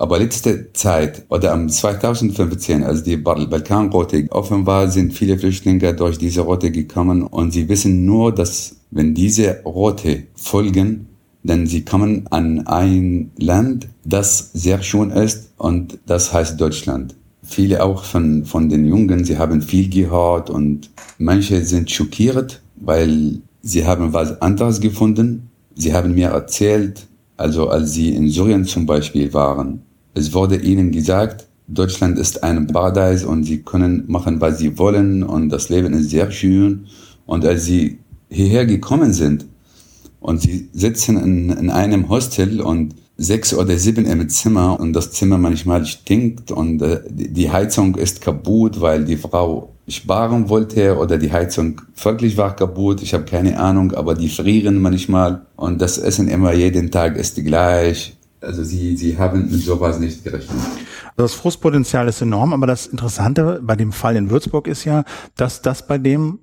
[0.02, 6.18] Aber letzte Zeit oder am 2015, als die Balkanroute offen war, sind viele Flüchtlinge durch
[6.18, 11.06] diese Route gekommen und sie wissen nur, dass wenn diese Route folgen,
[11.44, 17.14] dann sie kommen an ein Land, das sehr schön ist und das heißt Deutschland.
[17.44, 20.90] Viele auch von, von den Jungen, sie haben viel gehört und
[21.20, 25.52] manche sind schockiert, weil sie haben was anderes gefunden.
[25.76, 27.06] Sie haben mir erzählt,
[27.38, 29.84] also als sie in Syrien zum Beispiel waren,
[30.14, 35.24] es wurde ihnen gesagt, Deutschland ist ein Paradies und sie können machen, was sie wollen
[35.24, 36.88] und das Leben ist sehr schön.
[37.26, 38.00] Und als sie
[38.30, 39.46] hierher gekommen sind
[40.20, 45.12] und sie sitzen in, in einem Hostel und sechs oder sieben im Zimmer und das
[45.12, 51.18] Zimmer manchmal stinkt und äh, die Heizung ist kaputt, weil die Frau sparen wollte oder
[51.18, 53.02] die Heizung wirklich war kaputt.
[53.02, 57.36] Ich habe keine Ahnung, aber die frieren manchmal und das Essen immer jeden Tag ist
[57.36, 60.60] gleich also sie, sie haben mit sowas nicht gerechnet.
[61.16, 65.04] Das Frustpotenzial ist enorm, aber das Interessante bei dem Fall in Würzburg ist ja,
[65.36, 66.40] dass das bei dem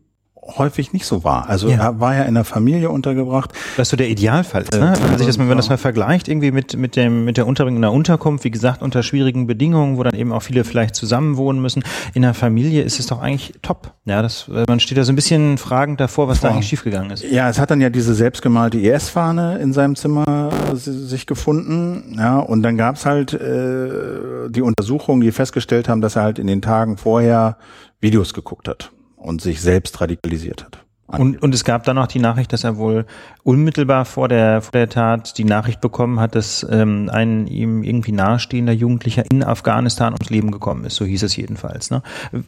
[0.56, 1.48] häufig nicht so war.
[1.48, 1.76] Also ja.
[1.76, 3.52] er war ja in der Familie untergebracht.
[3.76, 4.94] Was so der Idealfall ist, ne?
[5.00, 7.76] Wenn, sich das, wenn man das mal vergleicht, irgendwie mit, mit, dem, mit der Unterbringung
[7.76, 11.60] in der Unterkunft, wie gesagt, unter schwierigen Bedingungen, wo dann eben auch viele vielleicht zusammenwohnen
[11.60, 11.82] müssen.
[12.14, 13.92] In der Familie ist es doch eigentlich top.
[14.04, 16.48] Ja, das, man steht da so ein bisschen fragend davor, was Vor.
[16.48, 17.24] da eigentlich schiefgegangen ist.
[17.24, 22.16] Ja, es hat dann ja diese selbstgemalte IS-Fahne in seinem Zimmer sich gefunden.
[22.16, 26.46] Ja, und dann gab's halt äh, die Untersuchungen, die festgestellt haben, dass er halt in
[26.46, 27.58] den Tagen vorher
[28.00, 30.87] Videos geguckt hat und sich selbst radikalisiert hat.
[31.08, 33.06] Und, und es gab dann noch die Nachricht, dass er wohl
[33.42, 38.12] unmittelbar vor der, vor der Tat die Nachricht bekommen hat, dass ähm, ein ihm irgendwie
[38.12, 40.96] nahestehender Jugendlicher in Afghanistan ums Leben gekommen ist.
[40.96, 41.90] So hieß es jedenfalls.
[41.90, 42.02] Ne?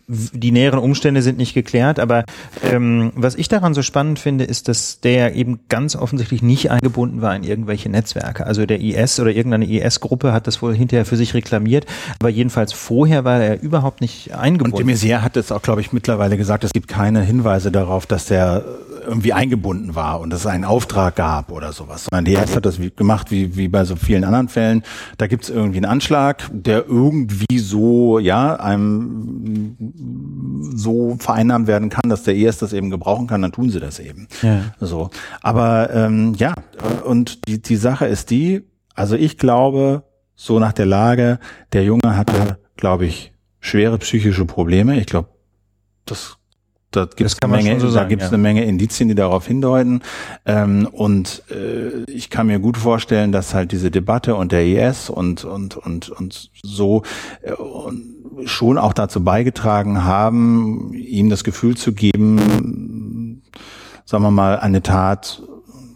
[0.07, 2.25] Die näheren Umstände sind nicht geklärt, aber
[2.63, 7.23] ähm, was ich daran so spannend finde, ist, dass der eben ganz offensichtlich nicht eingebunden
[7.23, 8.47] war in irgendwelche Netzwerke.
[8.47, 11.87] Also der IS oder irgendeine IS-Gruppe hat das wohl hinterher für sich reklamiert,
[12.19, 14.77] aber jedenfalls vorher war er überhaupt nicht eingebunden.
[14.77, 18.05] Und de Maizière hat es auch, glaube ich, mittlerweile gesagt, es gibt keine Hinweise darauf,
[18.05, 22.07] dass der irgendwie eingebunden war und es einen Auftrag gab oder sowas.
[22.11, 24.83] Sondern die hat das wie, gemacht wie, wie bei so vielen anderen Fällen.
[25.19, 29.77] Da gibt es irgendwie einen Anschlag, der irgendwie so, ja, einem
[30.75, 33.99] so vereinnahmt werden kann, dass der IS das eben gebrauchen kann, dann tun sie das
[33.99, 34.29] eben.
[34.43, 34.63] Ja.
[34.81, 35.11] So.
[35.43, 36.55] Aber ähm, ja,
[37.05, 38.63] und die, die Sache ist die,
[38.95, 41.39] also ich glaube, so nach der Lage,
[41.73, 44.99] der Junge hatte, glaube ich, schwere psychische Probleme.
[44.99, 45.29] Ich glaube,
[46.07, 46.39] das
[46.91, 48.31] da gibt es eine, Menge, so da gibt's ja.
[48.31, 50.03] eine Menge Indizien, die darauf hindeuten.
[50.45, 55.09] Ähm, und äh, ich kann mir gut vorstellen, dass halt diese Debatte und der IS
[55.09, 57.03] und und und und so
[57.43, 57.53] äh,
[58.45, 63.43] schon auch dazu beigetragen haben, ihm das Gefühl zu geben,
[64.05, 65.43] sagen wir mal, eine Tat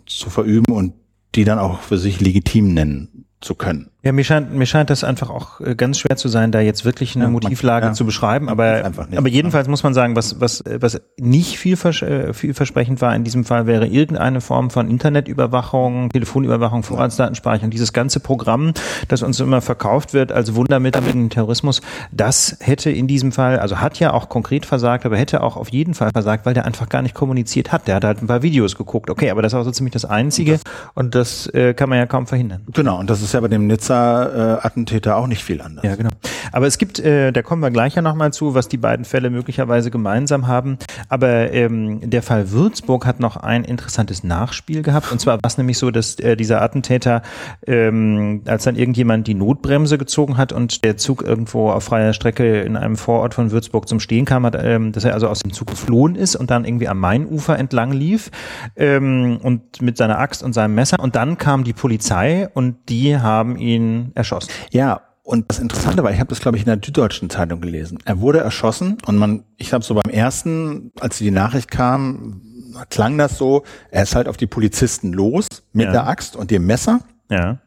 [0.06, 0.92] zu verüben und
[1.34, 3.90] die dann auch für sich legitim nennen zu können.
[4.04, 6.84] Ja, mir scheint, mir scheint das einfach auch äh, ganz schwer zu sein, da jetzt
[6.84, 8.50] wirklich eine ja, Motivlage man, ja, zu beschreiben.
[8.50, 13.24] Aber, aber jedenfalls muss man sagen, was, was, was nicht viel, äh, vielversprechend war in
[13.24, 17.70] diesem Fall, wäre irgendeine Form von Internetüberwachung, Telefonüberwachung, Vorratsdatenspeicherung.
[17.70, 18.74] Dieses ganze Programm,
[19.08, 21.80] das uns immer verkauft wird als Wundermittel gegen Terrorismus,
[22.12, 25.70] das hätte in diesem Fall, also hat ja auch konkret versagt, aber hätte auch auf
[25.70, 27.88] jeden Fall versagt, weil der einfach gar nicht kommuniziert hat.
[27.88, 29.08] Der hat halt ein paar Videos geguckt.
[29.08, 30.58] Okay, aber das war so ziemlich das Einzige
[30.94, 32.66] und das, und das äh, kann man ja kaum verhindern.
[32.70, 35.84] Genau, und das ist ja bei dem Nizza Gaza-Attentäter auch nicht viel anders.
[35.84, 36.10] Ja, genau.
[36.52, 39.30] Aber es gibt, äh, da kommen wir gleich ja nochmal zu, was die beiden Fälle
[39.30, 40.78] möglicherweise gemeinsam haben.
[41.08, 45.10] Aber ähm, der Fall Würzburg hat noch ein interessantes Nachspiel gehabt.
[45.10, 47.22] Und zwar war es nämlich so, dass äh, dieser Attentäter,
[47.66, 52.60] ähm, als dann irgendjemand die Notbremse gezogen hat und der Zug irgendwo auf freier Strecke
[52.60, 55.52] in einem Vorort von Würzburg zum Stehen kam, hat, ähm, dass er also aus dem
[55.52, 58.30] Zug geflohen ist und dann irgendwie am Mainufer entlang lief
[58.76, 60.98] ähm, und mit seiner Axt und seinem Messer.
[61.00, 63.83] Und dann kam die Polizei und die haben ihn
[64.14, 64.50] erschossen.
[64.70, 67.98] Ja, und das Interessante war, ich habe das, glaube ich, in der Süddeutschen Zeitung gelesen.
[68.04, 72.42] Er wurde erschossen und man, ich glaube, so beim ersten, als die Nachricht kam,
[72.90, 75.92] klang das so, er ist halt auf die Polizisten los mit ja.
[75.92, 77.58] der Axt und dem Messer ja.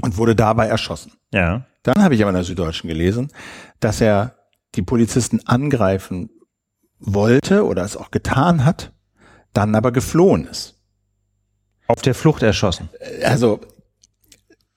[0.00, 1.12] und wurde dabei erschossen.
[1.32, 1.66] Ja.
[1.82, 3.28] Dann habe ich aber in der Süddeutschen gelesen,
[3.80, 4.36] dass er
[4.74, 6.30] die Polizisten angreifen
[6.98, 8.92] wollte oder es auch getan hat,
[9.52, 10.80] dann aber geflohen ist.
[11.88, 12.88] Auf der Flucht erschossen.
[13.22, 13.60] Also,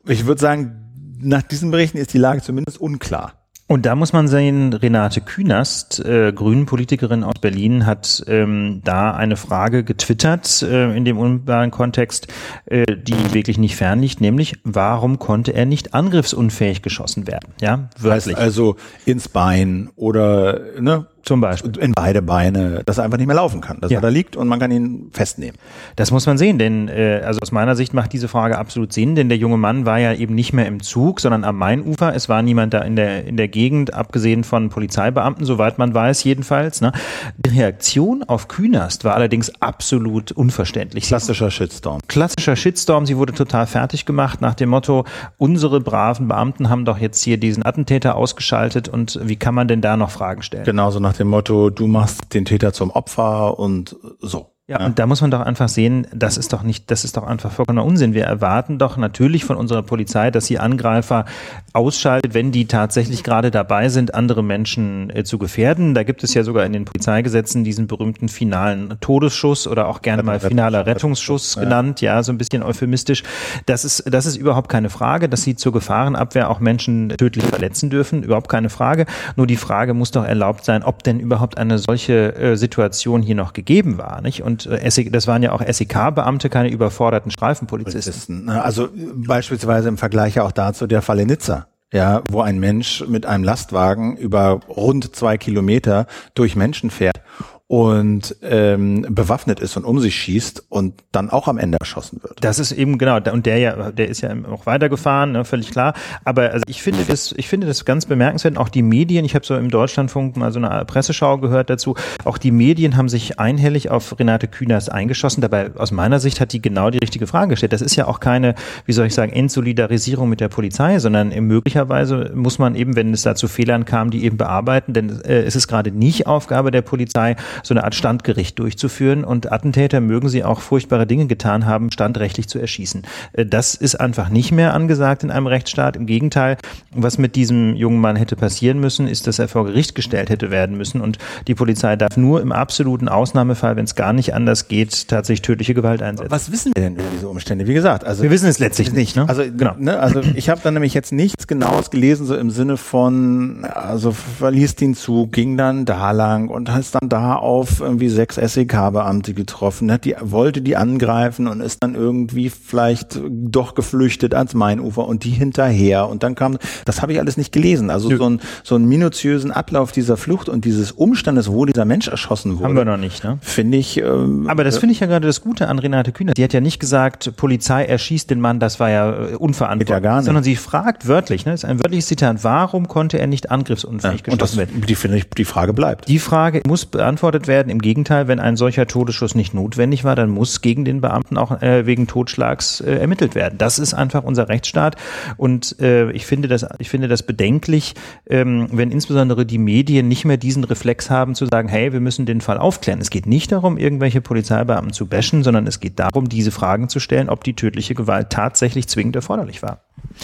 [0.05, 0.84] ich würde sagen,
[1.19, 3.45] nach diesen Berichten ist die Lage zumindest unklar.
[3.67, 9.37] Und da muss man sehen, Renate Künast, äh, Grünen-Politikerin aus Berlin, hat ähm, da eine
[9.37, 12.27] Frage getwittert äh, in dem unmittelbaren Kontext,
[12.67, 17.53] äh, die wirklich nicht fernliegt, nämlich warum konnte er nicht angriffsunfähig geschossen werden?
[17.59, 18.35] Ja, wörtlich.
[18.35, 21.77] Heißt also ins Bein oder ne, zum Beispiel.
[21.77, 23.97] In beide Beine, dass er einfach nicht mehr laufen kann, dass ja.
[23.97, 25.57] er da liegt und man kann ihn festnehmen.
[25.95, 29.15] Das muss man sehen, denn äh, also aus meiner Sicht macht diese Frage absolut Sinn,
[29.15, 32.15] denn der junge Mann war ja eben nicht mehr im Zug, sondern am Mainufer.
[32.15, 36.23] Es war niemand da in der, in der Gegend, abgesehen von Polizeibeamten, soweit man weiß
[36.23, 36.81] jedenfalls.
[36.81, 36.91] Ne?
[37.37, 41.05] Die Reaktion auf Künast war allerdings absolut unverständlich.
[41.05, 42.01] Klassischer Shitstorm.
[42.07, 43.05] Klassischer Shitstorm.
[43.05, 45.05] Sie wurde total fertig gemacht nach dem Motto,
[45.37, 49.81] unsere braven Beamten haben doch jetzt hier diesen Attentäter ausgeschaltet und wie kann man denn
[49.81, 50.65] da noch Fragen stellen?
[50.65, 54.54] Genauso nach dem Motto, du machst den Täter zum Opfer und so.
[54.67, 57.27] Ja, und da muss man doch einfach sehen, das ist doch nicht, das ist doch
[57.27, 58.15] einfach vollkommener Unsinn.
[58.15, 61.25] Wir erwarten doch natürlich von unserer Polizei, dass sie Angreifer
[61.73, 65.93] ausschaltet, wenn die tatsächlich gerade dabei sind, andere Menschen äh, zu gefährden.
[65.93, 70.23] Da gibt es ja sogar in den Polizeigesetzen diesen berühmten finalen Todesschuss oder auch gerne
[70.23, 73.21] mal finaler Rettungsschuss genannt, ja, so ein bisschen euphemistisch.
[73.67, 77.91] Das ist, das ist überhaupt keine Frage, dass sie zur Gefahrenabwehr auch Menschen tödlich verletzen
[77.91, 79.05] dürfen, überhaupt keine Frage.
[79.35, 83.35] Nur die Frage muss doch erlaubt sein, ob denn überhaupt eine solche äh, Situation hier
[83.35, 84.41] noch gegeben war, nicht?
[84.41, 88.45] Und und äh, das waren ja auch SEK-Beamte, keine überforderten Streifenpolizisten.
[88.45, 88.63] Ne?
[88.63, 93.25] Also beispielsweise im Vergleich auch dazu der Fall in Nizza ja, wo ein Mensch mit
[93.25, 97.21] einem Lastwagen über rund zwei Kilometer durch Menschen fährt
[97.67, 102.43] und ähm, bewaffnet ist und um sich schießt und dann auch am Ende erschossen wird.
[102.43, 105.95] Das ist eben genau und der ja, der ist ja auch weitergefahren, ne, völlig klar.
[106.25, 108.57] Aber also ich finde das, ich finde das ganz bemerkenswert.
[108.57, 111.95] Auch die Medien, ich habe so im Deutschlandfunk mal so eine Presseschau gehört dazu.
[112.23, 115.41] Auch die Medien haben sich einhellig auf Renate Künast eingeschossen.
[115.41, 117.73] Dabei aus meiner Sicht hat die genau die richtige Frage gestellt.
[117.73, 118.53] Das ist ja auch keine,
[118.85, 123.23] wie soll ich sagen, Entsolidarisierung mit der Polizei, sondern möglicherweise muss man eben, wenn es
[123.23, 124.93] da zu Fehlern kam, die eben bearbeiten.
[124.93, 129.51] Denn äh, es ist gerade nicht Aufgabe der Polizei, so eine Art Standgericht durchzuführen und
[129.51, 133.03] Attentäter mögen sie auch furchtbare Dinge getan haben, standrechtlich zu erschießen.
[133.33, 135.95] Äh, das ist einfach nicht mehr angesagt in einem Rechtsstaat.
[135.95, 136.57] Im Gegenteil,
[136.91, 140.51] was mit diesem jungen Mann hätte passieren müssen, ist, dass er vor Gericht gestellt hätte
[140.51, 144.67] werden müssen und die Polizei darf nur im absoluten Ausnahmefall, wenn es gar nicht anders
[144.67, 146.31] geht, tatsächlich tödliche Gewalt einsetzen.
[146.31, 147.67] Was wissen wir denn über diese Umstände?
[147.67, 149.15] Wie gesagt, also wir wissen es letztlich nicht.
[149.15, 149.27] Ne?
[149.27, 149.75] Also genau.
[149.77, 154.11] Ne, also ich habe dann nämlich jetzt nichts Genaues gelesen, so im Sinne von, also
[154.11, 159.33] verließ den Zug, ging dann da lang und ist dann da auf irgendwie sechs SEK-Beamte
[159.33, 165.07] getroffen, hat die, wollte die angreifen und ist dann irgendwie vielleicht doch geflüchtet ans Mainufer
[165.07, 167.89] und die hinterher und dann kam, das habe ich alles nicht gelesen.
[167.89, 172.07] Also so, ein, so einen minutiösen Ablauf dieser Flucht und dieses Umstandes, wo dieser Mensch
[172.07, 172.65] erschossen wurde.
[172.65, 173.37] Haben wir noch nicht, ne?
[173.41, 173.97] Finde ich.
[173.97, 176.33] Ähm, Aber das finde ich ja gerade das Gute an Renate Kühner.
[176.35, 179.89] Sie hat ja nicht gesagt, Polizei erschießt den Mann, das war ja äh, unverantwortlich.
[179.89, 180.25] Ja gar nicht.
[180.25, 181.51] Sondern sie fragt wörtlich, ne?
[181.51, 184.83] Das ist ein wörtliches Zitat, warum konnte er nicht angriffsunfähig ja, geschossen werden?
[184.87, 186.07] Die, finde ich, die Frage bleibt.
[186.07, 187.69] Die Frage muss beantwortet werden.
[187.69, 191.61] Im Gegenteil, wenn ein solcher Todesschuss nicht notwendig war, dann muss gegen den Beamten auch
[191.61, 193.57] äh, wegen Totschlags äh, ermittelt werden.
[193.57, 194.95] Das ist einfach unser Rechtsstaat.
[195.37, 197.93] Und äh, ich finde das, ich finde das bedenklich,
[198.29, 202.25] ähm, wenn insbesondere die Medien nicht mehr diesen Reflex haben zu sagen, hey, wir müssen
[202.25, 202.99] den Fall aufklären.
[203.01, 206.99] Es geht nicht darum, irgendwelche Polizeibeamten zu bashen, sondern es geht darum, diese Fragen zu
[206.99, 209.81] stellen, ob die tödliche Gewalt tatsächlich zwingend erforderlich war.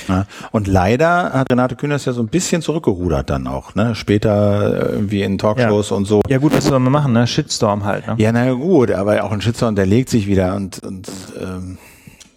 [0.07, 3.93] Ja, und leider hat Renate Künast ja so ein bisschen zurückgerudert dann auch, ne?
[3.95, 5.95] Später äh, irgendwie in Talkshows ja.
[5.97, 6.21] und so.
[6.27, 7.27] Ja gut, was soll man machen, ne?
[7.27, 8.15] Shitstorm halt, ne?
[8.17, 11.09] Ja, na gut, aber auch ein Shitstorm, der legt sich wieder und, und
[11.41, 11.77] ähm,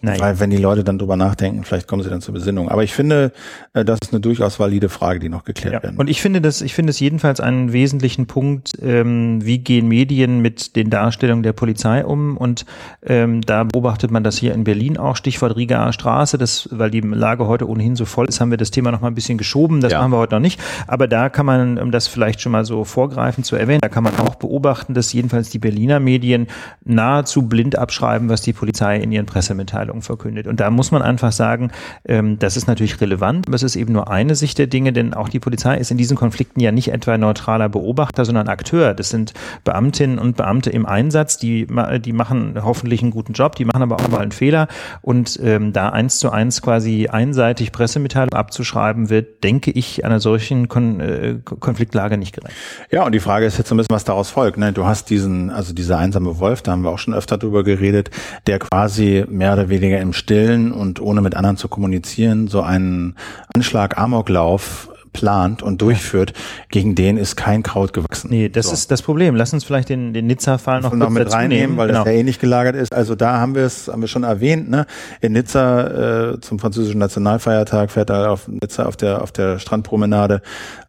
[0.05, 0.19] Nein.
[0.19, 2.69] Weil wenn die Leute dann drüber nachdenken, vielleicht kommen sie dann zur Besinnung.
[2.69, 3.31] Aber ich finde,
[3.73, 5.83] äh, das ist eine durchaus valide Frage, die noch geklärt ja.
[5.83, 5.97] werden.
[5.97, 10.41] Und ich finde das, ich finde es jedenfalls einen wesentlichen Punkt, ähm, wie gehen Medien
[10.41, 12.37] mit den Darstellungen der Polizei um?
[12.37, 12.65] Und
[13.05, 17.01] ähm, da beobachtet man das hier in Berlin auch, Stichwort Rigaer Straße, das, weil die
[17.01, 19.81] Lage heute ohnehin so voll ist, haben wir das Thema noch mal ein bisschen geschoben.
[19.81, 19.99] Das ja.
[19.99, 20.59] machen wir heute noch nicht.
[20.87, 24.03] Aber da kann man, um das vielleicht schon mal so vorgreifen zu erwähnen, da kann
[24.03, 26.47] man auch beobachten, dass jedenfalls die Berliner Medien
[26.83, 30.47] nahezu blind abschreiben, was die Polizei in ihren Pressemitteilungen Verhandlungen verkündet.
[30.47, 31.71] Und da muss man einfach sagen,
[32.05, 35.13] ähm, das ist natürlich relevant, aber es ist eben nur eine Sicht der Dinge, denn
[35.13, 38.93] auch die Polizei ist in diesen Konflikten ja nicht etwa neutraler Beobachter, sondern Akteur.
[38.93, 39.33] Das sind
[39.63, 41.67] Beamtinnen und Beamte im Einsatz, die,
[41.99, 44.67] die machen hoffentlich einen guten Job, die machen aber auch mal einen Fehler.
[45.01, 50.67] Und ähm, da eins zu eins quasi einseitig Pressemitteilung abzuschreiben, wird, denke ich, einer solchen
[50.67, 52.55] Kon äh, Konfliktlage nicht gerecht.
[52.91, 54.57] Ja, und die Frage ist jetzt so ein bisschen, was daraus folgt.
[54.57, 54.73] Ne?
[54.73, 58.09] Du hast diesen, also dieser einsame Wolf, da haben wir auch schon öfter drüber geredet,
[58.47, 62.61] der quasi mehr oder weniger weniger im Stillen und ohne mit anderen zu kommunizieren so
[62.61, 63.15] einen
[63.53, 66.33] Anschlag Amoklauf plant und durchführt,
[66.69, 68.29] gegen den ist kein Kraut gewachsen.
[68.29, 68.73] Nee, das so.
[68.73, 69.35] ist das Problem.
[69.35, 71.77] Lass uns vielleicht den, den Nizza-Fall noch, noch mit reinnehmen, nehmen.
[71.77, 72.03] weil genau.
[72.03, 72.93] das ja eh nicht gelagert ist.
[72.93, 74.85] Also da haben wir es, haben wir schon erwähnt, ne?
[75.21, 80.41] In Nizza äh, zum französischen Nationalfeiertag fährt da auf Nizza auf der auf der Strandpromenade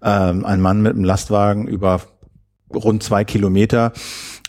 [0.02, 2.00] ähm, ein Mann mit einem Lastwagen über
[2.74, 3.92] rund zwei Kilometer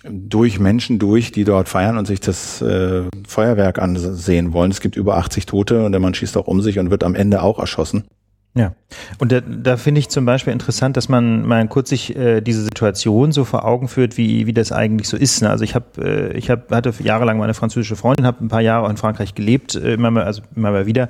[0.10, 4.72] durch Menschen durch, die dort feiern und sich das äh, Feuerwerk ansehen wollen.
[4.72, 7.16] Es gibt über 80 Tote und der Mann schießt auch um sich und wird am
[7.16, 8.06] Ende auch erschossen.
[8.56, 8.74] Ja,
[9.20, 12.64] und da, da finde ich zum Beispiel interessant, dass man mal kurz sich äh, diese
[12.64, 15.44] Situation so vor Augen führt, wie, wie das eigentlich so ist.
[15.44, 15.50] Ne?
[15.50, 18.86] Also ich habe, äh, ich hab, hatte jahrelang meine französische Freundin, habe ein paar Jahre
[18.86, 21.08] auch in Frankreich gelebt, äh, immer mal, also immer mal wieder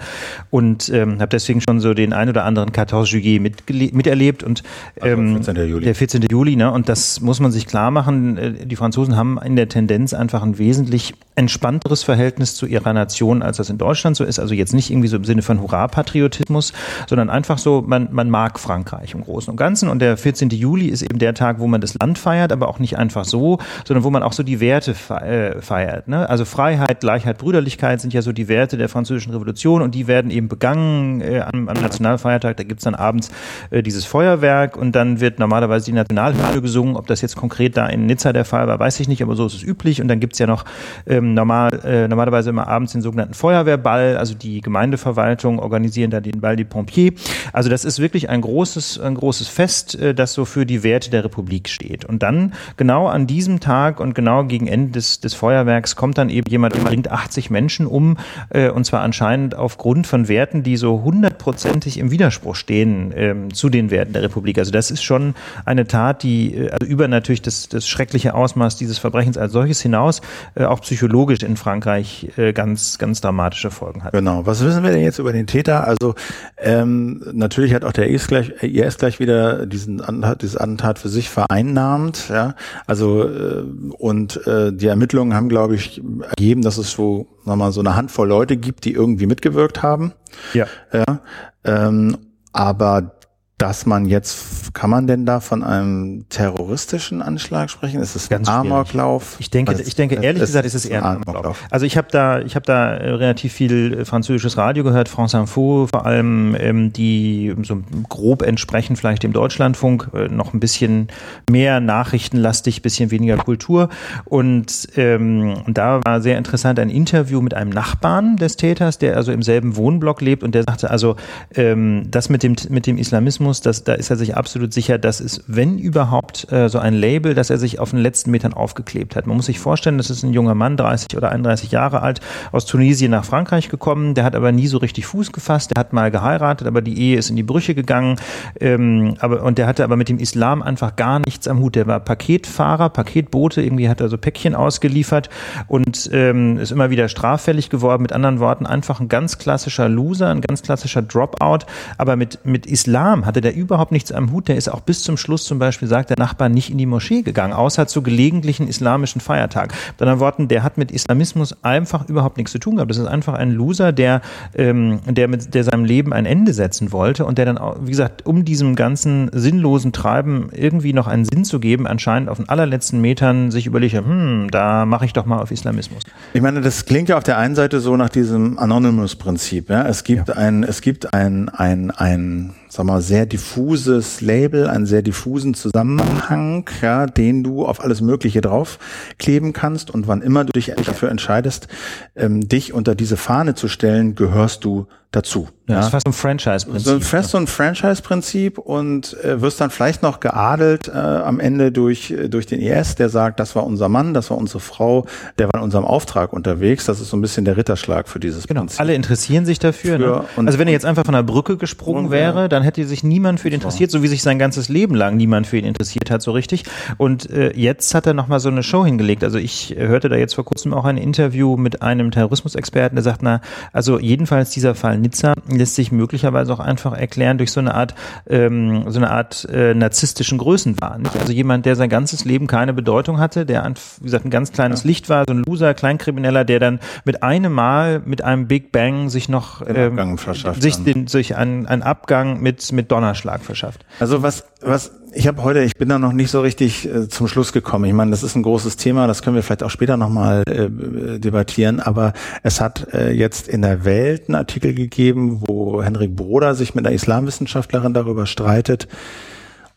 [0.50, 4.64] und ähm, habe deswegen schon so den ein oder anderen 14 Juillet miterlebt und
[5.02, 5.70] ähm, also 14.
[5.70, 5.86] Juli.
[5.86, 6.22] der 14.
[6.30, 6.56] Juli.
[6.56, 6.72] Ne?
[6.72, 8.38] Und das muss man sich klar machen.
[8.38, 13.44] Äh, die Franzosen haben in der Tendenz einfach ein wesentlich entspannteres Verhältnis zu ihrer Nation,
[13.44, 14.40] als das in Deutschland so ist.
[14.40, 16.74] Also jetzt nicht irgendwie so im Sinne von Hurra-Patriotismus,
[17.08, 19.88] sondern einfach so, man, man mag Frankreich im Großen und Ganzen.
[19.88, 20.50] Und der 14.
[20.50, 23.60] Juli ist eben der Tag, wo man das Land feiert, aber auch nicht einfach so,
[23.86, 26.08] sondern wo man auch so die Werte äh, feiert.
[26.08, 26.28] Ne?
[26.28, 30.32] Also Freiheit, Gleichheit, Brüderlichkeit sind ja so die Werte der französischen Revolution und die werden
[30.32, 32.58] eben begangen äh, am, am Nationalfeiertag.
[32.58, 33.30] Da gibt's dann abends
[33.70, 36.96] äh, dieses Feuerwerk und dann wird normalerweise die Nationalhymne gesungen.
[36.96, 39.46] Ob das jetzt konkret da in Nizza der Fall war, weiß ich nicht, aber so
[39.46, 40.02] ist es üblich.
[40.02, 40.66] Und dann gibt's ja noch
[41.06, 46.42] ähm, normal, äh, normalerweise immer abends den sogenannten Feuerwehrball, also die Gemeindeverwaltung organisieren da den
[46.42, 47.14] Ball des Pompiers.
[47.54, 51.10] Also das ist wirklich ein großes, ein großes Fest, äh, das so für die Werte
[51.10, 52.06] der Republik steht.
[52.06, 56.30] Und dann genau an diesem Tag und genau gegen Ende des, des Feuerwerks kommt dann
[56.30, 58.18] eben jemand, der bringt 80 Menschen um,
[58.50, 63.70] äh, und zwar anscheinend aufgrund von Werten, die so hundertprozentig im Widerspruch stehen ähm, zu
[63.70, 64.58] den Werten der Republik.
[64.58, 68.78] Also das ist schon eine Tat, die äh, also über natürlich das, das schreckliche Ausmaß
[68.78, 70.22] dieses Verbrechens als solches hinaus
[70.56, 74.14] äh, auch psychologisch in Frankreich äh, ganz, ganz dramatische Folgen hat.
[74.14, 74.46] Genau.
[74.46, 75.88] Was wissen wir denn jetzt über den Täter?
[75.88, 76.16] Also
[76.58, 80.02] ähm, natürlich hat auch der IS gleich, IS gleich wieder diesen
[80.42, 82.30] dieses Attentat für sich vereinnahmt.
[82.30, 82.56] Ja,
[82.86, 83.64] also äh,
[83.98, 88.28] und äh, die Ermittlungen haben, glaube ich, ergeben, dass es so, mal so eine Handvoll
[88.28, 90.14] Leute gibt, die irgendwie mitgewirkt haben.
[90.54, 90.66] Ja.
[90.94, 91.22] ja
[91.64, 92.18] ähm,
[92.54, 93.17] aber
[93.58, 98.02] dass man jetzt, kann man denn da von einem terroristischen Anschlag sprechen?
[98.02, 99.38] Ist es ein Amoklauf?
[99.40, 101.64] Ich denke, ich denke ehrlich gesagt, ist es eher ein Amoklauf.
[101.72, 105.88] Also ich habe da, ich habe da äh, relativ viel französisches Radio gehört, France Info,
[105.92, 111.08] vor allem ähm, die so grob entsprechen vielleicht dem Deutschlandfunk, äh, noch ein bisschen
[111.50, 113.90] mehr nachrichtenlastig, bisschen weniger Kultur.
[114.26, 119.32] Und ähm, da war sehr interessant ein Interview mit einem Nachbarn des Täters, der also
[119.32, 121.16] im selben Wohnblock lebt und der sagte also,
[121.56, 124.98] ähm, das mit dem mit dem Islamismus Journalismus, das, da ist er sich absolut sicher,
[124.98, 128.54] dass es, wenn überhaupt, äh, so ein Label, das er sich auf den letzten Metern
[128.54, 129.28] aufgeklebt hat.
[129.28, 132.20] Man muss sich vorstellen, das ist ein junger Mann, 30 oder 31 Jahre alt,
[132.52, 134.14] aus Tunesien nach Frankreich gekommen.
[134.14, 135.72] Der hat aber nie so richtig Fuß gefasst.
[135.76, 138.18] Der hat mal geheiratet, aber die Ehe ist in die Brüche gegangen.
[138.60, 141.76] Ähm, aber, und der hatte aber mit dem Islam einfach gar nichts am Hut.
[141.76, 145.30] Der war Paketfahrer, Paketbote, irgendwie hat er so Päckchen ausgeliefert
[145.68, 148.02] und ähm, ist immer wieder straffällig geworden.
[148.02, 151.60] Mit anderen Worten, einfach ein ganz klassischer Loser, ein ganz klassischer Dropout.
[151.98, 154.48] Aber mit, mit Islam hat hatte der überhaupt nichts am Hut.
[154.48, 157.22] Der ist auch bis zum Schluss zum Beispiel, sagt der Nachbar, nicht in die Moschee
[157.22, 159.76] gegangen, außer zu gelegentlichen islamischen Feiertagen.
[159.92, 162.90] Mit anderen Worten, der hat mit Islamismus einfach überhaupt nichts zu tun gehabt.
[162.90, 164.22] Das ist einfach ein Loser, der,
[164.56, 168.26] ähm, der mit der seinem Leben ein Ende setzen wollte und der dann, wie gesagt,
[168.26, 173.00] um diesem ganzen sinnlosen Treiben irgendwie noch einen Sinn zu geben, anscheinend auf den allerletzten
[173.02, 176.02] Metern sich überlegt, hm, da mache ich doch mal auf Islamismus.
[176.34, 179.70] Ich meine, das klingt ja auf der einen Seite so nach diesem Anonymous-Prinzip.
[179.70, 179.88] Ja?
[179.88, 180.36] Es gibt ja.
[180.36, 186.70] ein, es gibt ein, ein, ein sag mal, sehr diffuses Label, einen sehr diffusen Zusammenhang,
[186.82, 189.90] ja, den du auf alles Mögliche draufkleben kannst.
[189.92, 191.68] Und wann immer du dich dafür entscheidest,
[192.16, 195.48] ähm, dich unter diese Fahne zu stellen, gehörst du dazu.
[195.68, 195.78] Ja, ja.
[195.78, 196.88] Das ist fast ein Franchise-Prinzip.
[196.88, 201.72] So, fast so ein Franchise-Prinzip und äh, wirst dann vielleicht noch geadelt äh, am Ende
[201.72, 205.06] durch, äh, durch den IS, der sagt, das war unser Mann, das war unsere Frau,
[205.38, 206.86] der war in unserem Auftrag unterwegs.
[206.86, 208.62] Das ist so ein bisschen der Ritterschlag für dieses genau.
[208.62, 208.80] Prinzip.
[208.80, 209.98] Alle interessieren sich dafür.
[209.98, 210.24] Ne?
[210.36, 213.48] also wenn er jetzt einfach von der Brücke gesprungen wäre, dann hätte sich niemand für
[213.48, 216.32] ihn interessiert, so wie sich sein ganzes Leben lang niemand für ihn interessiert hat, so
[216.32, 216.64] richtig.
[216.98, 219.24] Und äh, jetzt hat er nochmal so eine Show hingelegt.
[219.24, 223.24] Also ich hörte da jetzt vor kurzem auch ein Interview mit einem Terrorismusexperten, der sagt,
[223.24, 223.42] na,
[223.74, 227.96] also jedenfalls dieser Fall Nizza lässt sich möglicherweise auch einfach erklären durch so eine Art,
[228.28, 231.04] ähm, so eine Art äh, narzisstischen Größenwahn.
[231.04, 231.18] Nicht?
[231.18, 233.66] Also jemand, der sein ganzes Leben keine Bedeutung hatte, der,
[234.00, 234.88] wie gesagt, ein ganz kleines ja.
[234.88, 239.10] Licht war, so ein Loser, Kleinkrimineller, der dann mit einem Mal, mit einem Big Bang
[239.10, 240.18] sich noch ähm,
[240.60, 243.86] sich, den, sich einen, einen Abgang mit, mit Donnerschlag verschafft.
[244.00, 247.28] Also was, was ich habe heute, ich bin da noch nicht so richtig äh, zum
[247.28, 247.86] Schluss gekommen.
[247.86, 251.20] Ich meine, das ist ein großes Thema, das können wir vielleicht auch später nochmal äh,
[251.20, 256.56] debattieren, aber es hat äh, jetzt in der Welt einen Artikel gegeben, wo Henrik Broder
[256.56, 258.88] sich mit einer Islamwissenschaftlerin darüber streitet,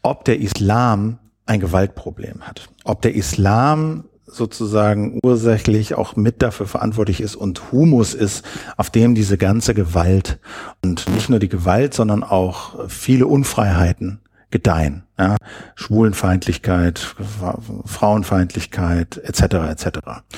[0.02, 2.68] ob der Islam ein Gewaltproblem hat.
[2.84, 8.44] Ob der Islam sozusagen ursächlich auch mit dafür verantwortlich ist und Humus ist,
[8.76, 10.38] auf dem diese ganze Gewalt
[10.84, 14.20] und nicht nur die Gewalt, sondern auch viele Unfreiheiten
[14.50, 15.36] gedeihen ja,
[15.74, 17.14] Schwulenfeindlichkeit,
[17.84, 19.42] Frauenfeindlichkeit etc.
[19.70, 19.86] etc.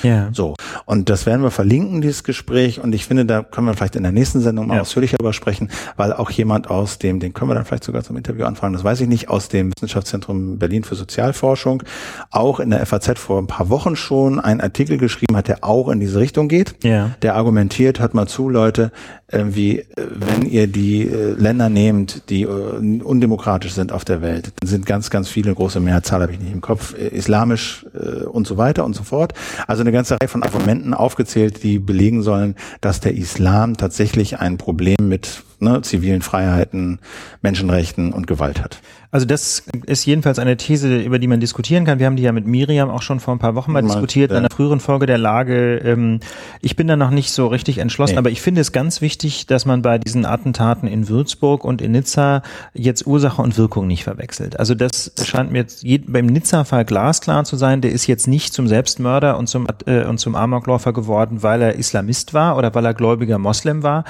[0.03, 0.29] Ja.
[0.33, 0.55] So
[0.85, 4.03] und das werden wir verlinken dieses Gespräch und ich finde, da können wir vielleicht in
[4.03, 4.81] der nächsten Sendung mal ja.
[4.81, 8.17] ausführlicher darüber sprechen, weil auch jemand aus dem, den können wir dann vielleicht sogar zum
[8.17, 11.83] Interview anfangen, das weiß ich nicht, aus dem Wissenschaftszentrum Berlin für Sozialforschung,
[12.29, 15.87] auch in der FAZ vor ein paar Wochen schon einen Artikel geschrieben hat, der auch
[15.87, 16.75] in diese Richtung geht.
[16.83, 17.11] Ja.
[17.21, 18.91] Der argumentiert, hört mal zu, Leute,
[19.33, 24.53] wie äh, wenn ihr die äh, Länder nehmt, die äh, undemokratisch sind auf der Welt,
[24.59, 28.25] dann sind ganz, ganz viele, große Mehrzahl habe ich nicht im Kopf, äh, islamisch äh,
[28.25, 29.33] und so weiter und so fort.
[29.67, 34.57] Also eine ganze Reihe von Argumenten aufgezählt, die belegen sollen, dass der Islam tatsächlich ein
[34.57, 36.99] Problem mit ne, zivilen Freiheiten,
[37.41, 38.79] Menschenrechten und Gewalt hat.
[39.13, 41.99] Also das ist jedenfalls eine These, über die man diskutieren kann.
[41.99, 44.31] Wir haben die ja mit Miriam auch schon vor ein paar Wochen mal, mal diskutiert
[44.31, 44.37] ja.
[44.37, 45.77] in einer früheren Folge der Lage.
[45.77, 46.19] Ähm,
[46.61, 48.17] ich bin da noch nicht so richtig entschlossen, nee.
[48.17, 51.91] aber ich finde es ganz wichtig, dass man bei diesen Attentaten in Würzburg und in
[51.91, 52.41] Nizza
[52.73, 54.59] jetzt Ursache und Wirkung nicht verwechselt.
[54.59, 57.81] Also das scheint mir jetzt beim Nizza-Fall glasklar zu sein.
[57.81, 61.75] Der ist jetzt nicht zum Selbstmörder und zum, äh, und zum Amokläufer geworden, weil er
[61.75, 64.03] Islamist war oder weil er gläubiger Moslem war,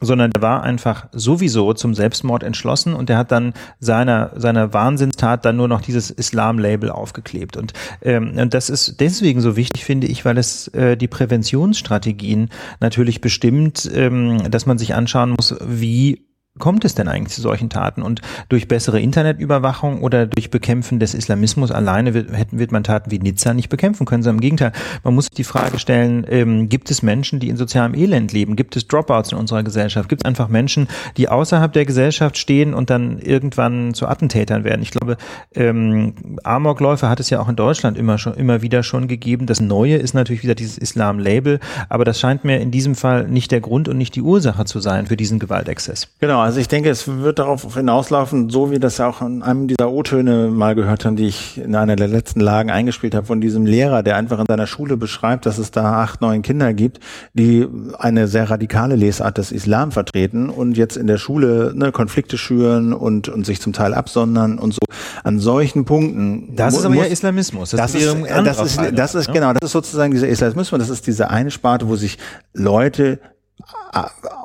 [0.00, 5.44] sondern der war einfach sowieso zum Selbstmord entschlossen und der hat dann seiner seiner Wahnsinnstat
[5.44, 7.56] dann nur noch dieses Islam-Label aufgeklebt.
[7.56, 7.72] Und,
[8.02, 13.20] ähm, und das ist deswegen so wichtig finde ich, weil es äh, die Präventionsstrategien natürlich
[13.20, 16.27] bestimmt, ähm, dass man sich anschauen muss, wie
[16.58, 18.02] kommt es denn eigentlich zu solchen Taten?
[18.02, 23.18] Und durch bessere Internetüberwachung oder durch Bekämpfen des Islamismus alleine wird, wird man Taten wie
[23.18, 24.72] Nizza nicht bekämpfen können, sondern im Gegenteil.
[25.04, 28.56] Man muss die Frage stellen, ähm, gibt es Menschen, die in sozialem Elend leben?
[28.56, 30.08] Gibt es Dropouts in unserer Gesellschaft?
[30.08, 34.82] Gibt es einfach Menschen, die außerhalb der Gesellschaft stehen und dann irgendwann zu Attentätern werden?
[34.82, 35.16] Ich glaube,
[35.54, 39.46] ähm, Amokläufe hat es ja auch in Deutschland immer schon, immer wieder schon gegeben.
[39.46, 43.50] Das Neue ist natürlich wieder dieses Islam-Label, aber das scheint mir in diesem Fall nicht
[43.50, 46.08] der Grund und nicht die Ursache zu sein für diesen Gewaltexzess.
[46.20, 49.68] Genau, also ich denke, es wird darauf hinauslaufen, so wie das ja auch in einem
[49.68, 53.42] dieser O-Töne mal gehört haben, die ich in einer der letzten Lagen eingespielt habe, von
[53.42, 57.00] diesem Lehrer, der einfach in seiner Schule beschreibt, dass es da acht, neun Kinder gibt,
[57.34, 57.66] die
[57.98, 62.94] eine sehr radikale Lesart des Islam vertreten und jetzt in der Schule ne, Konflikte schüren
[62.94, 64.78] und, und sich zum Teil absondern und so.
[65.24, 66.56] An solchen Punkten.
[66.56, 67.72] Das ist aber ja Islamismus.
[67.72, 71.06] Das, das ist, das ist, das ist, genau, das ist sozusagen dieser Islamismus, das ist
[71.06, 72.16] diese eine Sparte, wo sich
[72.54, 73.18] Leute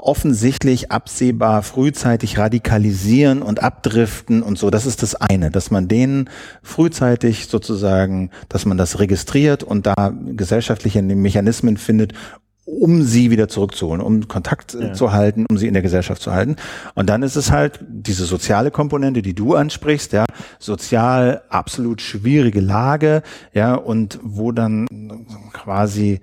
[0.02, 4.70] offensichtlich absehbar frühzeitig radikalisieren und abdriften und so.
[4.70, 6.30] Das ist das eine, dass man denen
[6.62, 12.14] frühzeitig sozusagen, dass man das registriert und da gesellschaftliche Mechanismen findet,
[12.66, 14.94] um sie wieder zurückzuholen, um Kontakt äh, ja.
[14.94, 16.56] zu halten, um sie in der Gesellschaft zu halten.
[16.96, 20.26] Und dann ist es halt diese soziale Komponente, die du ansprichst, ja,
[20.60, 23.22] sozial absolut schwierige Lage,
[23.54, 24.88] ja, und wo dann
[25.52, 26.22] quasi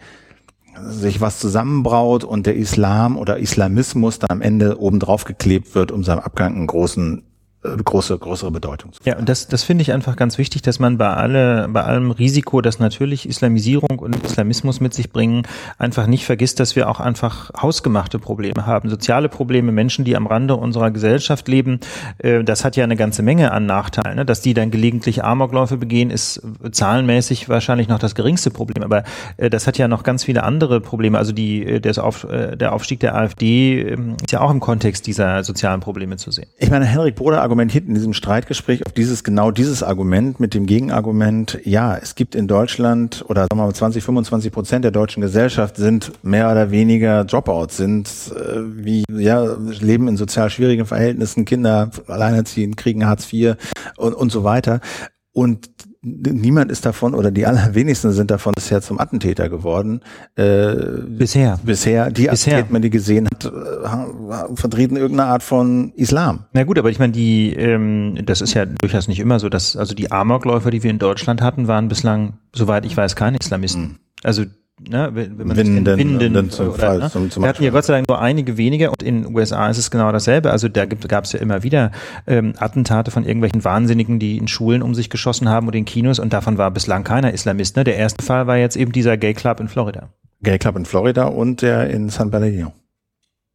[0.78, 6.04] sich was zusammenbraut und der Islam oder Islamismus dann am Ende obendrauf geklebt wird, um
[6.04, 7.22] seinem Abgang einen großen
[7.62, 11.08] große, größere Bedeutung Ja, und das, das finde ich einfach ganz wichtig, dass man bei
[11.08, 15.42] alle, bei allem Risiko, das natürlich Islamisierung und Islamismus mit sich bringen,
[15.76, 20.26] einfach nicht vergisst, dass wir auch einfach hausgemachte Probleme haben, soziale Probleme, Menschen, die am
[20.26, 21.80] Rande unserer Gesellschaft leben.
[22.18, 24.16] Äh, das hat ja eine ganze Menge an Nachteilen.
[24.16, 24.24] Ne?
[24.24, 26.40] Dass die dann gelegentlich Amokläufe begehen, ist
[26.72, 28.82] zahlenmäßig wahrscheinlich noch das geringste Problem.
[28.82, 29.04] Aber
[29.36, 31.18] äh, das hat ja noch ganz viele andere Probleme.
[31.18, 35.44] Also die, das Auf, der Aufstieg der AfD ähm, ist ja auch im Kontext dieser
[35.44, 36.46] sozialen Probleme zu sehen.
[36.58, 40.66] Ich meine, Henrik Broder argumentiert in diesem Streitgespräch auf dieses genau dieses Argument mit dem
[40.66, 45.20] Gegenargument, ja, es gibt in Deutschland oder sagen wir mal 20, 25 Prozent der deutschen
[45.20, 51.44] Gesellschaft sind mehr oder weniger Dropouts, sind äh, wie ja leben in sozial schwierigen Verhältnissen,
[51.44, 53.56] Kinder alleinerziehend, kriegen Hartz IV
[53.96, 54.80] und, und so weiter.
[55.32, 55.70] Und
[56.02, 60.00] niemand ist davon oder die allerwenigsten sind davon bisher zum Attentäter geworden.
[60.34, 60.74] Äh,
[61.06, 61.58] bisher.
[61.62, 62.10] Bisher.
[62.10, 62.58] Die bisher.
[62.58, 66.46] Attentäter, die gesehen hat, äh, vertreten irgendeine Art von Islam.
[66.52, 69.76] Na gut, aber ich meine, die, ähm, das ist ja durchaus nicht immer so, dass
[69.76, 73.82] also die Amokläufer, die wir in Deutschland hatten, waren bislang, soweit ich weiß, keine Islamisten.
[73.82, 73.98] Mhm.
[74.22, 74.44] Also
[74.88, 77.10] ne, wenn man Winden, Winden zum oder, Fall, ne?
[77.10, 79.68] zum, zum Wir hatten ja Gott sei Dank nur einige wenige und in den USA
[79.68, 80.50] ist es genau dasselbe.
[80.50, 81.90] Also da gab es ja immer wieder
[82.26, 86.18] ähm, Attentate von irgendwelchen Wahnsinnigen, die in Schulen um sich geschossen haben und in Kinos
[86.18, 87.76] und davon war bislang keiner Islamist.
[87.76, 87.84] Ne?
[87.84, 90.10] Der erste Fall war jetzt eben dieser Gay Club in Florida.
[90.42, 92.72] Gay Club in Florida und der in San Bernardino.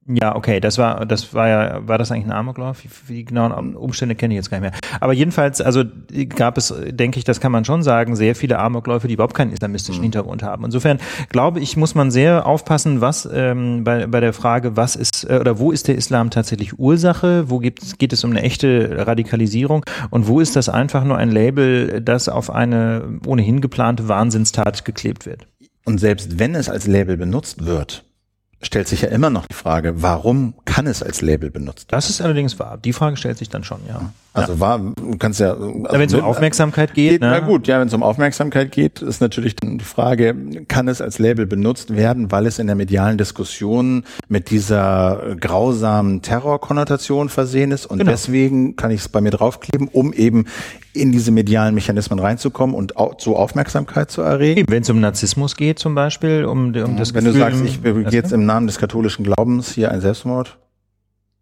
[0.08, 2.84] Ja, okay, das war, das war ja, war das eigentlich ein Amoklauf?
[2.84, 4.80] Wie, wie genauen Umstände kenne ich jetzt gar nicht mehr.
[5.00, 5.84] Aber jedenfalls, also
[6.30, 9.52] gab es, denke ich, das kann man schon sagen, sehr viele Amokläufe, die überhaupt keinen
[9.52, 10.06] islamistischen mhm.
[10.06, 10.64] Hintergrund haben.
[10.64, 11.00] Insofern
[11.30, 15.40] glaube ich, muss man sehr aufpassen, was ähm, bei, bei der Frage, was ist äh,
[15.40, 19.86] oder wo ist der Islam tatsächlich Ursache, wo gibt, geht es um eine echte Radikalisierung
[20.12, 25.26] und wo ist das einfach nur ein Label, das auf eine ohnehin geplante Wahnsinnstat geklebt
[25.26, 25.48] wird.
[25.84, 28.06] Und selbst wenn es als Label benutzt wird,
[28.62, 32.22] stellt sich ja immer noch die Frage, warum kann es als Label benutzt Das ist
[32.22, 32.78] allerdings wahr.
[32.84, 34.12] Die Frage stellt sich dann schon, ja.
[34.34, 34.60] Also ja.
[34.60, 35.52] war, du kannst ja.
[35.52, 37.12] Also wenn es um Aufmerksamkeit geht.
[37.12, 37.30] geht ne?
[37.30, 40.36] Na gut, ja, wenn es um Aufmerksamkeit geht, ist natürlich dann die Frage,
[40.68, 46.22] kann es als Label benutzt werden, weil es in der medialen Diskussion mit dieser grausamen
[46.22, 48.12] Terrorkonnotation versehen ist und genau.
[48.12, 50.46] deswegen kann ich es bei mir draufkleben, um eben
[50.96, 54.66] in diese medialen Mechanismen reinzukommen und auch so Aufmerksamkeit zu erregen.
[54.70, 57.82] Wenn es um Narzissmus geht zum Beispiel, um, um das Wenn Gefühl, du sagst, ich
[57.82, 60.58] begehe jetzt im Namen des katholischen Glaubens hier ein Selbstmord,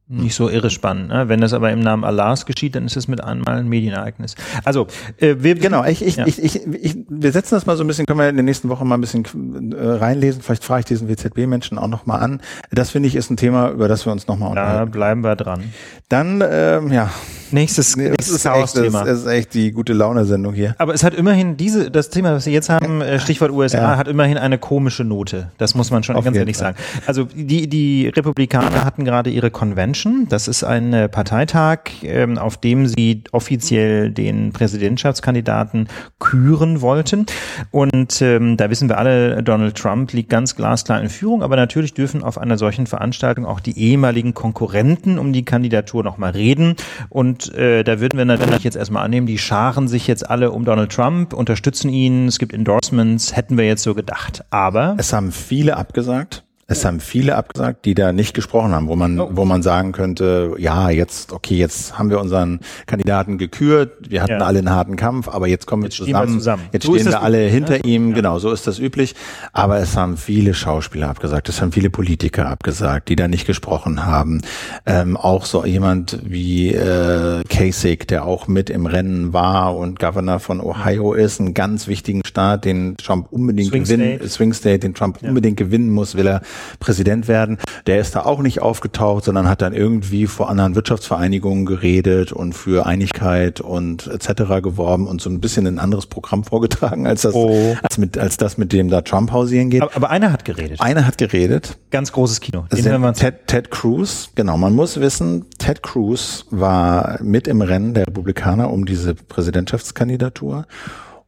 [0.05, 1.09] nicht so irre spannend.
[1.09, 1.29] Ne?
[1.29, 4.35] Wenn das aber im Namen Allahs geschieht, dann ist es mit einmal ein Medienereignis.
[4.65, 4.87] Also
[5.17, 6.27] äh, wir, genau, ich, ich, ja.
[6.27, 8.67] ich, ich, ich, wir setzen das mal so ein bisschen, können wir in der nächsten
[8.67, 9.23] Woche mal ein bisschen
[9.71, 10.41] äh, reinlesen.
[10.41, 12.41] Vielleicht frage ich diesen WZB-Menschen auch noch mal an.
[12.69, 14.91] Das finde ich ist ein Thema, über das wir uns noch mal unterhalten.
[14.91, 15.73] Da bleiben wir dran.
[16.09, 17.09] Dann, ähm, ja,
[17.53, 19.03] Nächstes, nee, nächstes Chaos-Thema.
[19.03, 20.75] Das ist echt die gute Laune-Sendung hier.
[20.79, 23.97] Aber es hat immerhin diese, das Thema, was wir jetzt haben, äh, Stichwort USA, ja.
[23.97, 25.51] hat immerhin eine komische Note.
[25.59, 26.73] Das muss man schon Auf ganz ehrlich Fall.
[26.73, 26.77] sagen.
[27.05, 30.25] Also die, die Republikaner hatten gerade ihre Convention.
[30.29, 35.89] Das ist ein äh, Parteitag, ähm, auf dem sie offiziell den Präsidentschaftskandidaten
[36.19, 37.27] küren wollten.
[37.69, 41.43] Und ähm, da wissen wir alle, Donald Trump liegt ganz glasklar in Führung.
[41.43, 46.31] Aber natürlich dürfen auf einer solchen Veranstaltung auch die ehemaligen Konkurrenten um die Kandidatur nochmal
[46.31, 46.75] reden.
[47.09, 50.65] Und äh, da würden wir natürlich jetzt erstmal annehmen, die scharen sich jetzt alle um
[50.65, 54.43] Donald Trump, unterstützen ihn, es gibt Endorsements, hätten wir jetzt so gedacht.
[54.49, 56.43] Aber es haben viele abgesagt.
[56.65, 59.29] Es haben viele abgesagt, die da nicht gesprochen haben, wo man, oh.
[59.33, 64.39] wo man sagen könnte, ja, jetzt, okay, jetzt haben wir unseren Kandidaten gekürt, wir hatten
[64.39, 64.39] ja.
[64.39, 66.33] alle einen harten Kampf, aber jetzt kommen wir jetzt zusammen.
[66.33, 66.63] Wir zusammen.
[66.71, 67.83] Jetzt so stehen wir alle hinter ja.
[67.83, 68.15] ihm, ja.
[68.15, 69.13] genau, so ist das üblich.
[69.51, 74.05] Aber es haben viele Schauspieler abgesagt, es haben viele Politiker abgesagt, die da nicht gesprochen
[74.05, 74.41] haben.
[74.85, 80.39] Ähm, auch so jemand wie äh, Kasich, der auch mit im Rennen war und Governor
[80.39, 84.29] von Ohio ist, einen ganz wichtigen Staat, den Trump unbedingt Swing gewinnen, State.
[84.29, 86.41] Swing State, den Trump unbedingt gewinnen muss, will er
[86.79, 87.57] Präsident werden.
[87.87, 92.53] Der ist da auch nicht aufgetaucht, sondern hat dann irgendwie vor anderen Wirtschaftsvereinigungen geredet und
[92.53, 94.61] für Einigkeit und etc.
[94.61, 97.75] geworben und so ein bisschen ein anderes Programm vorgetragen, als das, oh.
[97.81, 99.81] als, mit, als das, mit dem da Trump hausieren geht.
[99.81, 100.81] Aber, aber einer hat geredet.
[100.81, 101.77] Einer hat geredet.
[101.91, 102.65] Ganz großes Kino.
[102.71, 104.57] Den Ted, Ted Cruz, genau.
[104.57, 110.65] Man muss wissen, Ted Cruz war mit im Rennen der Republikaner um diese Präsidentschaftskandidatur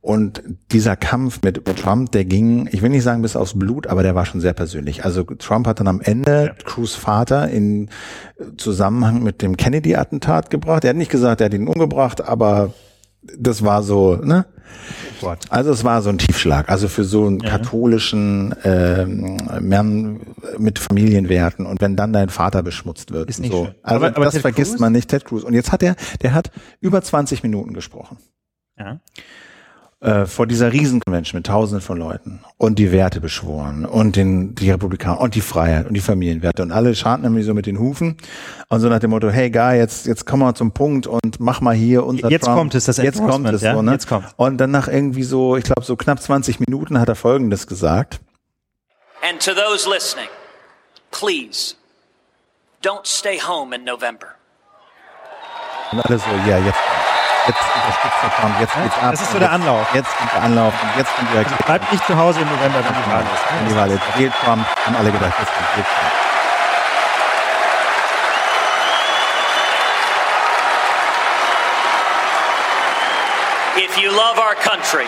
[0.06, 4.04] und dieser Kampf mit Trump, der ging, ich will nicht sagen bis aufs Blut, aber
[4.04, 5.04] der war schon sehr persönlich.
[5.04, 6.64] Also Trump hat dann am Ende ja.
[6.64, 7.90] Cruz Vater in
[8.56, 10.84] Zusammenhang mit dem Kennedy-Attentat gebracht.
[10.84, 12.72] Er hat nicht gesagt, er hat ihn umgebracht, aber
[13.36, 14.46] das war so, ne?
[15.50, 16.70] Also es war so ein Tiefschlag.
[16.70, 17.50] Also für so einen ja.
[17.50, 20.20] katholischen ähm, Mann
[20.60, 23.28] mit Familienwerten und wenn dann dein Vater beschmutzt wird.
[23.28, 23.66] Ist nicht so.
[23.66, 23.76] Schön.
[23.82, 24.82] Also aber, aber das Ted vergisst Cruz?
[24.82, 25.42] man nicht, Ted Cruz.
[25.44, 28.18] Und jetzt hat er, der hat über 20 Minuten gesprochen.
[28.78, 29.00] Ja
[30.06, 34.70] äh, vor dieser Riesenconvention mit Tausenden von Leuten und die Werte beschworen und den, die
[34.70, 38.16] Republikaner und die Freiheit und die Familienwerte und alle scharten nämlich so mit den Hufen
[38.70, 41.60] und so nach dem Motto, hey Guy, jetzt, jetzt komm mal zum Punkt und mach
[41.60, 42.58] mal hier unser Jetzt Trump.
[42.58, 43.74] kommt es, das Jetzt kommt es, ja?
[43.74, 43.94] so, ne?
[43.94, 44.28] Jetzt kommt.
[44.38, 48.20] Und dann nach irgendwie so, ich glaube so knapp 20 Minuten hat er Folgendes gesagt.
[49.28, 50.30] And to those listening,
[51.10, 51.74] please,
[52.84, 54.28] don't stay home in November.
[55.92, 56.78] Und alle so, ja, jetzt
[57.48, 59.12] jetzt unterstützt der Trump, jetzt geht's ab.
[59.12, 59.88] Das ist so der Anlauf.
[59.94, 62.80] Jetzt kommt der Anlauf und jetzt kommt der also Bleibt nicht zu Hause im November,
[62.84, 63.44] wenn die Wahl ist.
[63.60, 64.02] Wenn die Wahl ist.
[64.18, 65.86] Wählt Trump, haben alle gedacht, jetzt kommt Trump.
[73.78, 75.08] If you love our country,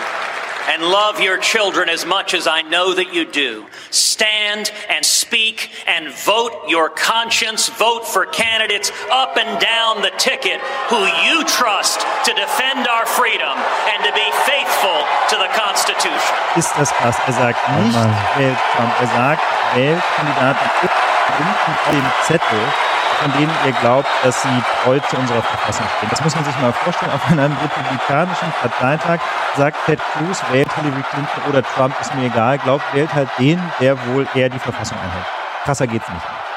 [0.68, 3.66] and love your children as much as I know that you do.
[3.90, 7.68] Stand and speak and vote your conscience.
[7.70, 10.60] Vote for candidates up and down the ticket
[10.92, 13.56] who you trust to defend our freedom
[13.88, 14.98] and to be faithful
[15.32, 16.34] to the Constitution.
[16.56, 17.16] Ist das krass?
[17.26, 17.98] Er sagt nicht,
[18.36, 18.92] wählt Trump.
[19.00, 19.42] Er sagt,
[19.74, 20.70] wählt Kandidaten
[21.38, 22.60] unten dem Zettel
[23.22, 26.08] von denen ihr glaubt, dass sie treu zu unserer Verfassung stehen.
[26.10, 27.12] Das muss man sich mal vorstellen.
[27.12, 29.20] Auf einem republikanischen Parteitag
[29.56, 32.58] sagt Ted Cruz, wählt Hillary Clinton oder Trump, ist mir egal.
[32.58, 35.26] Glaubt, wählt halt den, der wohl eher die Verfassung einhält.
[35.64, 36.47] Krasser geht's nicht.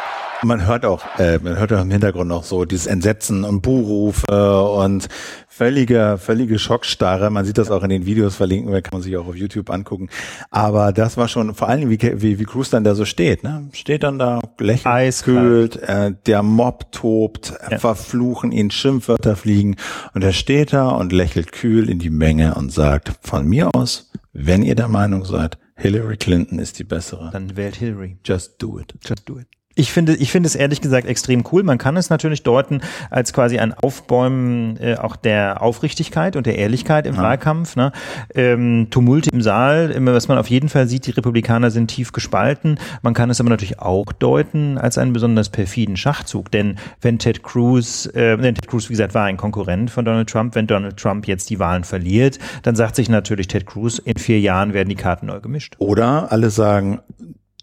[0.43, 4.63] Man hört auch, äh, man hört auch im Hintergrund noch so dieses Entsetzen und Buhrufe
[4.63, 5.07] und
[5.47, 7.29] völlige, völlige Schockstarre.
[7.29, 10.09] Man sieht das auch in den Videos verlinken, kann man sich auch auf YouTube angucken.
[10.49, 13.69] Aber das war schon, vor allem wie, wie, wie Cruz dann da so steht, ne?
[13.73, 17.77] Steht dann da, lächelt, kühlt, äh, der Mob tobt, ja.
[17.77, 19.75] verfluchen ihn, Schimpfwörter fliegen
[20.15, 24.09] und er steht da und lächelt kühl in die Menge und sagt, von mir aus,
[24.33, 27.29] wenn ihr der Meinung seid, Hillary Clinton ist die bessere.
[27.31, 28.17] Dann wählt Hillary.
[28.23, 28.93] Just do it.
[29.05, 29.47] Just do it.
[29.75, 31.63] Ich finde, ich finde es ehrlich gesagt extrem cool.
[31.63, 36.57] Man kann es natürlich deuten als quasi ein Aufbäumen äh, auch der Aufrichtigkeit und der
[36.57, 37.21] Ehrlichkeit im ja.
[37.21, 37.75] Wahlkampf.
[37.75, 37.91] Ne?
[38.35, 42.11] Ähm, Tumulte im Saal, immer, was man auf jeden Fall sieht, die Republikaner sind tief
[42.11, 42.79] gespalten.
[43.01, 47.43] Man kann es aber natürlich auch deuten als einen besonders perfiden Schachzug, denn wenn Ted
[47.43, 50.97] Cruz, äh, denn Ted Cruz wie gesagt war ein Konkurrent von Donald Trump, wenn Donald
[50.97, 54.89] Trump jetzt die Wahlen verliert, dann sagt sich natürlich Ted Cruz, in vier Jahren werden
[54.89, 55.75] die Karten neu gemischt.
[55.79, 56.99] Oder alle sagen,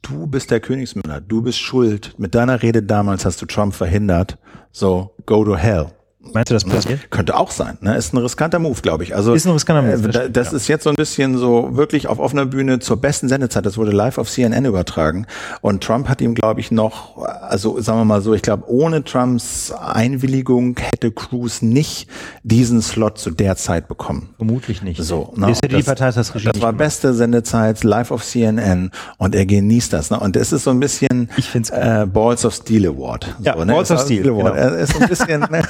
[0.03, 2.14] du bist der Königsmörder, du bist schuld.
[2.18, 4.38] Mit deiner Rede damals hast du Trump verhindert.
[4.72, 5.90] So, go to hell.
[6.33, 7.11] Meinst du, das passiert?
[7.11, 7.79] Könnte auch sein.
[7.81, 7.97] Ne?
[7.97, 9.14] Ist ein riskanter Move, glaube ich.
[9.14, 10.09] Also ist ein riskanter Move.
[10.18, 13.64] Äh, das, ist jetzt so ein bisschen so wirklich auf offener Bühne zur besten Sendezeit.
[13.66, 15.26] Das wurde live auf CNN übertragen.
[15.61, 19.05] Und Trump hat ihm, glaube ich, noch, also sagen wir mal so, ich glaube, ohne
[19.05, 22.09] Trumps Einwilligung hätte Cruz nicht
[22.43, 24.31] diesen Slot zu der Zeit bekommen.
[24.37, 25.03] Vermutlich nicht.
[25.03, 25.49] So, ne?
[25.49, 30.11] das, die Partei das, das war beste Sendezeit live auf CNN und er genießt das.
[30.11, 30.20] Ne?
[30.20, 33.35] Und es ist so ein bisschen ich find's äh, Balls of Steel Award.
[33.41, 33.72] Ja, so, ne?
[33.72, 34.29] Balls of Steel.
[34.29, 34.55] Award.
[34.55, 34.66] Genau.
[34.66, 35.62] Er ist ein bisschen, ne?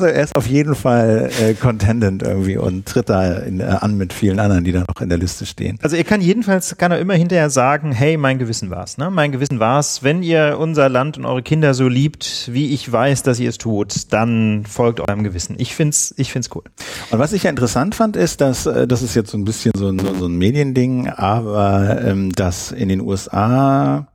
[0.00, 3.98] Also er ist auf jeden Fall äh, contendent irgendwie und tritt da in, äh, an
[3.98, 5.78] mit vielen anderen, die da noch in der Liste stehen.
[5.82, 8.96] Also er kann jedenfalls, kann er immer hinterher sagen, hey, mein Gewissen war's.
[8.96, 9.10] Ne?
[9.10, 10.02] Mein Gewissen war's.
[10.02, 13.58] Wenn ihr unser Land und eure Kinder so liebt, wie ich weiß, dass ihr es
[13.58, 15.56] tut, dann folgt eurem Gewissen.
[15.58, 16.62] Ich find's, ich find's cool.
[17.10, 19.72] Und was ich ja interessant fand, ist, dass äh, das ist jetzt so ein bisschen
[19.76, 24.06] so ein, so ein Mediending, aber ähm, dass in den USA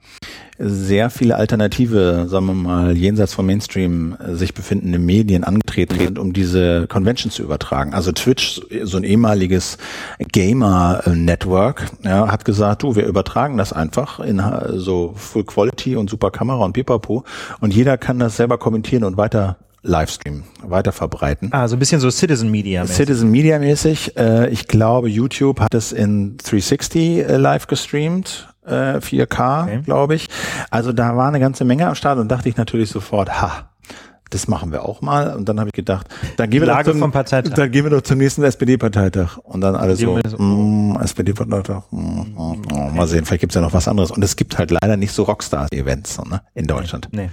[0.58, 6.18] sehr viele alternative, sagen wir mal, jenseits vom Mainstream äh, sich befindende Medien angetreten sind,
[6.18, 7.94] um diese Convention zu übertragen.
[7.94, 9.78] Also Twitch, so ein ehemaliges
[10.20, 14.42] Gamer-Network, ja, hat gesagt, du, wir übertragen das einfach in
[14.74, 17.24] so Full Quality und super Kamera und Pipapo
[17.60, 21.50] und jeder kann das selber kommentieren und weiter Livestream weiter verbreiten.
[21.52, 22.96] Ah, so ein bisschen so Citizen Media mäßig.
[22.96, 24.18] Citizen Media mäßig.
[24.18, 28.50] Äh, ich glaube, YouTube hat es in 360 äh, live gestreamt.
[28.68, 29.82] 4K, okay.
[29.86, 30.28] glaube ich.
[30.72, 33.70] Also da war eine ganze Menge am Start und dachte ich natürlich sofort, ha,
[34.30, 35.36] das machen wir auch mal.
[35.36, 36.08] Und dann habe ich gedacht,
[36.38, 39.38] dann gehen wir, doch zum, dann gehen wir doch zum nächsten SPD-Parteitag.
[39.38, 43.74] Und dann alles so, mm, SPD-Parteitag, mm, mm, mm, mal sehen, vielleicht gibt's ja noch
[43.74, 44.12] was anderes.
[44.12, 47.08] Und es gibt halt leider nicht so Rockstar-Events ne, in Deutschland.
[47.12, 47.30] Nee.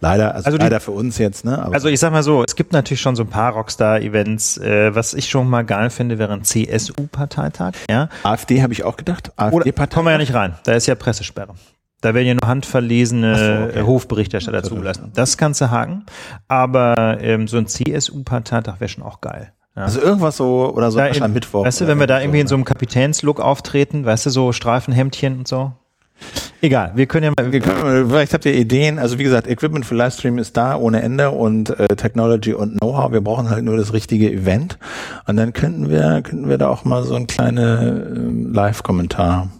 [0.00, 1.44] Leider, also, also leider die, für uns jetzt.
[1.44, 4.58] Ne, aber also ich sag mal so, es gibt natürlich schon so ein paar Rockstar-Events.
[4.58, 7.72] Äh, was ich schon mal geil finde, wäre ein CSU-Parteitag.
[7.90, 8.08] Ja?
[8.22, 9.32] AfD habe ich auch gedacht.
[9.36, 9.94] AfD-Parteitag.
[9.94, 11.54] Kommen wir ja nicht rein, da ist ja Pressesperre.
[12.00, 13.82] Da werden ja nur handverlesene so, okay.
[13.86, 15.12] Hofberichterstatter zugelassen.
[15.14, 16.04] Das kannst du haken.
[16.46, 19.52] Aber ähm, so ein CSU-Parteitag wäre schon auch geil.
[19.74, 19.84] Ja.
[19.84, 21.64] Also irgendwas so oder so am Mittwoch.
[21.64, 25.38] Weißt du, wenn wir da irgendwie in so einem Kapitänslook auftreten, weißt du, so Streifenhemdchen
[25.38, 25.72] und so.
[26.62, 27.52] Egal, wir können ja mal.
[27.52, 28.98] Wir können, vielleicht habt ihr Ideen.
[28.98, 33.12] Also wie gesagt, Equipment für Livestream ist da ohne Ende und äh, Technology und Know-how.
[33.12, 34.78] Wir brauchen halt nur das richtige Event.
[35.26, 39.50] Und dann könnten wir, könnten wir da auch mal so ein kleine äh, Live-Kommentar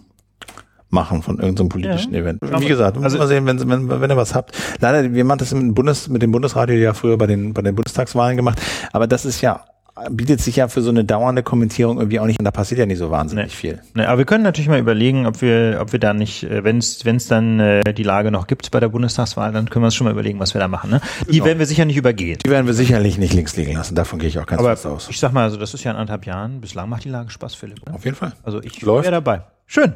[0.89, 2.21] machen von irgendeinem politischen ja.
[2.21, 2.39] Event.
[2.41, 4.57] Wie gesagt, also mal sehen, wenn, wenn, wenn ihr was habt.
[4.79, 7.61] Leider, wir haben das mit dem, Bundes, mit dem Bundesradio ja früher bei den, bei
[7.61, 8.61] den Bundestagswahlen gemacht,
[8.93, 9.65] aber das ist ja
[10.09, 12.85] bietet sich ja für so eine dauernde Kommentierung irgendwie auch nicht und da passiert ja
[12.85, 13.51] nicht so wahnsinnig nee.
[13.51, 13.81] viel.
[13.93, 16.77] Nee, aber wir können natürlich mal überlegen, ob wir, ob wir da nicht, äh, wenn
[16.77, 19.87] es wenn es dann äh, die Lage noch gibt bei der Bundestagswahl, dann können wir
[19.87, 20.89] uns schon mal überlegen, was wir da machen.
[20.91, 21.01] Ne?
[21.27, 21.45] Die genau.
[21.45, 22.37] werden wir sicher nicht übergehen.
[22.45, 23.95] Die werden wir sicherlich nicht links liegen lassen.
[23.95, 25.07] Davon gehe ich auch ganz aber fest aus.
[25.09, 26.61] Ich sag mal, also das ist ja in anderthalb Jahren.
[26.61, 27.85] Bislang macht die Lage Spaß, Philipp.
[27.85, 27.93] Ne?
[27.93, 28.33] Auf jeden Fall.
[28.43, 29.41] Also ich wäre dabei.
[29.67, 29.93] Schön.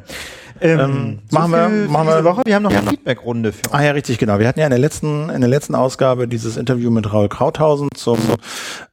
[0.60, 2.42] Ähm, ähm, so machen wir, machen wir Woche.
[2.44, 3.72] Wir haben noch eine Feedback-Runde für.
[3.72, 4.38] Ah ja, richtig, genau.
[4.38, 7.88] Wir hatten ja in der letzten, in der letzten Ausgabe dieses Interview mit Raul Krauthausen
[7.94, 8.18] zum,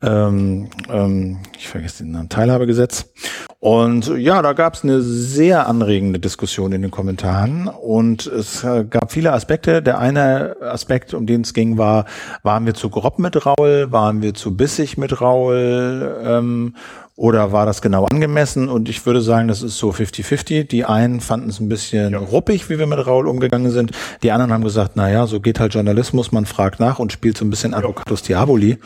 [0.02, 3.12] ähm, ähm, ich vergesse den Namen, Teilhabegesetz.
[3.62, 8.86] Und ja, da gab es eine sehr anregende Diskussion in den Kommentaren und es äh,
[8.90, 9.82] gab viele Aspekte.
[9.82, 12.06] Der eine Aspekt, um den es ging, war,
[12.42, 16.22] waren wir zu grob mit Raul, waren wir zu bissig mit Raul?
[16.24, 16.76] Ähm,
[17.18, 18.70] oder war das genau angemessen?
[18.70, 20.70] Und ich würde sagen, das ist so 50-50.
[20.70, 22.18] Die einen fanden es ein bisschen ja.
[22.18, 23.92] ruppig, wie wir mit Raul umgegangen sind.
[24.24, 26.32] Die anderen haben gesagt, na ja, so geht halt Journalismus.
[26.32, 28.78] Man fragt nach und spielt so ein bisschen Advocatus Diaboli.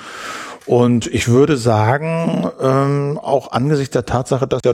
[0.65, 4.73] Und ich würde sagen, ähm, auch angesichts der Tatsache, dass ja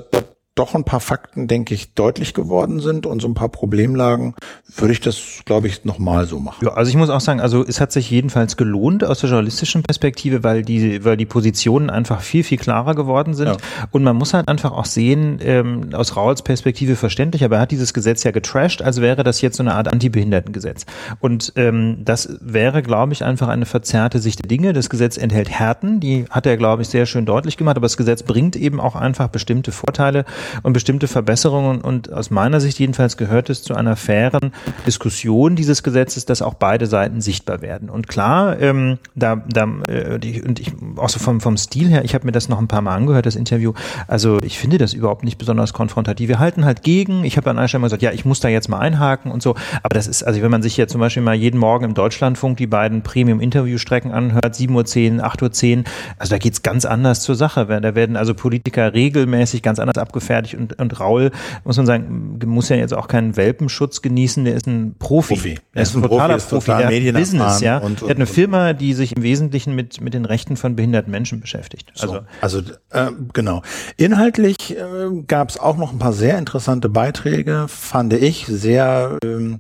[0.60, 4.36] doch ein paar Fakten, denke ich, deutlich geworden sind und so ein paar Problemlagen,
[4.76, 6.66] würde ich das, glaube ich, nochmal so machen.
[6.66, 9.84] Ja, also ich muss auch sagen, also es hat sich jedenfalls gelohnt aus der journalistischen
[9.84, 13.48] Perspektive, weil die, weil die Positionen einfach viel, viel klarer geworden sind.
[13.48, 13.58] Ja.
[13.92, 17.72] Und man muss halt einfach auch sehen, ähm, aus Rauls Perspektive verständlich, aber er hat
[17.72, 20.86] dieses Gesetz ja getrashed, als wäre das jetzt so eine Art Antibehindertengesetz.
[21.22, 24.74] Und ähm, das wäre, glaube ich, einfach eine verzerrte Sicht der Dinge.
[24.74, 27.96] Das Gesetz enthält Härten, die hat er, glaube ich, sehr schön deutlich gemacht, aber das
[27.96, 30.26] Gesetz bringt eben auch einfach bestimmte Vorteile
[30.64, 31.82] und bestimmte Verbesserungen.
[31.82, 34.54] Und aus meiner Sicht jedenfalls gehört es zu einer fairen
[34.86, 37.90] Diskussion dieses Gesetzes, dass auch beide Seiten sichtbar werden.
[37.90, 42.04] Und klar, ähm, da, da äh, die, und ich auch so vom, vom Stil her,
[42.06, 43.74] ich habe mir das noch ein paar Mal angehört, das Interview.
[44.08, 46.30] Also ich finde das überhaupt nicht besonders konfrontativ.
[46.30, 47.24] Wir halten halt gegen.
[47.24, 49.42] Ich habe an einer Stelle mal gesagt, ja, ich muss da jetzt mal einhaken und
[49.42, 49.56] so.
[49.84, 52.58] Aber das ist, also wenn man sich hier zum Beispiel mal jeden Morgen im Deutschlandfunk
[52.58, 55.84] die beiden Premium-Interviewstrecken anhört, 7.10 Uhr, 8.10 Uhr,
[56.18, 57.66] also da geht's ganz anders zur Sache.
[57.82, 61.32] Da werden also Politiker regelmäßig ganz anders abgefertigt fertig und, und Raul,
[61.64, 65.34] muss man sagen, muss ja jetzt auch keinen Welpenschutz genießen, der ist ein Profi.
[65.34, 65.58] Profi.
[65.74, 66.66] Er ist, ist ein totaler Profi, Profi.
[66.68, 67.78] Total der hat Business, ja.
[67.80, 70.76] Und, und, er hat eine Firma, die sich im Wesentlichen mit, mit den Rechten von
[70.76, 71.92] behinderten Menschen beschäftigt.
[72.00, 72.60] Also, so, also
[72.92, 73.64] äh, genau.
[73.98, 74.78] Inhaltlich äh,
[75.26, 79.60] gab es auch noch ein paar sehr interessante Beiträge, fand ich, sehr ähm,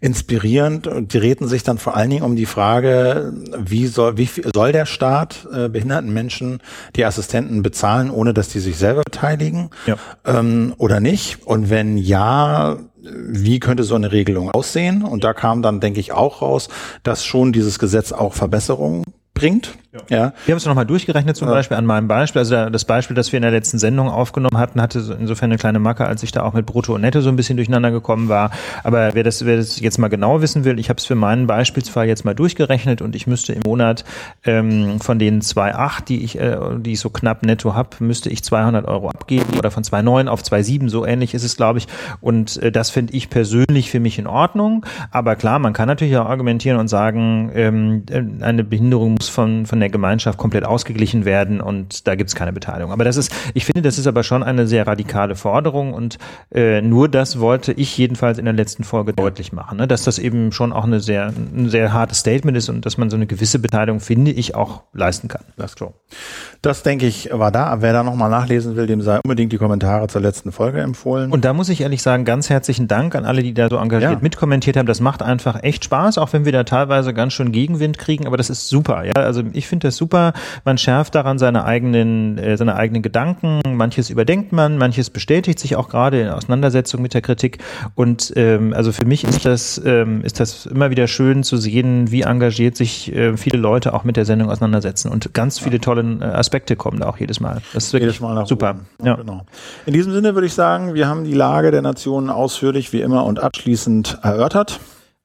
[0.00, 4.26] inspirierend und die reden sich dann vor allen Dingen um die Frage, wie soll, wie
[4.26, 6.58] viel, soll der Staat äh, behinderten Menschen
[6.96, 9.70] die Assistenten bezahlen, ohne dass die sich selber beteiligen?
[9.86, 11.46] Ja ähm, oder nicht?
[11.46, 15.02] Und wenn ja, wie könnte so eine Regelung aussehen?
[15.02, 16.68] Und da kam dann, denke ich, auch raus,
[17.02, 19.04] dass schon dieses Gesetz auch Verbesserungen
[19.34, 19.74] bringt.
[20.10, 20.34] Ja.
[20.44, 21.54] Wir haben es nochmal durchgerechnet zum ja.
[21.54, 22.40] Beispiel an meinem Beispiel.
[22.40, 25.78] Also das Beispiel, das wir in der letzten Sendung aufgenommen hatten, hatte insofern eine kleine
[25.78, 28.50] Macke, als ich da auch mit Brutto und Netto so ein bisschen durcheinander gekommen war.
[28.84, 31.46] Aber wer das, wer das jetzt mal genau wissen will, ich habe es für meinen
[31.46, 34.04] Beispielsfall jetzt mal durchgerechnet und ich müsste im Monat
[34.44, 38.44] ähm, von den 2,8, die ich, äh, die ich so knapp netto habe, müsste ich
[38.44, 41.88] 200 Euro abgeben oder von 2,9 auf 2,7, so ähnlich ist es, glaube ich.
[42.20, 44.84] Und äh, das finde ich persönlich für mich in Ordnung.
[45.10, 48.04] Aber klar, man kann natürlich auch argumentieren und sagen, ähm,
[48.42, 52.52] eine Behinderung muss von, von der Gemeinschaft komplett ausgeglichen werden und da gibt es keine
[52.52, 52.92] Beteiligung.
[52.92, 56.18] Aber das ist, ich finde, das ist aber schon eine sehr radikale Forderung und
[56.52, 59.88] äh, nur das wollte ich jedenfalls in der letzten Folge deutlich machen, ne?
[59.88, 63.10] dass das eben schon auch eine sehr, ein sehr hartes Statement ist und dass man
[63.10, 65.42] so eine gewisse Beteiligung, finde ich, auch leisten kann.
[65.56, 65.94] Das, so.
[66.62, 67.80] Das denke ich, war da.
[67.80, 71.30] Wer da nochmal nachlesen will, dem sei unbedingt die Kommentare zur letzten Folge empfohlen.
[71.30, 74.12] Und da muss ich ehrlich sagen, ganz herzlichen Dank an alle, die da so engagiert
[74.12, 74.18] ja.
[74.20, 74.86] mitkommentiert haben.
[74.86, 78.36] Das macht einfach echt Spaß, auch wenn wir da teilweise ganz schön Gegenwind kriegen, aber
[78.36, 79.04] das ist super.
[79.04, 80.32] Ja, also ich finde das super.
[80.64, 83.60] Man schärft daran seine eigenen, äh, seine eigenen Gedanken.
[83.64, 87.58] Manches überdenkt man, manches bestätigt sich auch gerade in Auseinandersetzung mit der Kritik.
[87.94, 92.10] Und ähm, also für mich ist das, ähm, ist das immer wieder schön zu sehen,
[92.10, 95.10] wie engagiert sich äh, viele Leute auch mit der Sendung auseinandersetzen.
[95.12, 97.60] Und ganz viele tolle äh, Aspekte kommen da auch jedes Mal.
[97.74, 98.76] Das ist wirklich jedes Mal super.
[99.04, 99.16] Ja.
[99.16, 99.42] Genau.
[99.84, 103.24] In diesem Sinne würde ich sagen, wir haben die Lage der Nationen ausführlich wie immer
[103.26, 104.80] und abschließend erörtert.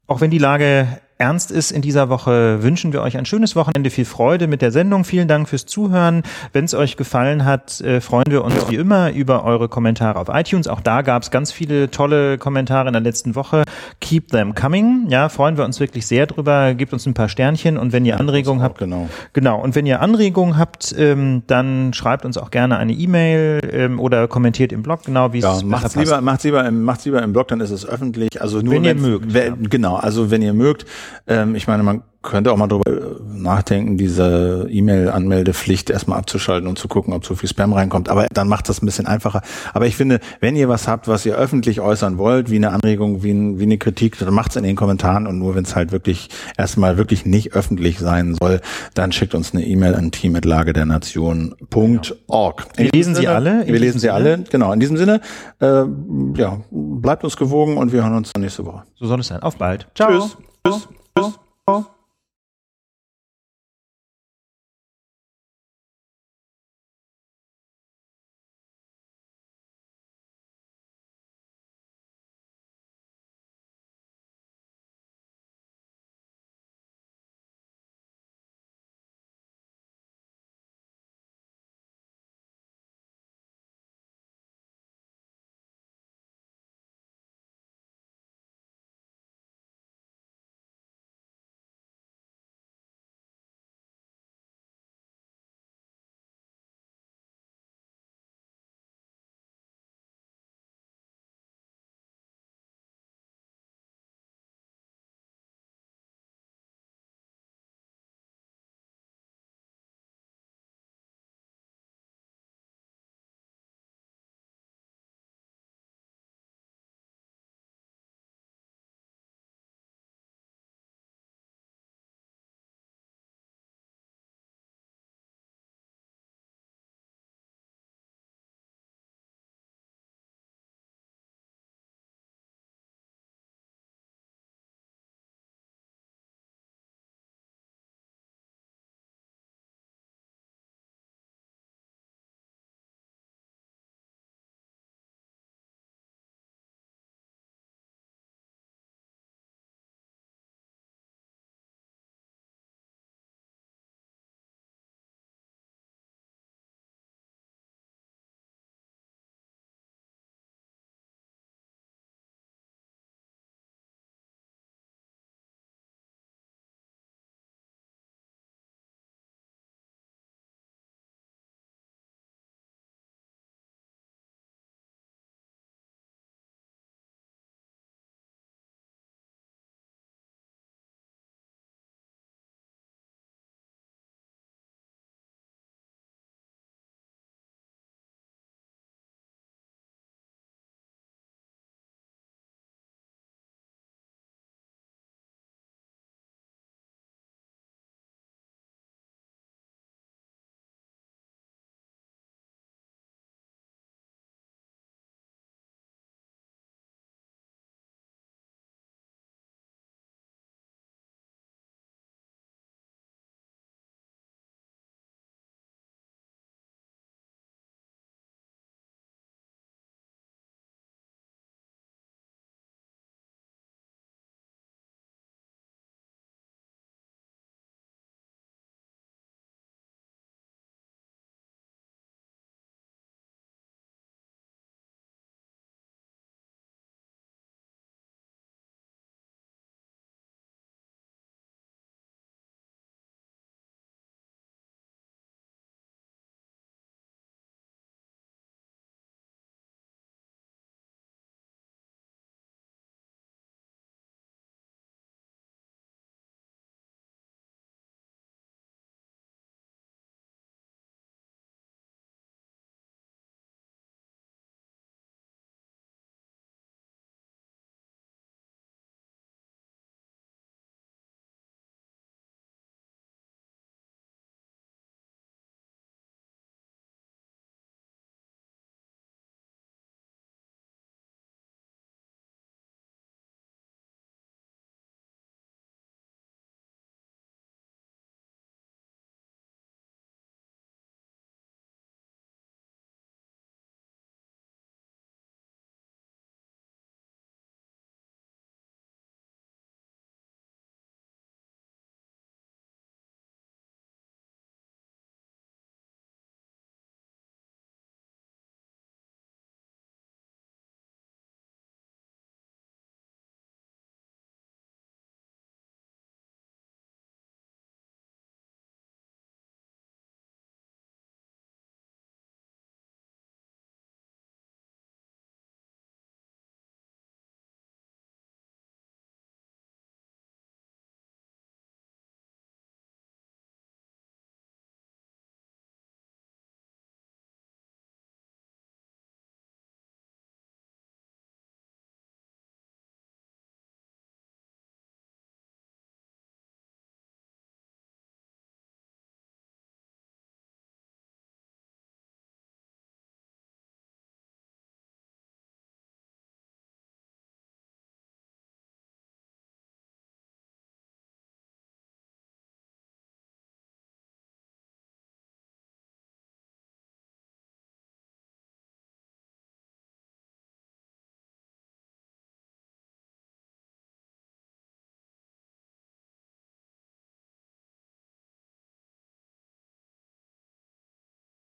[0.05, 3.89] Auch wenn die Lage ernst ist in dieser Woche, wünschen wir euch ein schönes Wochenende,
[3.89, 5.03] viel Freude mit der Sendung.
[5.03, 6.23] Vielen Dank fürs Zuhören.
[6.51, 10.27] Wenn es euch gefallen hat, äh, freuen wir uns wie immer über eure Kommentare auf
[10.29, 10.67] iTunes.
[10.67, 13.63] Auch da gab es ganz viele tolle Kommentare in der letzten Woche.
[14.01, 15.05] Keep them coming.
[15.09, 16.73] Ja, freuen wir uns wirklich sehr drüber.
[16.73, 19.09] Gebt uns ein paar Sternchen und wenn ihr Anregungen habt, genau.
[19.33, 19.61] genau.
[19.61, 24.27] Und wenn ihr Anregungen habt, ähm, dann schreibt uns auch gerne eine E-Mail ähm, oder
[24.27, 27.33] kommentiert im Blog, genau wie ja, es macht's lieber, macht's lieber, im, macht's lieber im
[27.33, 28.41] Blog, dann ist es öffentlich.
[28.41, 29.33] Also nur wenn ihr mögt.
[29.33, 29.69] Wenn, ja.
[29.69, 30.85] Genau, also wenn ihr mögt.
[31.27, 36.87] Ähm, ich meine, man könnte auch mal darüber nachdenken, diese E-Mail-Anmeldepflicht erstmal abzuschalten und zu
[36.87, 38.07] gucken, ob so viel Spam reinkommt.
[38.09, 39.41] Aber dann macht das ein bisschen einfacher.
[39.73, 43.23] Aber ich finde, wenn ihr was habt, was ihr öffentlich äußern wollt, wie eine Anregung,
[43.23, 45.91] wie, ein, wie eine Kritik, dann macht's in den Kommentaren und nur wenn es halt
[45.91, 48.61] wirklich erstmal wirklich nicht öffentlich sein soll,
[48.93, 52.67] dann schickt uns eine E-Mail an team.lagedernation.org.
[52.77, 53.67] Wir lesen sie alle.
[53.67, 54.45] Wir lesen sie alle.
[54.49, 54.71] Genau.
[54.71, 55.19] In diesem Sinne,
[55.59, 55.83] äh,
[56.37, 58.83] ja, bleibt uns gewogen und wir hören uns dann nächste Woche.
[58.95, 59.43] So soll es sein.
[59.43, 59.89] Auf bald.
[59.93, 60.09] Ciao.
[60.09, 60.37] Tschüss.
[60.63, 60.81] 哦
[61.15, 61.33] 哦
[61.65, 61.85] 哦